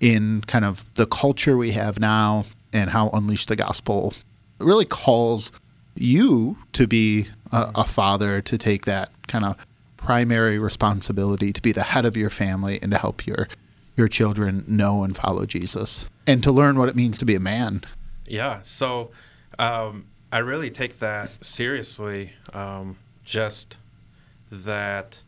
in 0.00 0.42
kind 0.42 0.64
of 0.64 0.92
the 0.94 1.06
culture 1.06 1.56
we 1.56 1.72
have 1.72 2.00
now, 2.00 2.44
and 2.72 2.90
how 2.90 3.10
Unleash 3.10 3.46
the 3.46 3.56
Gospel 3.56 4.14
really 4.58 4.84
calls 4.84 5.52
you 5.94 6.56
to 6.72 6.86
be 6.86 7.28
a, 7.50 7.70
a 7.74 7.84
father, 7.84 8.40
to 8.40 8.56
take 8.56 8.84
that 8.86 9.10
kind 9.28 9.44
of 9.44 9.56
primary 9.96 10.58
responsibility, 10.58 11.52
to 11.52 11.62
be 11.62 11.72
the 11.72 11.82
head 11.82 12.04
of 12.04 12.16
your 12.16 12.30
family, 12.30 12.78
and 12.82 12.90
to 12.92 12.98
help 12.98 13.26
your 13.26 13.48
your 13.96 14.08
children 14.08 14.64
know 14.66 15.04
and 15.04 15.14
follow 15.16 15.44
Jesus, 15.44 16.08
and 16.26 16.42
to 16.42 16.50
learn 16.50 16.78
what 16.78 16.88
it 16.88 16.96
means 16.96 17.18
to 17.18 17.24
be 17.24 17.34
a 17.34 17.40
man. 17.40 17.82
Yeah, 18.26 18.60
so 18.62 19.10
um, 19.58 20.06
I 20.32 20.38
really 20.38 20.70
take 20.70 20.98
that 21.00 21.44
seriously. 21.44 22.32
Um, 22.54 22.96
just 23.24 23.76
that 24.50 25.22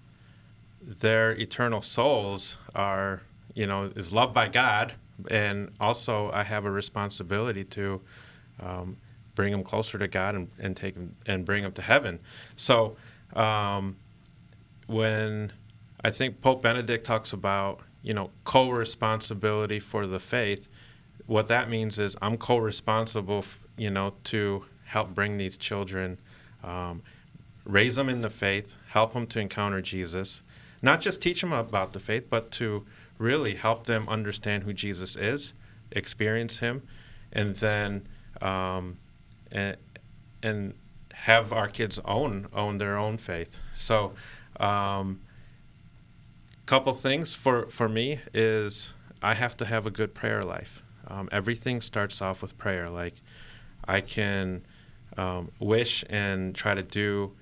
their 0.86 1.32
eternal 1.32 1.82
souls 1.82 2.58
are, 2.74 3.22
you 3.54 3.66
know, 3.66 3.90
is 3.96 4.12
loved 4.12 4.34
by 4.34 4.48
God, 4.48 4.94
and 5.30 5.70
also 5.80 6.30
I 6.32 6.42
have 6.42 6.64
a 6.64 6.70
responsibility 6.70 7.64
to 7.64 8.00
um, 8.60 8.96
bring 9.34 9.52
them 9.52 9.62
closer 9.62 9.98
to 9.98 10.08
God 10.08 10.34
and, 10.34 10.50
and 10.58 10.76
take 10.76 10.94
them 10.94 11.16
and 11.26 11.44
bring 11.44 11.62
them 11.62 11.72
to 11.72 11.82
heaven. 11.82 12.20
So 12.56 12.96
um, 13.34 13.96
when 14.86 15.52
I 16.02 16.10
think 16.10 16.40
Pope 16.40 16.62
Benedict 16.62 17.06
talks 17.06 17.32
about, 17.32 17.80
you 18.02 18.12
know, 18.12 18.30
co-responsibility 18.44 19.80
for 19.80 20.06
the 20.06 20.20
faith, 20.20 20.68
what 21.26 21.48
that 21.48 21.70
means 21.70 21.98
is 21.98 22.16
I'm 22.20 22.36
co-responsible, 22.36 23.44
you 23.78 23.90
know, 23.90 24.14
to 24.24 24.66
help 24.84 25.14
bring 25.14 25.38
these 25.38 25.56
children, 25.56 26.18
um, 26.62 27.02
raise 27.64 27.96
them 27.96 28.08
in 28.08 28.20
the 28.20 28.30
faith, 28.30 28.76
help 28.88 29.14
them 29.14 29.26
to 29.28 29.40
encounter 29.40 29.80
Jesus, 29.80 30.42
not 30.84 31.00
just 31.00 31.20
teach 31.20 31.40
them 31.40 31.52
about 31.52 31.92
the 31.92 32.00
faith, 32.00 32.28
but 32.30 32.50
to 32.52 32.84
really 33.18 33.54
help 33.54 33.86
them 33.86 34.08
understand 34.08 34.62
who 34.62 34.72
Jesus 34.72 35.16
is, 35.16 35.52
experience 35.90 36.58
Him, 36.58 36.82
and 37.32 37.56
then 37.56 38.06
um, 38.40 38.98
and, 39.50 39.76
and 40.42 40.74
have 41.12 41.52
our 41.52 41.68
kids 41.68 41.98
own 42.04 42.48
own 42.52 42.78
their 42.78 42.96
own 42.96 43.18
faith. 43.18 43.58
So. 43.74 44.12
Um, 44.60 45.20
couple 46.66 46.92
things 46.94 47.34
for, 47.34 47.66
for 47.66 47.88
me 47.88 48.20
is 48.32 48.94
I 49.22 49.34
have 49.34 49.56
to 49.58 49.64
have 49.66 49.86
a 49.86 49.90
good 49.90 50.14
prayer 50.14 50.44
life. 50.44 50.82
Um, 51.06 51.28
everything 51.30 51.80
starts 51.80 52.22
off 52.22 52.40
with 52.40 52.56
prayer. 52.56 52.88
Like 52.88 53.14
I 53.86 54.00
can 54.00 54.64
um, 55.16 55.50
wish 55.58 56.04
and 56.08 56.54
try 56.54 56.74
to 56.74 56.82
do, 56.82 57.32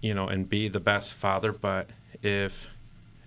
you 0.00 0.14
know, 0.14 0.26
and 0.26 0.48
be 0.48 0.68
the 0.68 0.80
best 0.80 1.14
father, 1.14 1.52
but 1.52 1.90
if 2.24 2.68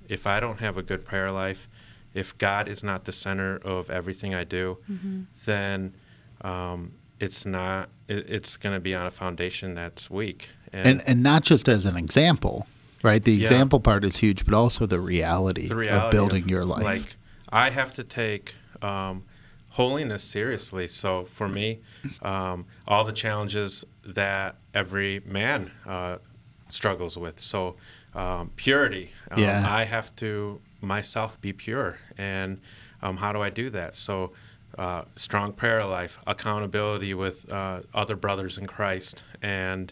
if 0.07 0.25
I 0.25 0.39
don't 0.39 0.59
have 0.59 0.77
a 0.77 0.83
good 0.83 1.05
prayer 1.05 1.31
life, 1.31 1.67
if 2.13 2.37
God 2.37 2.67
is 2.67 2.83
not 2.83 3.05
the 3.05 3.11
center 3.11 3.57
of 3.57 3.89
everything 3.89 4.33
I 4.33 4.43
do, 4.43 4.77
then 5.45 5.93
um, 6.41 6.93
it's 7.19 7.45
not. 7.45 7.89
It, 8.07 8.29
it's 8.29 8.57
going 8.57 8.75
to 8.75 8.79
be 8.79 8.95
on 8.95 9.05
a 9.05 9.11
foundation 9.11 9.75
that's 9.75 10.09
weak. 10.09 10.49
And 10.73 11.01
and 11.07 11.23
not 11.23 11.43
just 11.43 11.67
as 11.67 11.85
an 11.85 11.97
example, 11.97 12.67
right? 13.03 13.23
The 13.23 13.33
Yeah. 13.33 13.41
example 13.43 13.79
part 13.79 14.03
is 14.03 14.17
huge, 14.17 14.45
but 14.45 14.53
also 14.53 14.85
the 14.85 14.99
reality, 14.99 15.67
the 15.67 15.75
reality 15.75 16.05
of 16.05 16.11
building 16.11 16.49
your 16.49 16.65
life. 16.65 16.83
Like 16.83 17.15
I 17.49 17.69
have 17.69 17.93
to 17.93 18.03
take 18.03 18.55
um, 18.81 19.23
holiness 19.71 20.23
seriously. 20.23 20.87
So 20.87 21.25
for 21.25 21.47
me, 21.47 21.81
um, 22.21 22.65
all 22.87 23.03
the 23.03 23.13
challenges 23.13 23.85
that 24.05 24.55
every 24.73 25.21
man 25.25 25.71
uh, 25.85 26.17
struggles 26.69 27.17
with. 27.17 27.39
So 27.39 27.75
um, 28.14 28.51
purity. 28.55 29.12
Um, 29.32 29.39
Yeah. 29.39 29.66
I 29.70 29.86
have 29.86 30.16
to 30.18 30.60
myself 30.82 31.39
be 31.41 31.53
pure, 31.53 31.97
and 32.18 32.60
um, 33.01 33.18
how 33.18 33.32
do 33.34 33.41
I 33.41 33.49
do 33.49 33.70
that? 33.72 33.95
So. 33.95 34.32
Uh, 34.78 35.05
strong 35.16 35.53
prayer 35.53 35.84
life, 35.84 36.20
accountability 36.28 37.12
with 37.12 37.51
uh, 37.51 37.82
other 37.95 38.16
brothers 38.16 38.60
in 38.60 38.68
Christ, 38.68 39.24
and 39.41 39.91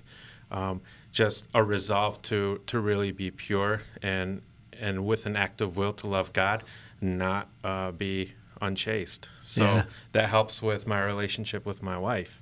um, 0.51 0.81
just 1.11 1.47
a 1.55 1.63
resolve 1.63 2.21
to 2.23 2.61
to 2.67 2.79
really 2.79 3.11
be 3.11 3.31
pure 3.31 3.81
and 4.03 4.41
and 4.79 5.03
with 5.03 5.25
an 5.25 5.35
active 5.35 5.75
will 5.75 5.93
to 5.93 6.05
love 6.07 6.33
God, 6.33 6.63
not 7.01 7.47
uh, 7.63 7.91
be 7.93 8.33
unchaste. 8.61 9.27
So 9.43 9.63
Yeah. 9.63 9.83
that 10.11 10.29
helps 10.29 10.61
with 10.61 10.85
my 10.85 11.01
relationship 11.03 11.65
with 11.65 11.81
my 11.81 11.97
wife. 11.97 12.39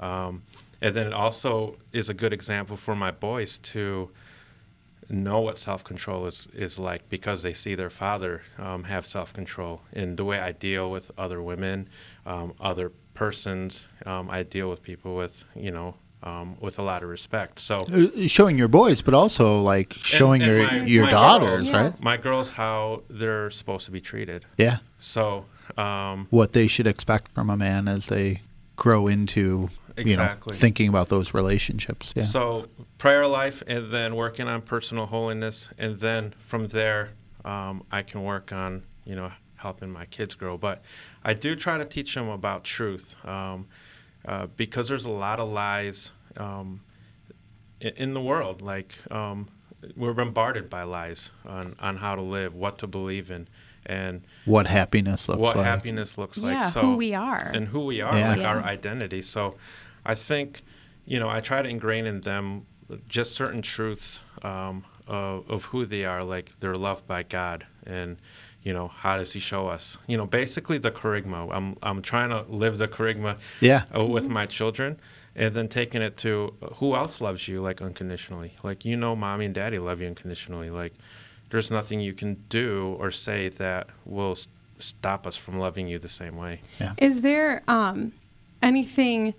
Um, 0.00 0.42
and 0.80 0.96
then 0.96 1.06
it 1.06 1.12
also 1.12 1.76
is 1.92 2.08
a 2.08 2.14
good 2.14 2.32
example 2.32 2.76
for 2.76 2.96
my 2.96 3.12
boys 3.12 3.56
to 3.58 4.10
know 5.08 5.40
what 5.40 5.58
self 5.58 5.84
control 5.84 6.26
is, 6.26 6.48
is 6.54 6.78
like 6.78 7.08
because 7.08 7.42
they 7.42 7.52
see 7.52 7.74
their 7.74 7.90
father 7.90 8.42
um, 8.58 8.84
have 8.84 9.06
self 9.06 9.32
control 9.32 9.82
in 9.92 10.16
the 10.16 10.24
way 10.24 10.38
I 10.38 10.52
deal 10.52 10.90
with 10.90 11.10
other 11.18 11.42
women, 11.42 11.88
um, 12.26 12.54
other 12.60 12.92
persons, 13.14 13.86
um, 14.06 14.28
I 14.30 14.42
deal 14.42 14.68
with 14.68 14.82
people 14.82 15.14
with, 15.14 15.44
you 15.54 15.70
know, 15.70 15.94
um, 16.22 16.56
with 16.60 16.78
a 16.78 16.82
lot 16.82 17.02
of 17.02 17.08
respect. 17.08 17.58
So 17.60 17.86
Uh, 17.92 18.26
showing 18.26 18.58
your 18.58 18.68
boys, 18.68 19.02
but 19.02 19.14
also 19.14 19.60
like 19.60 19.92
showing 19.92 20.42
and 20.42 20.50
your 20.50 20.66
my- 20.66 20.84
your 20.84 21.04
my 21.04 21.10
daughters, 21.10 21.70
girls- 21.70 21.72
right? 21.72 22.02
My 22.02 22.16
girls, 22.16 22.52
how 22.52 23.02
they're 23.08 23.50
supposed 23.50 23.84
to 23.86 23.90
be 23.92 24.00
treated. 24.00 24.46
Yeah. 24.56 24.78
So, 24.98 25.44
um, 25.76 26.26
What 26.30 26.52
they 26.54 26.66
should 26.66 26.86
expect 26.86 27.30
from 27.34 27.50
a 27.50 27.56
man 27.56 27.88
as 27.88 28.06
they 28.06 28.40
grow 28.76 29.06
into 29.06 29.68
you 29.96 30.16
know 30.16 30.22
Exactly. 30.22 30.54
thinking 30.54 30.88
about 30.88 31.08
those 31.08 31.34
relationships. 31.34 32.12
Yeah. 32.16 32.24
So 32.24 32.66
prayer 32.98 33.26
life, 33.26 33.62
and 33.66 33.90
then 33.90 34.16
working 34.16 34.48
on 34.48 34.62
personal 34.62 35.06
holiness, 35.06 35.68
and 35.78 35.98
then 36.00 36.34
from 36.38 36.68
there, 36.68 37.10
um, 37.44 37.84
I 37.92 38.02
can 38.02 38.22
work 38.22 38.52
on 38.52 38.82
you 39.04 39.14
know 39.14 39.32
helping 39.56 39.90
my 39.90 40.04
kids 40.06 40.34
grow. 40.34 40.58
But 40.58 40.82
I 41.24 41.34
do 41.34 41.56
try 41.56 41.78
to 41.78 41.84
teach 41.84 42.14
them 42.14 42.28
about 42.28 42.64
truth, 42.64 43.16
um, 43.24 43.66
uh, 44.26 44.46
because 44.56 44.88
there's 44.88 45.04
a 45.04 45.10
lot 45.10 45.40
of 45.40 45.48
lies 45.48 46.12
um, 46.36 46.80
in 47.80 48.14
the 48.14 48.22
world. 48.22 48.62
Like 48.62 48.94
um, 49.10 49.48
we're 49.96 50.14
bombarded 50.14 50.68
by 50.68 50.82
lies 50.82 51.30
on 51.46 51.76
on 51.80 51.96
how 51.96 52.14
to 52.14 52.22
live, 52.22 52.54
what 52.54 52.78
to 52.78 52.86
believe 52.86 53.30
in, 53.30 53.48
and 53.86 54.22
what 54.44 54.66
happiness 54.66 55.28
looks 55.28 55.38
like 55.38 55.46
what 55.46 55.56
like. 55.56 55.66
happiness 55.66 56.16
looks 56.18 56.38
like. 56.38 56.54
Yeah, 56.54 56.62
So 56.66 56.80
who 56.82 56.96
we 56.96 57.14
are. 57.14 57.50
and 57.54 57.68
who 57.68 57.84
we 57.86 58.00
are, 58.00 58.16
Yeah. 58.16 58.28
like 58.30 58.40
Yeah. 58.40 58.48
our 58.54 58.62
identity. 58.62 59.22
So, 59.22 59.56
I 60.06 60.14
think, 60.14 60.62
you 61.06 61.18
know, 61.20 61.28
I 61.28 61.40
try 61.40 61.62
to 61.62 61.68
ingrain 61.68 62.06
in 62.06 62.20
them 62.22 62.66
just 63.08 63.32
certain 63.32 63.62
truths 63.62 64.20
um, 64.42 64.84
of, 65.06 65.48
of 65.50 65.64
who 65.66 65.86
they 65.86 66.04
are. 66.04 66.22
Like 66.22 66.52
they're 66.60 66.76
loved 66.76 67.06
by 67.06 67.22
God, 67.22 67.66
and 67.86 68.18
you 68.62 68.72
know, 68.72 68.88
how 68.88 69.16
does 69.18 69.32
He 69.32 69.40
show 69.40 69.68
us? 69.68 69.96
You 70.06 70.16
know, 70.18 70.26
basically 70.26 70.78
the 70.78 70.90
kerygma. 70.90 71.48
I'm 71.52 71.76
I'm 71.82 72.02
trying 72.02 72.28
to 72.30 72.42
live 72.50 72.76
the 72.78 72.88
kerygma. 72.88 73.38
Yeah. 73.60 73.84
uh, 73.98 74.04
with 74.04 74.28
my 74.28 74.46
children. 74.46 74.98
And 75.36 75.52
then 75.54 75.66
taking 75.66 76.00
it 76.00 76.16
to 76.18 76.54
uh, 76.62 76.66
who 76.74 76.94
else 76.94 77.20
loves 77.20 77.48
you 77.48 77.60
like 77.60 77.82
unconditionally? 77.82 78.54
Like 78.62 78.84
you 78.84 78.96
know, 78.96 79.16
mommy 79.16 79.46
and 79.46 79.54
daddy 79.54 79.78
love 79.80 80.00
you 80.00 80.06
unconditionally. 80.06 80.70
Like 80.70 80.92
there's 81.54 81.70
nothing 81.70 82.00
you 82.00 82.12
can 82.12 82.34
do 82.48 82.96
or 82.98 83.12
say 83.12 83.48
that 83.48 83.86
will 84.04 84.32
s- 84.32 84.48
stop 84.80 85.24
us 85.24 85.36
from 85.36 85.56
loving 85.56 85.86
you 85.86 86.00
the 86.00 86.08
same 86.08 86.36
way. 86.36 86.60
Is 86.98 87.20
there 87.20 87.62
um, 87.68 88.12
anything? 88.60 89.34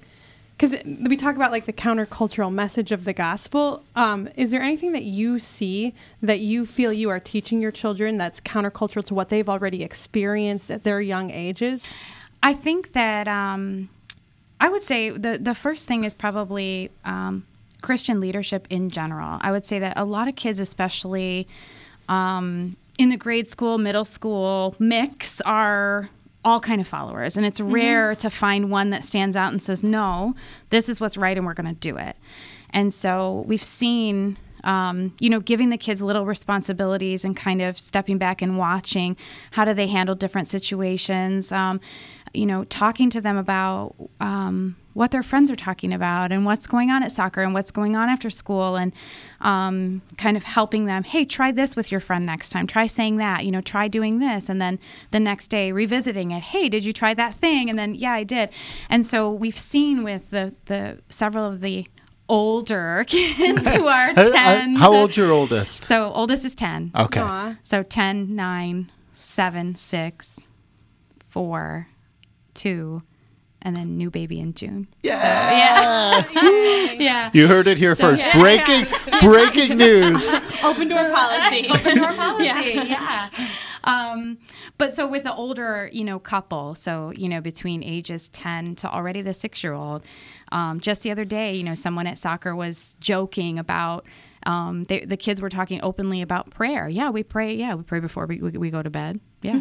Because 0.58 0.82
we 0.86 1.18
talk 1.18 1.36
about 1.36 1.52
like 1.52 1.66
the 1.66 1.74
countercultural 1.74 2.54
message 2.54 2.94
of 2.94 3.04
the 3.04 3.12
gospel. 3.12 3.84
Um, 3.98 4.30
is 4.38 4.52
there 4.52 4.62
anything 4.62 4.94
that 4.94 5.04
you 5.04 5.40
see 5.40 5.94
that 6.22 6.40
you 6.40 6.66
feel 6.66 6.94
you 6.94 7.10
are 7.10 7.20
teaching 7.20 7.60
your 7.60 7.74
children 7.74 8.18
that's 8.18 8.40
countercultural 8.40 9.04
to 9.04 9.14
what 9.14 9.28
they've 9.28 9.50
already 9.50 9.84
experienced 9.84 10.72
at 10.72 10.86
their 10.86 11.02
young 11.02 11.32
ages? 11.32 11.94
I 12.42 12.54
think 12.54 12.94
that 12.94 13.28
um, 13.28 13.90
I 14.62 14.70
would 14.70 14.84
say 14.84 15.10
the 15.10 15.38
the 15.38 15.54
first 15.54 15.86
thing 15.86 16.06
is 16.06 16.16
probably 16.16 16.92
um, 17.04 17.46
Christian 17.82 18.22
leadership 18.22 18.68
in 18.70 18.90
general. 18.90 19.38
I 19.42 19.52
would 19.52 19.66
say 19.66 19.80
that 19.80 19.98
a 19.98 20.06
lot 20.06 20.30
of 20.30 20.38
kids, 20.38 20.62
especially 20.62 21.46
um, 22.10 22.76
in 22.98 23.10
the 23.10 23.18
grade 23.18 23.48
school, 23.48 23.78
middle 23.78 24.06
school 24.06 24.76
mix, 24.80 25.42
are 25.42 26.10
all 26.44 26.60
kind 26.60 26.80
of 26.80 26.88
followers, 26.88 27.36
and 27.36 27.46
it's 27.46 27.60
rare 27.60 28.14
to 28.16 28.30
find 28.30 28.70
one 28.70 28.92
that 28.92 29.04
stands 29.04 29.36
out 29.36 29.52
and 29.52 29.62
says, 29.62 29.84
"No, 29.84 30.36
this 30.70 30.88
is 30.90 31.02
what's 31.02 31.18
right, 31.18 31.38
and 31.38 31.46
we're 31.46 31.54
going 31.54 31.74
to 31.74 31.80
do 31.80 31.98
it." 31.98 32.16
And 32.70 32.94
so 32.94 33.44
we've 33.48 33.64
seen 33.64 34.38
um, 34.66 35.14
you 35.20 35.30
know, 35.30 35.40
giving 35.40 35.70
the 35.70 35.78
kids 35.78 36.02
little 36.02 36.26
responsibilities 36.26 37.24
and 37.24 37.38
kind 37.38 37.62
of 37.62 37.80
stepping 37.80 38.18
back 38.18 38.42
and 38.42 38.58
watching 38.58 39.16
how 39.52 39.64
do 39.64 39.74
they 39.74 39.88
handle 39.88 40.16
different 40.16 40.48
situations. 40.48 41.52
Um, 41.52 41.80
you 42.34 42.46
know, 42.46 42.66
talking 42.66 43.10
to 43.12 43.22
them 43.22 43.38
about 43.38 43.96
um, 44.20 44.76
what 44.96 45.12
their 45.12 45.22
friends 45.22 45.52
are 45.52 45.56
talking 45.58 45.92
about 45.94 46.32
and 46.32 46.46
what's 46.46 46.66
going 46.68 46.90
on 46.90 47.04
at 47.04 47.12
soccer 47.12 47.42
and 47.42 47.54
what's 47.54 47.70
going 47.70 47.96
on 47.96 48.10
after 48.10 48.30
school, 48.30 48.76
and 48.78 48.94
um, 49.42 50.02
kind 50.18 50.36
of 50.38 50.44
helping 50.44 50.86
them. 50.86 51.04
Hey, 51.04 51.26
try 51.26 51.52
this 51.52 51.76
with 51.76 51.92
your 51.92 52.00
friend 52.00 52.26
next 52.26 52.50
time. 52.50 52.66
Try 52.66 52.86
saying 52.88 53.18
that. 53.18 53.46
You 53.46 53.52
know, 53.52 53.62
try 53.62 53.88
doing 53.90 54.20
this, 54.20 54.50
and 54.50 54.60
then 54.62 54.80
the 55.12 55.20
next 55.20 55.50
day 55.50 55.72
revisiting 55.72 56.32
it. 56.32 56.42
Hey, 56.44 56.70
did 56.70 56.84
you 56.86 56.94
try 56.94 57.14
that 57.14 57.36
thing? 57.36 57.70
And 57.70 57.78
then 57.78 57.94
yeah, 57.94 58.14
I 58.14 58.24
did. 58.24 58.50
And 58.90 59.06
so 59.06 59.30
we've 59.32 59.60
seen 59.60 60.02
with 60.04 60.30
the 60.32 60.54
the 60.66 61.00
several 61.10 61.46
of 61.46 61.60
the 61.62 61.88
older 62.30 63.04
kids 63.08 63.68
who 63.68 63.86
are 63.88 64.10
Uh, 64.10 64.14
uh, 64.30 64.32
10 64.32 64.76
How 64.78 64.92
old's 64.94 65.16
your 65.16 65.32
oldest? 65.32 65.84
so 65.84 66.12
oldest 66.14 66.44
is 66.44 66.56
10 66.56 66.92
Okay. 66.96 67.20
Aw. 67.20 67.58
so 67.64 67.84
10 67.84 68.36
9 68.36 68.92
7 69.14 69.76
6 69.76 70.40
4 71.30 71.88
2 72.56 73.04
and 73.66 73.76
then 73.76 73.98
new 73.98 74.10
baby 74.10 74.40
in 74.40 74.54
june 74.54 74.88
Yeah. 75.04 76.24
yeah 76.98 77.30
You 77.34 77.48
heard 77.50 77.68
it 77.68 77.78
here 77.78 77.96
first. 77.96 78.22
yeah. 78.24 78.40
breaking 78.40 78.86
breaking 79.22 79.78
news. 79.78 80.30
Open 80.64 80.88
door 80.88 81.10
policy. 81.12 81.68
open 81.70 81.98
door 81.98 82.14
policy. 82.14 82.74
Yeah. 82.88 83.30
Um, 83.84 84.38
but 84.78 84.96
so 84.96 85.08
with 85.08 85.24
the 85.24 85.34
older, 85.34 85.90
you 85.94 86.04
know, 86.04 86.18
couple, 86.20 86.74
so 86.76 87.12
you 87.16 87.28
know, 87.30 87.42
between 87.42 87.84
ages 87.84 88.30
ten 88.30 88.76
to 88.78 88.90
already 88.90 89.22
the 89.22 89.34
six 89.34 89.64
year 89.64 89.74
old, 89.74 90.04
um, 90.52 90.80
just 90.80 91.04
the 91.04 91.12
other 91.12 91.26
day, 91.26 91.54
you 91.56 91.64
know, 91.64 91.76
someone 91.76 92.08
at 92.08 92.18
soccer 92.18 92.56
was 92.56 92.96
joking 93.00 93.60
about. 93.60 94.06
Um, 94.48 94.84
they, 94.86 95.00
the 95.00 95.18
kids 95.18 95.42
were 95.42 95.50
talking 95.50 95.80
openly 95.84 96.22
about 96.22 96.52
prayer. 96.52 96.88
Yeah, 96.88 97.10
we 97.10 97.24
pray. 97.24 97.54
Yeah, 97.56 97.74
we 97.76 97.84
pray 97.84 98.00
before 98.00 98.26
we, 98.28 98.40
we, 98.40 98.52
we 98.52 98.70
go 98.70 98.82
to 98.84 98.90
bed. 98.92 99.20
Yeah, 99.42 99.60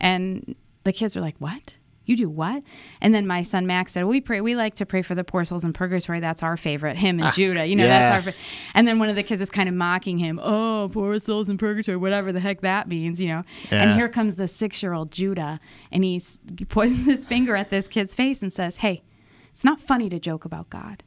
and 0.00 0.54
the 0.84 0.92
kids 0.92 1.16
are 1.16 1.20
like, 1.20 1.36
"What? 1.38 1.76
You 2.06 2.16
do 2.16 2.30
what?" 2.30 2.62
And 3.00 3.14
then 3.14 3.26
my 3.26 3.42
son 3.42 3.66
Max 3.66 3.92
said, 3.92 4.04
"We 4.04 4.20
pray. 4.20 4.40
We 4.40 4.56
like 4.56 4.74
to 4.76 4.86
pray 4.86 5.02
for 5.02 5.14
the 5.14 5.24
poor 5.24 5.44
souls 5.44 5.64
in 5.64 5.72
purgatory. 5.72 6.20
That's 6.20 6.42
our 6.42 6.56
favorite. 6.56 6.96
Him 6.96 7.18
and 7.18 7.28
ah, 7.28 7.32
Judah. 7.32 7.66
You 7.66 7.76
know, 7.76 7.84
yeah. 7.84 7.98
that's 7.98 8.26
our." 8.26 8.32
fa-" 8.32 8.38
And 8.74 8.88
then 8.88 8.98
one 8.98 9.08
of 9.08 9.16
the 9.16 9.22
kids 9.22 9.40
is 9.40 9.50
kind 9.50 9.68
of 9.68 9.74
mocking 9.74 10.18
him. 10.18 10.40
Oh, 10.42 10.88
poor 10.92 11.18
souls 11.18 11.48
in 11.48 11.58
purgatory, 11.58 11.96
whatever 11.96 12.32
the 12.32 12.40
heck 12.40 12.62
that 12.62 12.88
means, 12.88 13.20
you 13.20 13.28
know. 13.28 13.42
Yeah. 13.70 13.82
And 13.82 13.98
here 13.98 14.08
comes 14.08 14.36
the 14.36 14.48
six-year-old 14.48 15.10
Judah, 15.10 15.60
and 15.92 16.04
he's, 16.04 16.40
he 16.56 16.64
points 16.64 17.04
his 17.04 17.26
finger 17.26 17.56
at 17.56 17.70
this 17.70 17.88
kid's 17.88 18.14
face 18.14 18.40
and 18.40 18.52
says, 18.52 18.78
"Hey, 18.78 19.02
it's 19.50 19.64
not 19.64 19.80
funny 19.80 20.08
to 20.08 20.18
joke 20.18 20.44
about 20.44 20.70
God." 20.70 21.02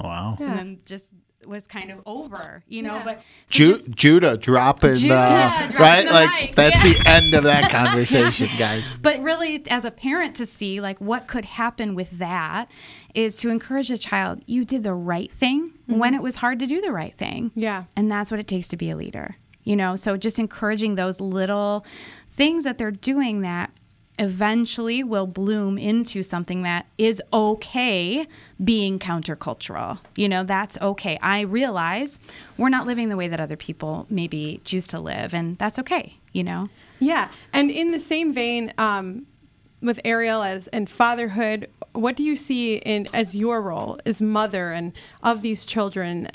Wow. 0.00 0.36
And 0.40 0.58
then 0.58 0.78
just 0.84 1.06
was 1.48 1.66
kind 1.66 1.90
of 1.90 2.00
over, 2.06 2.62
you 2.68 2.82
know. 2.82 3.00
But 3.04 3.18
so 3.46 3.54
Ju- 3.54 3.72
just- 3.76 3.90
Judah 3.92 4.36
dropping, 4.36 4.94
Judah 4.94 5.14
uh, 5.14 5.66
dropping 5.68 5.76
right? 5.80 6.04
the 6.06 6.12
Like 6.12 6.40
mic, 6.42 6.54
that's 6.54 6.84
yeah. 6.84 7.02
the 7.02 7.08
end 7.08 7.34
of 7.34 7.44
that 7.44 7.70
conversation, 7.70 8.48
guys. 8.58 8.94
but 9.00 9.20
really 9.22 9.62
as 9.70 9.84
a 9.84 9.90
parent 9.90 10.34
to 10.36 10.46
see 10.46 10.80
like 10.80 10.98
what 11.00 11.26
could 11.26 11.44
happen 11.44 11.94
with 11.94 12.12
that 12.18 12.68
is 13.14 13.36
to 13.36 13.48
encourage 13.48 13.90
a 13.90 13.96
child 13.98 14.42
you 14.46 14.64
did 14.64 14.82
the 14.82 14.92
right 14.94 15.32
thing 15.32 15.72
when 15.86 16.14
it 16.14 16.22
was 16.22 16.36
hard 16.36 16.58
to 16.58 16.66
do 16.66 16.80
the 16.80 16.92
right 16.92 17.16
thing 17.16 17.50
Yeah. 17.54 17.84
and 17.96 18.10
that's 18.10 18.30
what 18.30 18.38
it 18.40 18.46
takes 18.46 18.68
to 18.68 18.76
be 18.76 18.90
a 18.90 18.96
leader 18.96 19.36
you 19.64 19.74
know 19.76 19.96
so 19.96 20.16
just 20.16 20.38
encouraging 20.38 20.96
those 20.96 21.18
little 21.20 21.84
things 22.30 22.64
that 22.64 22.76
they're 22.76 22.90
doing 22.90 23.40
that 23.40 23.70
eventually 24.18 25.02
will 25.02 25.26
bloom 25.26 25.76
into 25.78 26.22
something 26.22 26.62
that 26.62 26.86
is 26.96 27.22
okay 27.32 28.26
being 28.62 28.98
countercultural. 28.98 29.98
You 30.14 30.28
know 30.28 30.44
that's 30.44 30.78
okay. 30.80 31.18
I 31.20 31.40
realize 31.40 32.18
we're 32.56 32.68
not 32.68 32.86
living 32.86 33.08
the 33.08 33.16
way 33.16 33.28
that 33.28 33.40
other 33.40 33.56
people 33.56 34.06
maybe 34.08 34.60
choose 34.64 34.86
to 34.88 34.98
live 34.98 35.34
and 35.34 35.58
that's 35.58 35.78
okay 35.78 36.18
you 36.36 36.44
know? 36.44 36.68
Yeah, 37.00 37.28
and 37.52 37.70
in 37.70 37.90
the 37.90 37.98
same 37.98 38.32
vein, 38.32 38.72
um, 38.78 39.26
with 39.80 39.98
Ariel 40.04 40.42
as 40.42 40.66
and 40.68 40.88
fatherhood, 40.88 41.68
what 41.92 42.14
do 42.14 42.22
you 42.22 42.36
see 42.36 42.76
in 42.76 43.06
as 43.14 43.34
your 43.34 43.60
role 43.60 43.98
as 44.04 44.20
mother 44.20 44.72
and 44.72 44.92
of 45.22 45.42
these 45.42 45.66
children? 45.66 46.28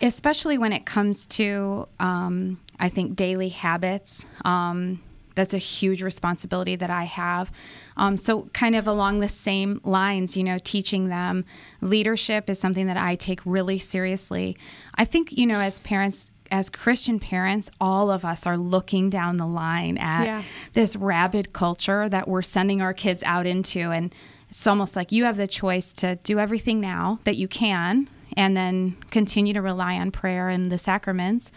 especially 0.00 0.56
when 0.56 0.72
it 0.72 0.86
comes 0.86 1.26
to 1.26 1.88
um, 1.98 2.56
i 2.78 2.88
think 2.88 3.16
daily 3.16 3.48
habits 3.48 4.26
um, 4.44 5.02
that's 5.38 5.54
a 5.54 5.58
huge 5.58 6.02
responsibility 6.02 6.76
that 6.76 6.90
i 6.90 7.04
have. 7.04 7.50
Um, 7.96 8.16
so 8.16 8.42
kind 8.52 8.76
of 8.76 8.86
along 8.86 9.20
the 9.20 9.28
same 9.28 9.80
lines 9.84 10.36
you 10.36 10.44
know 10.44 10.58
teaching 10.58 11.08
them 11.08 11.44
leadership 11.80 12.50
is 12.50 12.58
something 12.58 12.86
that 12.86 12.96
i 12.96 13.14
take 13.14 13.40
really 13.44 13.78
seriously. 13.78 14.56
I 14.94 15.04
think 15.04 15.32
you 15.32 15.46
know 15.46 15.60
as 15.60 15.78
parents 15.80 16.30
as 16.50 16.70
christian 16.70 17.18
parents 17.20 17.70
all 17.78 18.10
of 18.10 18.24
us 18.24 18.46
are 18.46 18.56
looking 18.56 19.10
down 19.10 19.36
the 19.36 19.46
line 19.46 19.98
at 19.98 20.24
Yeah. 20.24 20.42
this 20.72 20.96
rabid 20.96 21.52
culture 21.52 22.08
that 22.08 22.26
we're 22.26 22.40
sending 22.42 22.80
our 22.80 22.94
kids 22.94 23.22
out 23.24 23.46
into. 23.46 23.80
And 23.90 24.14
it's 24.48 24.66
almost 24.66 24.96
like 24.96 25.12
you 25.12 25.24
have 25.24 25.36
the 25.36 25.46
choice 25.46 25.92
to 25.94 26.16
do 26.24 26.38
everything 26.38 26.80
now 26.80 27.18
that 27.24 27.36
you 27.36 27.48
can 27.48 28.08
and 28.34 28.56
then 28.56 28.96
continue 29.10 29.52
to 29.52 29.60
rely 29.60 29.94
on 29.98 30.10
prayer 30.10 30.48
and 30.48 30.72
the 30.72 30.78
sacraments 30.78 31.52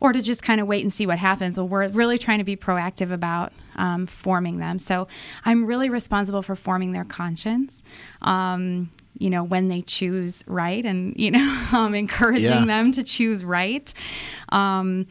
or 0.00 0.12
to 0.12 0.20
just 0.22 0.42
kind 0.42 0.60
of 0.60 0.66
wait 0.66 0.82
and 0.82 0.92
see 0.92 1.06
what 1.06 1.18
happens 1.18 1.56
well 1.58 1.68
we're 1.68 1.88
really 1.88 2.18
trying 2.18 2.38
to 2.38 2.44
be 2.44 2.56
proactive 2.56 3.10
about 3.12 3.52
um, 3.76 4.06
forming 4.06 4.58
them 4.58 4.78
so 4.78 5.06
i'm 5.44 5.64
really 5.64 5.88
responsible 5.88 6.42
for 6.42 6.54
forming 6.54 6.92
their 6.92 7.04
conscience 7.04 7.82
um, 8.22 8.90
you 9.18 9.30
know 9.30 9.42
when 9.42 9.68
they 9.68 9.80
choose 9.82 10.44
right 10.46 10.84
and 10.84 11.14
you 11.16 11.30
know 11.30 11.66
um, 11.72 11.94
encouraging 11.94 12.42
Yeah. 12.50 12.64
them 12.66 12.92
to 12.92 13.02
choose 13.02 13.44
right 13.44 13.92
um, 14.50 15.06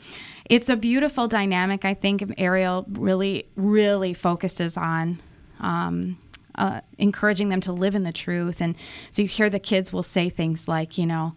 it's 0.50 0.70
a 0.70 0.76
beautiful 0.76 1.28
dynamic 1.28 1.86
i 1.86 1.94
think 1.94 2.24
ariel 2.38 2.86
really 2.90 3.46
really 3.56 4.14
focuses 4.14 4.78
on 4.78 5.20
um, 5.60 6.18
uh, 6.56 6.82
encouraging 6.98 7.50
them 7.50 7.60
to 7.62 7.72
live 7.74 7.96
in 7.96 8.04
the 8.04 8.12
truth. 8.14 8.62
And 8.62 8.76
so 9.12 9.22
you 9.22 9.28
hear 9.28 9.50
the 9.50 9.60
kids 9.60 9.92
will 9.92 10.04
say 10.04 10.30
things 10.30 10.68
like, 10.70 10.98
you 10.98 11.06
know, 11.06 11.34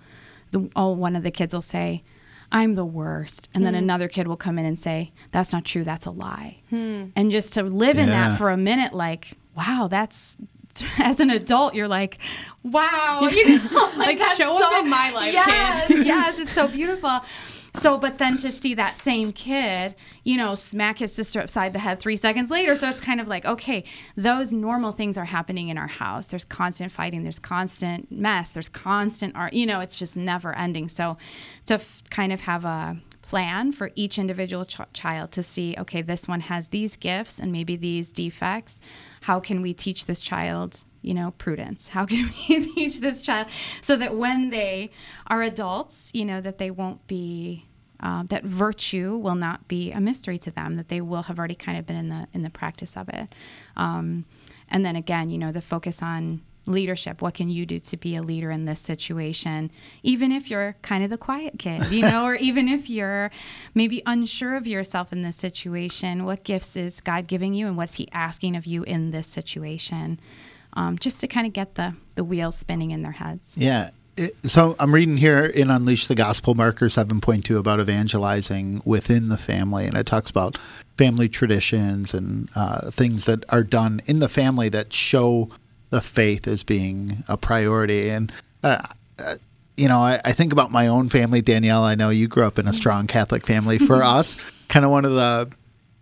the, 0.53 0.69
oh, 0.77 0.91
one 0.91 1.17
of 1.17 1.23
the 1.25 1.31
kids 1.33 1.53
will 1.55 1.61
say, 1.63 2.03
I'm 2.51 2.75
the 2.75 2.85
worst. 2.85 3.49
And 3.55 3.65
then 3.65 3.75
Hmm. 3.75 3.79
another 3.79 4.09
kid 4.09 4.27
will 4.27 4.37
come 4.37 4.59
in 4.59 4.65
and 4.65 4.79
say, 4.79 5.13
That's 5.33 5.53
not 5.53 5.65
true. 5.65 5.85
That's 5.85 6.07
a 6.07 6.11
lie. 6.11 6.63
And 6.71 7.31
just 7.31 7.53
to 7.55 7.63
live 7.63 7.99
in 7.99 8.07
that 8.09 8.39
for 8.39 8.51
a 8.51 8.57
minute, 8.57 8.93
like, 8.95 9.33
wow, 9.57 9.89
that's. 9.91 10.37
As 10.99 11.19
an 11.19 11.31
adult, 11.31 11.75
you're 11.75 11.89
like, 11.89 12.19
wow, 12.63 13.29
you 13.33 13.59
know, 13.59 13.93
Like, 13.97 14.19
that's 14.21 14.37
show 14.37 14.63
up 14.63 14.85
in 14.85 14.89
my 14.89 15.11
life, 15.11 15.33
yes, 15.33 15.89
kid. 15.89 16.07
yes, 16.07 16.39
it's 16.39 16.53
so 16.53 16.69
beautiful. 16.69 17.21
So, 17.81 17.97
but 17.97 18.19
then 18.19 18.37
to 18.39 18.51
see 18.51 18.75
that 18.75 18.97
same 18.97 19.33
kid, 19.33 19.95
you 20.25 20.37
know, 20.37 20.55
smack 20.55 20.99
his 20.99 21.13
sister 21.13 21.41
upside 21.41 21.73
the 21.73 21.79
head 21.79 22.01
three 22.01 22.17
seconds 22.17 22.51
later. 22.51 22.75
So 22.75 22.89
it's 22.89 23.01
kind 23.01 23.21
of 23.21 23.29
like, 23.29 23.47
okay, 23.47 23.85
those 24.17 24.53
normal 24.53 24.93
things 24.93 25.17
are 25.17 25.25
happening 25.25 25.69
in 25.69 25.79
our 25.79 25.87
house. 25.87 26.27
There's 26.27 26.45
constant 26.45 26.91
fighting, 26.91 27.23
there's 27.23 27.39
constant 27.39 28.11
mess, 28.11 28.53
there's 28.53 28.69
constant 28.69 29.37
art, 29.37 29.53
you 29.53 29.65
know, 29.65 29.81
it's 29.81 29.99
just 29.99 30.17
never 30.17 30.57
ending. 30.57 30.89
So 30.89 31.17
to 31.67 31.75
f- 31.75 32.03
kind 32.11 32.33
of 32.33 32.43
have 32.43 32.65
a 32.65 32.97
plan 33.23 33.73
for 33.73 33.91
each 33.95 34.19
individual 34.19 34.65
ch- 34.65 34.81
child 34.93 35.31
to 35.33 35.43
see, 35.43 35.75
okay, 35.79 36.03
this 36.03 36.27
one 36.27 36.41
has 36.41 36.69
these 36.69 36.97
gifts 36.97 37.39
and 37.39 37.53
maybe 37.53 37.77
these 37.77 38.11
defects. 38.11 38.81
How 39.23 39.39
can 39.39 39.63
we 39.63 39.73
teach 39.73 40.07
this 40.07 40.23
child? 40.23 40.85
you 41.01 41.15
know, 41.15 41.31
prudence? 41.39 41.91
How 41.91 42.05
can 42.05 42.29
we 42.49 42.61
teach 42.61 43.01
this 43.01 43.23
child 43.23 43.47
so 43.81 43.97
that 43.97 44.17
when 44.17 44.51
they 44.51 44.91
are 45.29 45.43
adults, 45.43 46.11
you 46.13 46.25
know, 46.25 46.41
that 46.41 46.59
they 46.59 46.73
won't 46.73 47.07
be 47.07 47.68
um, 48.01 48.27
that 48.27 48.45
virtue 48.45 49.17
will 49.17 49.35
not 49.35 49.69
be 49.69 49.93
a 49.93 50.01
mystery 50.01 50.39
to 50.41 50.51
them; 50.51 50.75
that 50.75 50.89
they 50.89 51.01
will 51.01 51.23
have 51.23 51.39
already 51.39 51.55
kind 51.55 51.79
of 51.79 51.87
been 51.87 51.97
in 51.97 52.09
the 52.09 52.29
in 52.33 52.43
the 52.43 52.51
practice 52.51 52.97
of 52.97 53.09
it. 53.09 53.35
Um, 53.77 54.25
and 54.69 54.85
then 54.85 54.97
again, 54.97 55.31
you 55.31 55.39
know, 55.39 55.53
the 55.53 55.63
focus 55.63 56.03
on 56.03 56.43
leadership. 56.69 57.23
What 57.23 57.35
can 57.35 57.49
you 57.49 57.67
do 57.67 57.79
to 57.79 57.97
be 57.97 58.15
a 58.15 58.23
leader 58.23 58.51
in 58.51 58.67
this 58.67 58.81
situation, 58.81 59.71
even 60.03 60.31
if 60.31 60.51
you're 60.51 60.77
kind 60.83 61.03
of 61.03 61.11
the 61.11 61.19
quiet 61.19 61.59
kid, 61.59 61.91
you 61.91 62.03
know, 62.03 62.25
or 62.25 62.35
even 62.37 62.69
if 62.69 62.89
you're 62.89 63.31
maybe 63.75 64.03
unsure 64.07 64.55
of 64.55 64.67
yourself 64.67 65.13
in 65.13 65.23
this 65.23 65.37
situation? 65.37 66.25
What 66.25 66.45
gifts 66.45 66.77
is 66.77 67.01
God 67.01 67.27
giving 67.27 67.55
you, 67.55 67.67
and 67.67 67.77
what's 67.77 67.95
He 67.95 68.09
asking 68.13 68.55
of 68.55 68.67
you 68.67 68.83
in 68.85 69.11
this 69.11 69.27
situation? 69.27 70.21
Um, 70.75 70.99
just 70.99 71.21
to 71.21 71.27
kind 71.27 71.47
of 71.47 71.53
get 71.53 71.75
the 71.75 71.95
the 72.15 72.23
wheels 72.23 72.57
spinning 72.57 72.91
in 72.91 73.03
their 73.03 73.13
heads. 73.13 73.57
Yeah. 73.57 73.91
It- 74.19 74.37
so 74.51 74.75
I'm 74.81 74.93
reading 74.95 75.17
here 75.19 75.45
in 75.45 75.71
Unleash 75.71 76.09
the 76.09 76.15
Gospel 76.17 76.55
Marker 76.55 76.87
7.2 76.87 77.57
about 77.57 77.79
evangelizing 77.79 78.83
within 78.85 79.29
the 79.29 79.37
family, 79.39 79.87
and 79.87 79.97
it 79.97 80.07
talks 80.07 80.29
about 80.31 80.59
family 80.97 81.29
traditions 81.29 82.15
and 82.15 82.49
uh, 82.57 82.91
things 82.91 83.27
that 83.27 83.45
are 83.51 83.63
done 83.63 84.01
in 84.07 84.19
the 84.19 84.29
family 84.29 84.69
that 84.71 84.93
show 84.93 85.49
the 85.91 86.01
faith 86.01 86.49
as 86.49 86.65
being 86.65 87.23
a 87.29 87.37
priority. 87.37 88.11
And 88.11 88.33
uh, 88.65 88.83
uh, 89.25 89.35
you 89.77 89.87
know, 89.87 90.01
I, 90.01 90.21
I 90.25 90.33
think 90.33 90.53
about 90.53 90.73
my 90.73 90.89
own 90.89 91.09
family, 91.09 91.41
Danielle. 91.41 91.85
I 91.85 91.95
know 91.95 92.11
you 92.11 92.27
grew 92.27 92.45
up 92.45 92.59
in 92.59 92.67
a 92.67 92.73
strong 92.73 93.07
Catholic 93.07 93.47
family. 93.47 93.79
For 93.79 94.03
us, 94.03 94.37
kind 94.69 94.85
of 94.85 94.91
one 94.91 95.05
of 95.05 95.13
the 95.13 95.49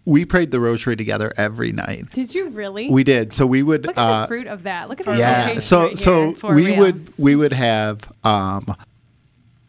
we 0.06 0.24
prayed 0.24 0.52
the 0.52 0.60
rosary 0.60 0.96
together 0.96 1.32
every 1.36 1.72
night. 1.72 2.10
Did 2.12 2.34
you 2.34 2.48
really? 2.50 2.88
We 2.88 3.04
did. 3.04 3.32
So 3.32 3.44
we 3.44 3.62
would 3.62 3.84
Look 3.84 3.98
at 3.98 4.00
uh, 4.00 4.20
the 4.22 4.28
fruit 4.28 4.46
of 4.46 4.62
that. 4.62 4.88
Look 4.88 5.00
at 5.00 5.06
the 5.06 5.18
yeah 5.18 5.58
so 5.58 5.88
right 5.88 5.98
so. 5.98 6.34
We 6.48 6.68
real. 6.68 6.78
would 6.78 7.12
we 7.18 7.36
would 7.36 7.52
have 7.52 8.10
um 8.24 8.74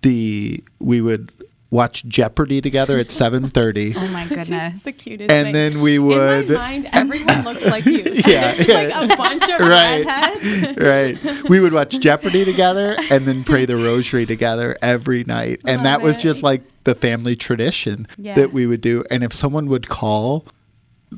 the 0.04 0.64
we 0.80 1.02
would 1.02 1.34
watch 1.70 2.06
jeopardy 2.06 2.62
together 2.62 2.98
at 2.98 3.08
7.30 3.10 3.94
Oh 3.96 4.08
my 4.08 4.24
This 4.26 4.32
is 4.44 4.50
goodness! 4.50 4.84
the 4.84 4.92
cutest 4.94 5.32
and 5.32 5.46
thing. 5.46 5.54
then 5.54 5.82
we 5.82 6.00
would. 6.00 6.44
In 6.44 6.48
would 6.48 6.58
my 6.58 6.70
mind, 6.70 6.88
everyone 6.94 7.44
looks 7.44 7.66
like 7.66 7.86
you. 7.86 8.04
Yeah, 8.28 8.54
yeah. 8.56 8.98
like 9.00 9.12
a 9.12 9.18
bunch 9.18 9.44
of 9.44 9.60
Right. 9.60 10.06
redheads. 10.06 10.78
right 10.78 11.50
we 11.50 11.60
would 11.60 11.74
watch 11.74 12.00
jeopardy 12.00 12.46
together 12.46 12.96
and 13.12 13.26
then 13.26 13.44
pray 13.44 13.66
the 13.66 13.76
rosary 13.76 14.26
together 14.26 14.78
every 14.82 15.24
night 15.24 15.62
and 15.66 15.86
that 15.86 15.96
Love 16.00 16.04
was 16.04 16.18
it. 16.18 16.22
just 16.22 16.44
like 16.44 16.62
the 16.84 16.96
family 16.96 17.36
tradition 17.36 18.08
Yeah. 18.18 18.36
that 18.36 18.54
we 18.54 18.66
would 18.66 18.82
do 18.82 19.04
and 19.12 19.24
if 19.24 19.34
someone 19.34 19.68
would 19.68 19.88
call 19.90 20.46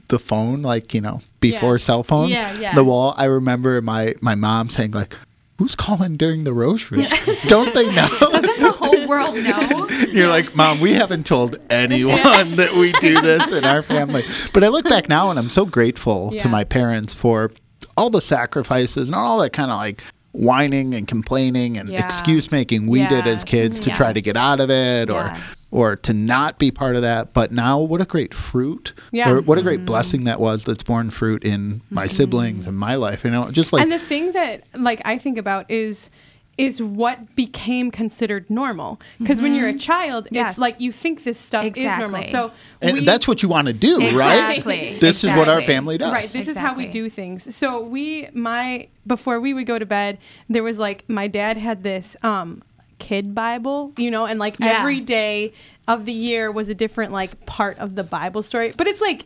the 0.08 0.20
phone 0.20 0.62
like 0.62 0.94
you 0.94 1.02
know 1.02 1.22
before 1.40 1.74
Yeah. 1.76 1.84
cell 1.86 2.04
phones 2.04 2.30
Yeah, 2.32 2.54
yeah. 2.60 2.76
the 2.76 2.84
wall 2.84 3.14
i 3.18 3.26
remember 3.26 3.82
my 3.82 4.14
my 4.22 4.36
mom 4.36 4.70
saying 4.70 4.92
like 4.92 5.16
who's 5.58 5.76
calling 5.76 6.16
during 6.16 6.44
the 6.44 6.54
rosary 6.54 7.06
don't 7.48 7.74
they 7.74 7.88
know 7.94 8.08
Doesn't 8.20 8.60
the 8.60 8.72
whole 8.72 8.79
world 9.10 9.36
know? 9.36 9.88
You're 10.12 10.28
like, 10.30 10.56
Mom, 10.56 10.80
we 10.80 10.94
haven't 10.94 11.26
told 11.26 11.58
anyone 11.70 12.16
that 12.56 12.74
we 12.74 12.92
do 12.94 13.20
this 13.22 13.52
in 13.52 13.66
our 13.66 13.82
family. 13.82 14.24
But 14.54 14.64
I 14.64 14.68
look 14.70 14.88
back 14.88 15.10
now 15.10 15.30
and 15.30 15.38
I'm 15.40 15.50
so 15.50 15.66
grateful 15.66 16.32
Yeah. 16.34 16.44
to 16.44 16.50
my 16.50 16.64
parents 16.64 17.14
for 17.14 17.52
all 17.98 18.10
the 18.10 18.22
sacrifices 18.22 19.10
and 19.10 19.16
all 19.16 19.40
that 19.40 19.52
kind 19.52 19.72
of 19.72 19.78
like 19.78 20.02
whining 20.32 20.94
and 20.94 21.08
complaining 21.08 21.78
and 21.78 21.90
Yeah. 21.90 22.04
excuse 22.04 22.52
making 22.52 22.88
we 22.88 23.06
did 23.08 23.26
as 23.28 23.44
kids 23.44 23.80
to 23.82 23.90
try 23.90 24.14
to 24.14 24.22
get 24.22 24.38
out 24.38 24.60
of 24.60 24.70
it 24.70 25.10
or 25.10 25.24
Yes. 25.34 25.56
or 25.72 25.96
to 25.96 26.14
not 26.14 26.60
be 26.60 26.70
part 26.72 26.96
of 26.96 27.02
that. 27.02 27.34
But 27.34 27.52
now 27.52 27.80
what 27.80 28.00
a 28.00 28.06
great 28.06 28.34
fruit. 28.34 28.94
Yeah. 29.12 29.32
Or 29.32 29.42
what 29.42 29.58
a 29.58 29.64
great 29.64 29.80
Mm-hmm. 29.80 29.86
blessing 29.86 30.24
that 30.26 30.40
was 30.40 30.66
that's 30.66 30.84
borne 30.84 31.10
fruit 31.10 31.44
in 31.44 31.82
my 31.90 32.06
siblings 32.08 32.68
and 32.68 32.78
my 32.78 32.94
life. 32.96 33.26
You 33.26 33.32
know, 33.32 33.50
just 33.52 33.74
like 33.74 33.82
and 33.82 33.92
the 33.92 33.98
thing 34.00 34.32
that 34.34 34.64
like 34.78 35.02
I 35.04 35.18
think 35.18 35.38
about 35.40 35.70
is 35.70 36.10
is 36.60 36.82
what 36.82 37.36
became 37.36 37.90
considered 37.90 38.50
normal 38.50 39.00
because 39.20 39.42
when 39.42 39.56
you're 39.56 39.70
a 39.70 39.78
child 39.78 40.26
Mm-hmm. 40.26 40.36
Yes. 40.36 40.52
it's 40.52 40.60
like 40.60 40.80
you 40.82 40.92
think 40.92 41.24
this 41.24 41.40
stuff 41.40 41.64
is 41.66 41.78
normal 41.98 42.24
so 42.24 42.52
and 42.82 42.98
we- 42.98 43.06
that's 43.06 43.28
what 43.28 43.42
you 43.44 43.50
want 43.50 43.68
to 43.68 43.74
do, 43.74 43.98
right? 44.18 44.36
Exactly. 44.58 44.98
This 45.00 45.24
is 45.24 45.32
what 45.34 45.48
our 45.50 45.62
family 45.62 45.98
does. 45.98 46.12
Right. 46.14 46.28
This 46.30 46.48
is 46.48 46.56
how 46.58 46.74
we 46.76 46.86
do 46.88 47.10
things. 47.10 47.54
So 47.56 47.82
we, 47.82 48.30
my, 48.34 48.88
before 49.06 49.40
we 49.42 49.54
would 49.54 49.66
go 49.68 49.78
to 49.78 49.86
bed, 49.86 50.18
there 50.48 50.64
was 50.64 50.80
like 50.80 51.08
my 51.10 51.28
dad 51.28 51.58
had 51.58 51.84
this 51.84 52.16
um, 52.24 52.62
kid 52.98 53.36
Bible, 53.36 53.92
you 53.98 54.10
know, 54.12 54.26
and 54.26 54.40
like 54.40 54.56
Yeah. 54.60 54.80
every 54.80 55.02
day 55.02 55.52
of 55.90 56.06
the 56.06 56.14
year 56.14 56.52
was 56.52 56.70
a 56.70 56.76
different 56.76 57.12
like 57.12 57.46
part 57.46 57.78
of 57.80 57.96
the 57.96 58.04
Bible 58.04 58.44
story. 58.44 58.74
But 58.76 58.88
it's 58.88 59.02
like, 59.02 59.26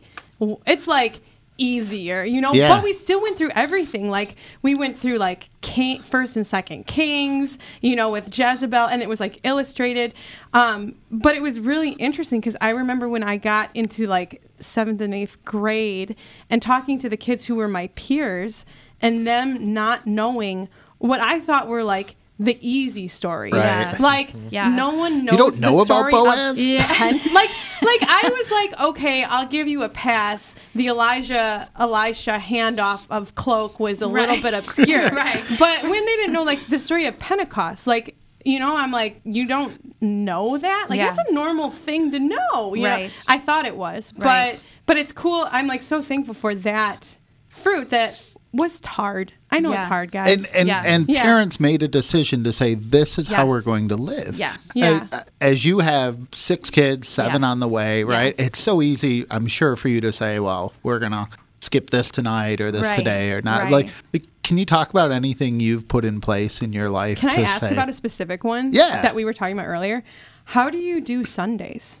it's 0.66 0.86
like 0.88 1.20
easier, 1.58 2.22
you 2.24 2.40
know. 2.40 2.52
Yeah. 2.52 2.74
But 2.74 2.84
we 2.84 2.92
still 2.92 3.22
went 3.22 3.36
through 3.38 3.50
everything. 3.54 4.10
Like 4.10 4.36
we 4.62 4.74
went 4.74 4.98
through 4.98 5.18
like 5.18 5.50
King, 5.60 6.00
first 6.02 6.36
and 6.36 6.46
second 6.46 6.86
Kings, 6.86 7.58
you 7.80 7.96
know, 7.96 8.10
with 8.10 8.36
Jezebel, 8.36 8.86
and 8.88 9.02
it 9.02 9.08
was 9.08 9.20
like 9.20 9.38
illustrated. 9.44 10.14
Um, 10.52 10.96
but 11.10 11.34
it 11.36 11.42
was 11.42 11.60
really 11.60 11.90
interesting 11.92 12.40
because 12.40 12.56
I 12.60 12.70
remember 12.70 13.08
when 13.08 13.22
I 13.22 13.36
got 13.36 13.70
into 13.74 14.06
like 14.06 14.42
seventh 14.60 15.00
and 15.00 15.14
eighth 15.14 15.44
grade 15.44 16.16
and 16.50 16.60
talking 16.62 16.98
to 17.00 17.08
the 17.08 17.16
kids 17.16 17.46
who 17.46 17.54
were 17.56 17.68
my 17.68 17.88
peers 17.94 18.64
and 19.00 19.26
them 19.26 19.72
not 19.74 20.06
knowing 20.06 20.68
what 20.98 21.20
I 21.20 21.40
thought 21.40 21.68
were 21.68 21.84
like 21.84 22.16
the 22.38 22.58
easy 22.60 23.06
stories. 23.06 23.52
Right. 23.52 23.62
Yeah. 23.62 23.96
Like 24.00 24.30
Yes. 24.50 24.76
no 24.76 24.96
one 24.96 25.24
knows. 25.24 25.36
don't 25.36 25.60
know 25.60 25.76
the 25.76 25.82
about 25.82 26.10
story 26.10 26.12
of 26.14 26.24
Boaz? 26.24 26.66
Yeah. 26.68 27.12
like 27.32 27.50
like 27.84 28.02
I 28.02 28.30
was 28.32 28.50
like, 28.50 28.80
okay, 28.88 29.24
I'll 29.24 29.46
give 29.46 29.68
you 29.68 29.82
a 29.82 29.88
pass. 29.88 30.54
The 30.74 30.88
Elijah 30.88 31.68
Elisha 31.78 32.38
handoff 32.38 33.06
of 33.10 33.34
cloak 33.34 33.78
was 33.80 34.02
a 34.02 34.06
little 34.06 34.40
bit 34.40 34.54
obscure. 34.54 35.08
Right. 35.12 35.42
But 35.58 35.82
when 35.84 36.04
they 36.06 36.16
didn't 36.16 36.32
know 36.32 36.44
like 36.44 36.66
the 36.66 36.78
story 36.78 37.06
of 37.06 37.18
Pentecost, 37.18 37.86
like 37.86 38.16
you 38.44 38.58
know, 38.58 38.76
I'm 38.76 38.90
like, 38.90 39.20
you 39.24 39.48
don't 39.48 39.72
know 40.02 40.58
that? 40.58 40.86
Like 40.90 40.98
Yeah. 40.98 41.14
that's 41.14 41.30
a 41.30 41.32
normal 41.32 41.70
thing 41.70 42.10
to 42.12 42.18
know. 42.18 42.74
You 42.74 42.82
know? 42.82 42.88
Right. 42.90 43.12
I 43.28 43.38
thought 43.38 43.64
it 43.64 43.76
was. 43.76 44.12
But 44.12 44.24
Right. 44.26 44.66
but 44.86 44.96
it's 44.98 45.12
cool. 45.12 45.46
I'm 45.50 45.66
like 45.66 45.82
so 45.82 46.02
thankful 46.02 46.34
for 46.34 46.54
that 46.56 47.16
fruit 47.48 47.90
that 47.90 48.22
was 48.54 48.80
hard. 48.84 49.32
I 49.50 49.58
know 49.60 49.72
it's 49.72 49.84
hard, 49.84 50.10
guys. 50.12 50.28
and 50.36 50.46
and, 50.54 50.68
Yes. 50.68 50.86
and 50.86 51.08
Yeah. 51.08 51.22
parents 51.22 51.58
made 51.60 51.82
a 51.82 51.88
decision 51.88 52.44
to 52.44 52.52
say 52.52 52.74
this 52.74 53.18
is 53.18 53.28
how 53.28 53.46
we're 53.46 53.62
going 53.62 53.88
to 53.88 53.96
live. 53.96 54.38
Yes. 54.38 54.70
Yeah. 54.74 55.00
As, 55.02 55.12
uh, 55.12 55.22
as 55.40 55.64
you 55.64 55.80
have 55.80 56.18
six 56.32 56.70
kids, 56.70 57.08
seven 57.08 57.42
Yes. 57.42 57.48
on 57.50 57.60
the 57.60 57.68
way, 57.68 58.04
right? 58.04 58.34
Yes. 58.38 58.46
It's 58.48 58.58
so 58.60 58.80
easy, 58.80 59.26
I'm 59.30 59.46
sure, 59.46 59.76
for 59.76 59.88
you 59.88 60.00
to 60.00 60.12
say, 60.12 60.38
"Well, 60.40 60.72
we're 60.82 60.98
gonna 61.00 61.28
skip 61.60 61.90
this 61.90 62.10
tonight 62.10 62.60
or 62.60 62.70
this 62.70 62.84
Right. 62.88 62.94
today 62.94 63.32
or 63.32 63.42
not." 63.42 63.64
Right. 63.64 63.72
Like, 63.72 63.90
like, 64.12 64.24
can 64.42 64.58
you 64.58 64.64
talk 64.66 64.90
about 64.90 65.10
anything 65.10 65.58
you've 65.60 65.88
put 65.88 66.04
in 66.04 66.20
place 66.20 66.60
in 66.62 66.72
your 66.72 66.90
life 66.90 67.20
Can 67.20 67.30
to 67.30 67.38
I 67.38 67.42
ask 67.42 67.60
say? 67.60 67.72
about 67.72 67.88
a 67.88 67.94
specific 67.94 68.44
one? 68.44 68.72
Yeah. 68.72 69.00
That 69.02 69.14
we 69.14 69.24
were 69.24 69.32
talking 69.32 69.54
about 69.54 69.66
earlier. 69.66 70.04
How 70.46 70.68
do 70.70 70.78
you 70.78 71.00
do 71.00 71.24
Sundays? 71.24 72.00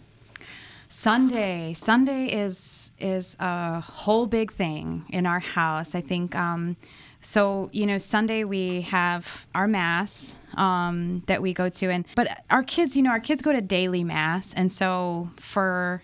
Sunday. 0.88 1.72
Sunday 1.74 2.26
is 2.26 2.56
is 2.98 3.36
a 3.40 3.80
whole 3.80 4.26
big 4.26 4.52
thing 4.52 5.04
in 5.10 5.26
our 5.26 5.40
house. 5.40 5.94
I 5.94 6.00
think. 6.00 6.34
Um, 6.34 6.76
so 7.24 7.70
you 7.72 7.86
know, 7.86 7.98
Sunday 7.98 8.44
we 8.44 8.82
have 8.82 9.46
our 9.54 9.66
mass 9.66 10.34
um, 10.56 11.22
that 11.26 11.40
we 11.40 11.54
go 11.54 11.68
to, 11.70 11.90
and 11.90 12.04
but 12.14 12.42
our 12.50 12.62
kids, 12.62 12.96
you 12.96 13.02
know, 13.02 13.10
our 13.10 13.20
kids 13.20 13.40
go 13.40 13.52
to 13.52 13.62
daily 13.62 14.04
mass, 14.04 14.52
and 14.54 14.70
so 14.70 15.30
for 15.36 16.02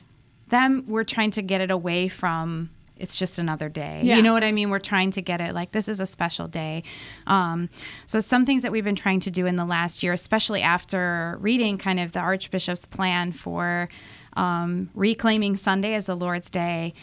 them, 0.49 0.85
we're 0.89 1.05
trying 1.05 1.31
to 1.33 1.43
get 1.43 1.61
it 1.61 1.71
away 1.71 2.09
from. 2.09 2.71
It's 2.97 3.17
just 3.17 3.39
another 3.39 3.71
day. 3.71 4.03
Yeah. 4.05 4.17
You 4.17 4.23
know 4.23 4.35
what 4.35 4.45
I 4.45 4.53
mean? 4.53 4.69
We're 4.69 4.79
trying 4.79 5.11
to 5.13 5.23
get 5.23 5.41
it 5.41 5.55
like 5.55 5.73
this 5.73 5.89
is 5.89 6.01
a 6.01 6.07
special 6.07 6.47
day. 6.47 6.83
Um, 7.27 7.71
so 8.07 8.21
some 8.21 8.45
things 8.45 8.63
that 8.63 8.73
we've 8.73 8.85
been 8.85 8.95
trying 8.95 9.21
to 9.21 9.31
do 9.31 9.47
in 9.47 9.57
the 9.57 9.65
last 9.65 10.03
year, 10.03 10.13
especially 10.13 10.61
after 10.61 11.39
reading 11.41 11.79
kind 11.79 11.99
of 11.99 12.13
the 12.13 12.19
Archbishop's 12.19 12.85
plan 12.85 13.33
for 13.33 13.89
um, 14.35 14.91
reclaiming 14.95 15.57
Sunday 15.57 15.95
as 15.95 16.07
the 16.07 16.15
Lord's 16.17 16.51
Day, 16.51 16.95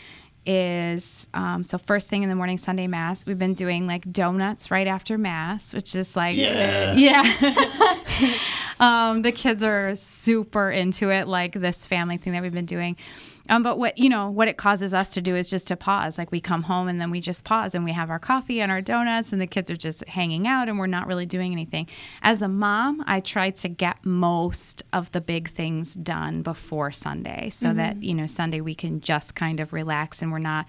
is 0.46 1.28
um, 1.34 1.64
so 1.66 1.78
first 1.78 2.10
thing 2.10 2.24
in 2.24 2.30
the 2.30 2.36
morning 2.36 2.58
Sunday 2.58 2.88
mass. 2.88 3.26
We've 3.26 3.38
been 3.38 3.54
doing 3.54 3.86
like 3.86 4.10
donuts 4.12 4.72
right 4.72 4.88
after 4.88 5.18
mass, 5.18 5.74
which 5.74 5.94
is 5.94 6.16
like 6.16 6.38
Yeah. 6.38 6.94
yeah. 6.94 8.34
um, 8.80 9.24
the 9.24 9.34
kids 9.34 9.62
are 9.62 9.94
super 9.96 10.70
into 10.70 11.12
it, 11.12 11.28
like 11.28 11.52
this 11.54 11.86
family 11.86 12.16
thing 12.18 12.32
that 12.34 12.42
we've 12.42 12.54
been 12.54 12.66
doing. 12.66 12.96
Um, 13.50 13.64
but 13.64 13.78
what 13.78 13.98
you 13.98 14.10
know, 14.10 14.30
what 14.30 14.48
it 14.48 14.58
causes 14.58 14.94
us 14.94 15.14
to 15.14 15.22
do 15.22 15.36
is 15.36 15.50
just 15.50 15.68
to 15.68 15.76
pause. 15.76 16.18
Like 16.18 16.32
we 16.32 16.42
come 16.42 16.64
home 16.64 16.88
and 16.88 17.00
then 17.00 17.12
we 17.12 17.22
just 17.22 17.44
pause 17.46 17.76
and 17.76 17.84
we 17.84 17.92
have 17.92 18.10
our 18.10 18.20
coffee 18.20 18.62
and 18.62 18.72
our 18.72 18.82
donuts, 18.82 19.32
and 19.32 19.42
the 19.42 19.48
kids 19.48 19.72
are 19.72 19.76
just 19.78 20.08
hanging 20.08 20.48
out, 20.48 20.70
and 20.70 20.78
we're 20.78 20.88
not 20.88 21.08
really 21.08 21.26
doing 21.26 21.52
anything. 21.52 21.88
As 22.22 22.42
a 22.42 22.48
mom, 22.48 23.04
I 23.08 23.20
try 23.20 23.50
to 23.50 23.70
get 23.70 24.06
most 24.06 24.84
of 24.94 25.12
the 25.12 25.22
big 25.22 25.50
things 25.50 25.94
done 25.94 26.42
before 26.42 26.92
Sunday, 26.92 27.50
so 27.50 27.74
that 27.74 28.04
you 28.04 28.14
know 28.14 28.26
Sunday 28.26 28.62
we 28.62 28.76
can 28.76 29.02
just 29.02 29.36
kind 29.36 29.60
of 29.60 29.74
relax 29.74 30.22
and 30.22 30.32
we're 30.32 30.40
not 30.40 30.66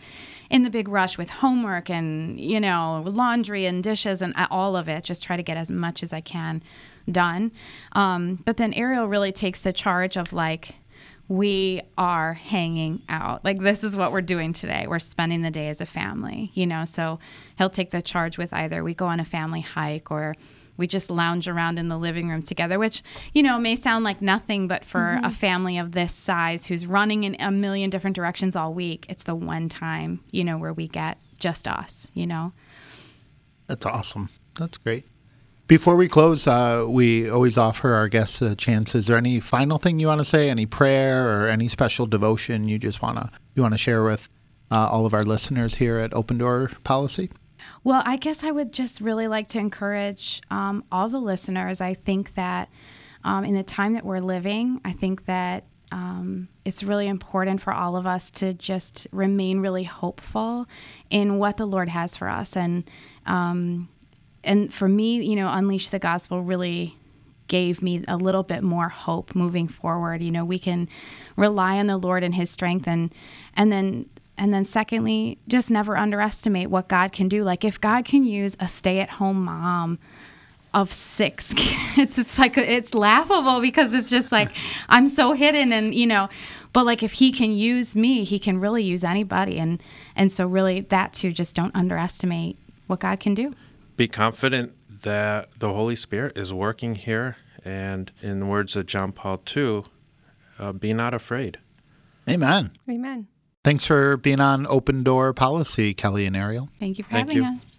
in 0.50 0.62
the 0.62 0.70
big 0.70 0.88
rush 0.88 1.18
with 1.18 1.30
homework 1.30 1.90
and 1.90 2.40
you 2.40 2.60
know 2.60 3.02
laundry 3.06 3.66
and 3.66 3.82
dishes 3.82 4.22
and 4.22 4.34
all 4.50 4.76
of 4.76 4.88
it. 4.88 5.04
Just 5.04 5.22
try 5.22 5.36
to 5.36 5.42
get 5.42 5.56
as 5.56 5.70
much 5.70 6.02
as 6.02 6.12
I 6.12 6.20
can 6.20 6.62
done. 7.10 7.52
Um, 7.92 8.36
but 8.44 8.56
then 8.56 8.72
Ariel 8.74 9.08
really 9.08 9.32
takes 9.32 9.60
the 9.60 9.72
charge 9.72 10.16
of 10.16 10.32
like 10.32 10.76
we 11.28 11.82
are 11.98 12.32
hanging 12.32 13.02
out. 13.08 13.44
Like 13.44 13.60
this 13.60 13.84
is 13.84 13.96
what 13.96 14.12
we're 14.12 14.22
doing 14.22 14.52
today. 14.52 14.86
We're 14.88 14.98
spending 14.98 15.42
the 15.42 15.50
day 15.50 15.68
as 15.68 15.80
a 15.80 15.86
family, 15.86 16.50
you 16.54 16.66
know. 16.66 16.84
So 16.84 17.18
he'll 17.58 17.70
take 17.70 17.90
the 17.90 18.02
charge 18.02 18.38
with 18.38 18.52
either 18.52 18.82
we 18.82 18.94
go 18.94 19.06
on 19.06 19.20
a 19.20 19.24
family 19.24 19.60
hike 19.60 20.10
or 20.10 20.34
we 20.78 20.86
just 20.86 21.10
lounge 21.10 21.48
around 21.48 21.78
in 21.78 21.88
the 21.88 21.98
living 21.98 22.30
room 22.30 22.40
together, 22.40 22.78
which, 22.78 23.02
you 23.34 23.42
know, 23.42 23.58
may 23.58 23.74
sound 23.74 24.04
like 24.04 24.22
nothing, 24.22 24.68
but 24.68 24.84
for 24.84 25.00
mm-hmm. 25.00 25.24
a 25.24 25.30
family 25.30 25.76
of 25.76 25.92
this 25.92 26.14
size 26.14 26.66
who's 26.66 26.86
running 26.86 27.24
in 27.24 27.36
a 27.40 27.50
million 27.50 27.90
different 27.90 28.16
directions 28.16 28.56
all 28.56 28.72
week, 28.72 29.04
it's 29.08 29.24
the 29.24 29.34
one 29.34 29.68
time, 29.68 30.20
you 30.30 30.44
know, 30.44 30.56
where 30.56 30.72
we 30.72 30.86
get 30.86 31.18
just 31.38 31.68
us, 31.68 32.10
you 32.14 32.26
know. 32.26 32.52
That's 33.66 33.84
awesome. 33.84 34.30
That's 34.54 34.78
great. 34.78 35.04
Before 35.68 35.96
we 35.96 36.08
close, 36.08 36.46
uh, 36.46 36.86
we 36.88 37.28
always 37.28 37.58
offer 37.58 37.92
our 37.92 38.08
guests 38.08 38.40
a 38.40 38.56
chance. 38.56 38.94
Is 38.94 39.06
there 39.06 39.18
any 39.18 39.38
final 39.38 39.76
thing 39.76 40.00
you 40.00 40.06
want 40.06 40.20
to 40.20 40.24
say? 40.24 40.48
Any 40.48 40.64
prayer 40.64 41.28
or 41.28 41.46
any 41.46 41.68
special 41.68 42.06
devotion 42.06 42.68
you 42.68 42.78
just 42.78 43.02
wanna 43.02 43.30
you 43.54 43.60
want 43.60 43.74
to 43.74 43.78
share 43.78 44.02
with 44.02 44.30
uh, 44.70 44.88
all 44.90 45.04
of 45.04 45.12
our 45.12 45.22
listeners 45.22 45.74
here 45.74 45.98
at 45.98 46.14
Open 46.14 46.38
Door 46.38 46.70
Policy? 46.84 47.30
Well, 47.84 48.02
I 48.06 48.16
guess 48.16 48.42
I 48.42 48.50
would 48.50 48.72
just 48.72 49.02
really 49.02 49.28
like 49.28 49.48
to 49.48 49.58
encourage 49.58 50.40
um, 50.50 50.84
all 50.90 51.10
the 51.10 51.20
listeners. 51.20 51.82
I 51.82 51.92
think 51.92 52.34
that 52.34 52.70
um, 53.22 53.44
in 53.44 53.54
the 53.54 53.62
time 53.62 53.92
that 53.92 54.06
we're 54.06 54.20
living, 54.20 54.80
I 54.86 54.92
think 54.92 55.26
that 55.26 55.64
um, 55.92 56.48
it's 56.64 56.82
really 56.82 57.08
important 57.08 57.60
for 57.60 57.74
all 57.74 57.94
of 57.94 58.06
us 58.06 58.30
to 58.30 58.54
just 58.54 59.06
remain 59.12 59.60
really 59.60 59.84
hopeful 59.84 60.66
in 61.10 61.38
what 61.38 61.58
the 61.58 61.66
Lord 61.66 61.90
has 61.90 62.16
for 62.16 62.26
us. 62.26 62.56
And 62.56 62.90
um, 63.26 63.90
and 64.44 64.72
for 64.72 64.88
me, 64.88 65.22
you 65.22 65.36
know, 65.36 65.48
unleash 65.50 65.88
the 65.88 65.98
gospel 65.98 66.42
really 66.42 66.96
gave 67.48 67.82
me 67.82 68.04
a 68.06 68.16
little 68.16 68.42
bit 68.42 68.62
more 68.62 68.88
hope 68.90 69.34
moving 69.34 69.66
forward. 69.66 70.22
You 70.22 70.30
know, 70.30 70.44
we 70.44 70.58
can 70.58 70.88
rely 71.36 71.78
on 71.78 71.86
the 71.86 71.96
Lord 71.96 72.22
and 72.22 72.34
His 72.34 72.50
strength, 72.50 72.86
and 72.86 73.12
and 73.54 73.72
then 73.72 74.08
and 74.36 74.54
then 74.54 74.64
secondly, 74.64 75.38
just 75.48 75.70
never 75.70 75.96
underestimate 75.96 76.70
what 76.70 76.88
God 76.88 77.12
can 77.12 77.28
do. 77.28 77.42
Like 77.42 77.64
if 77.64 77.80
God 77.80 78.04
can 78.04 78.22
use 78.22 78.56
a 78.60 78.68
stay-at-home 78.68 79.44
mom 79.44 79.98
of 80.72 80.92
six 80.92 81.52
kids, 81.56 82.18
it's 82.18 82.38
like 82.38 82.56
it's 82.56 82.94
laughable 82.94 83.60
because 83.60 83.92
it's 83.94 84.10
just 84.10 84.30
like 84.30 84.50
I'm 84.88 85.08
so 85.08 85.32
hidden, 85.32 85.72
and 85.72 85.94
you 85.94 86.06
know. 86.06 86.28
But 86.74 86.84
like 86.84 87.02
if 87.02 87.12
He 87.12 87.32
can 87.32 87.52
use 87.52 87.96
me, 87.96 88.24
He 88.24 88.38
can 88.38 88.60
really 88.60 88.84
use 88.84 89.02
anybody, 89.02 89.58
and 89.58 89.82
and 90.14 90.30
so 90.30 90.46
really 90.46 90.80
that 90.80 91.14
too. 91.14 91.32
Just 91.32 91.56
don't 91.56 91.74
underestimate 91.74 92.56
what 92.86 93.00
God 93.00 93.18
can 93.20 93.34
do. 93.34 93.52
Be 93.98 94.06
confident 94.06 94.76
that 95.02 95.48
the 95.58 95.72
Holy 95.72 95.96
Spirit 95.96 96.38
is 96.38 96.54
working 96.54 96.94
here. 96.94 97.36
And 97.64 98.12
in 98.22 98.38
the 98.38 98.46
words 98.46 98.76
of 98.76 98.86
John 98.86 99.10
Paul 99.10 99.42
II, 99.56 99.82
uh, 100.56 100.72
be 100.72 100.92
not 100.92 101.14
afraid. 101.14 101.58
Amen. 102.30 102.70
Amen. 102.88 103.26
Thanks 103.64 103.84
for 103.84 104.16
being 104.16 104.38
on 104.38 104.68
Open 104.68 105.02
Door 105.02 105.34
Policy, 105.34 105.94
Kelly 105.94 106.26
and 106.26 106.36
Ariel. 106.36 106.68
Thank 106.78 106.98
you 106.98 107.04
for 107.04 107.10
Thank 107.10 107.32
having 107.32 107.42
you. 107.42 107.58
us. 107.58 107.74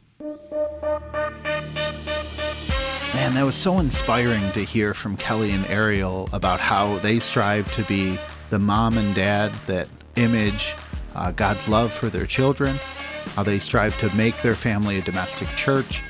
Man, 3.16 3.34
that 3.36 3.46
was 3.46 3.56
so 3.56 3.80
inspiring 3.80 4.52
to 4.52 4.66
hear 4.66 4.94
from 4.94 5.16
Kelly 5.16 5.52
and 5.52 5.66
Ariel 5.68 6.28
about 6.34 6.60
how 6.60 6.98
they 6.98 7.20
strive 7.20 7.72
to 7.72 7.84
be 7.84 8.20
the 8.50 8.60
mom 8.60 8.98
and 8.98 9.16
dad 9.16 9.54
that 9.68 9.88
image 10.18 10.76
uh, 11.16 11.32
God's 11.32 11.70
love 11.70 11.94
for 11.94 12.10
their 12.10 12.26
children, 12.26 12.78
how 13.36 13.44
they 13.44 13.58
strive 13.58 13.98
to 14.00 14.14
make 14.14 14.42
their 14.42 14.56
family 14.56 14.98
a 15.00 15.02
domestic 15.02 15.48
church, 15.56 16.04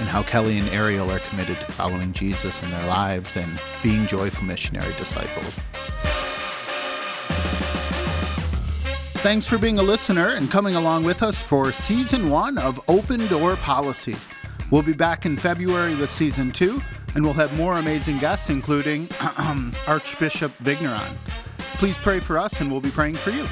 and 0.00 0.08
how 0.08 0.22
Kelly 0.22 0.58
and 0.58 0.68
Ariel 0.70 1.10
are 1.10 1.20
committed 1.20 1.58
to 1.60 1.72
following 1.72 2.12
Jesus 2.12 2.62
in 2.62 2.70
their 2.70 2.86
lives 2.86 3.36
and 3.36 3.60
being 3.82 4.06
joyful 4.06 4.44
missionary 4.44 4.92
disciples. 4.94 5.58
Thanks 9.24 9.46
for 9.46 9.56
being 9.56 9.78
a 9.78 9.82
listener 9.82 10.34
and 10.34 10.50
coming 10.50 10.74
along 10.74 11.04
with 11.04 11.22
us 11.22 11.38
for 11.38 11.72
season 11.72 12.28
one 12.28 12.58
of 12.58 12.78
Open 12.88 13.26
Door 13.28 13.56
Policy. 13.56 14.16
We'll 14.70 14.82
be 14.82 14.92
back 14.92 15.24
in 15.24 15.36
February 15.36 15.94
with 15.94 16.10
season 16.10 16.52
two, 16.52 16.82
and 17.14 17.24
we'll 17.24 17.32
have 17.32 17.56
more 17.56 17.78
amazing 17.78 18.18
guests, 18.18 18.50
including 18.50 19.08
Archbishop 19.86 20.52
Vigneron. 20.58 21.16
Please 21.78 21.96
pray 21.98 22.20
for 22.20 22.38
us, 22.38 22.60
and 22.60 22.70
we'll 22.70 22.80
be 22.80 22.90
praying 22.90 23.14
for 23.14 23.30
you. 23.30 23.46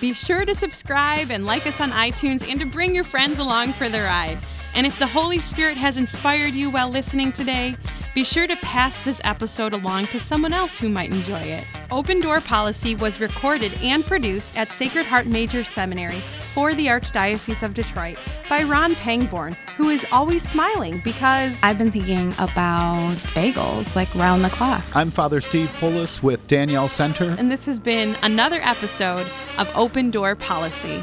Be 0.00 0.12
sure 0.12 0.44
to 0.44 0.54
subscribe 0.54 1.30
and 1.30 1.46
like 1.46 1.66
us 1.66 1.80
on 1.80 1.90
iTunes 1.90 2.48
and 2.48 2.60
to 2.60 2.66
bring 2.66 2.94
your 2.94 3.04
friends 3.04 3.38
along 3.38 3.72
for 3.72 3.88
the 3.88 4.00
ride. 4.02 4.38
And 4.78 4.86
if 4.86 4.96
the 4.96 5.08
Holy 5.08 5.40
Spirit 5.40 5.76
has 5.76 5.96
inspired 5.96 6.54
you 6.54 6.70
while 6.70 6.88
listening 6.88 7.32
today, 7.32 7.74
be 8.14 8.22
sure 8.22 8.46
to 8.46 8.54
pass 8.58 8.96
this 9.00 9.20
episode 9.24 9.72
along 9.72 10.06
to 10.06 10.20
someone 10.20 10.52
else 10.52 10.78
who 10.78 10.88
might 10.88 11.10
enjoy 11.10 11.40
it. 11.40 11.64
Open 11.90 12.20
Door 12.20 12.42
Policy 12.42 12.94
was 12.94 13.18
recorded 13.18 13.74
and 13.82 14.06
produced 14.06 14.56
at 14.56 14.70
Sacred 14.70 15.04
Heart 15.04 15.26
Major 15.26 15.64
Seminary 15.64 16.22
for 16.54 16.74
the 16.74 16.86
Archdiocese 16.86 17.64
of 17.64 17.74
Detroit 17.74 18.18
by 18.48 18.62
Ron 18.62 18.94
Pangborn, 18.94 19.56
who 19.76 19.88
is 19.88 20.06
always 20.12 20.48
smiling 20.48 21.00
because 21.00 21.58
I've 21.60 21.78
been 21.78 21.90
thinking 21.90 22.32
about 22.34 23.16
bagels 23.34 23.96
like 23.96 24.14
round 24.14 24.44
the 24.44 24.50
clock. 24.50 24.84
I'm 24.94 25.10
Father 25.10 25.40
Steve 25.40 25.70
Pullis 25.80 26.22
with 26.22 26.46
Danielle 26.46 26.88
Center. 26.88 27.34
and 27.36 27.50
this 27.50 27.66
has 27.66 27.80
been 27.80 28.16
another 28.22 28.60
episode 28.62 29.26
of 29.58 29.68
Open 29.74 30.12
Door 30.12 30.36
Policy. 30.36 31.02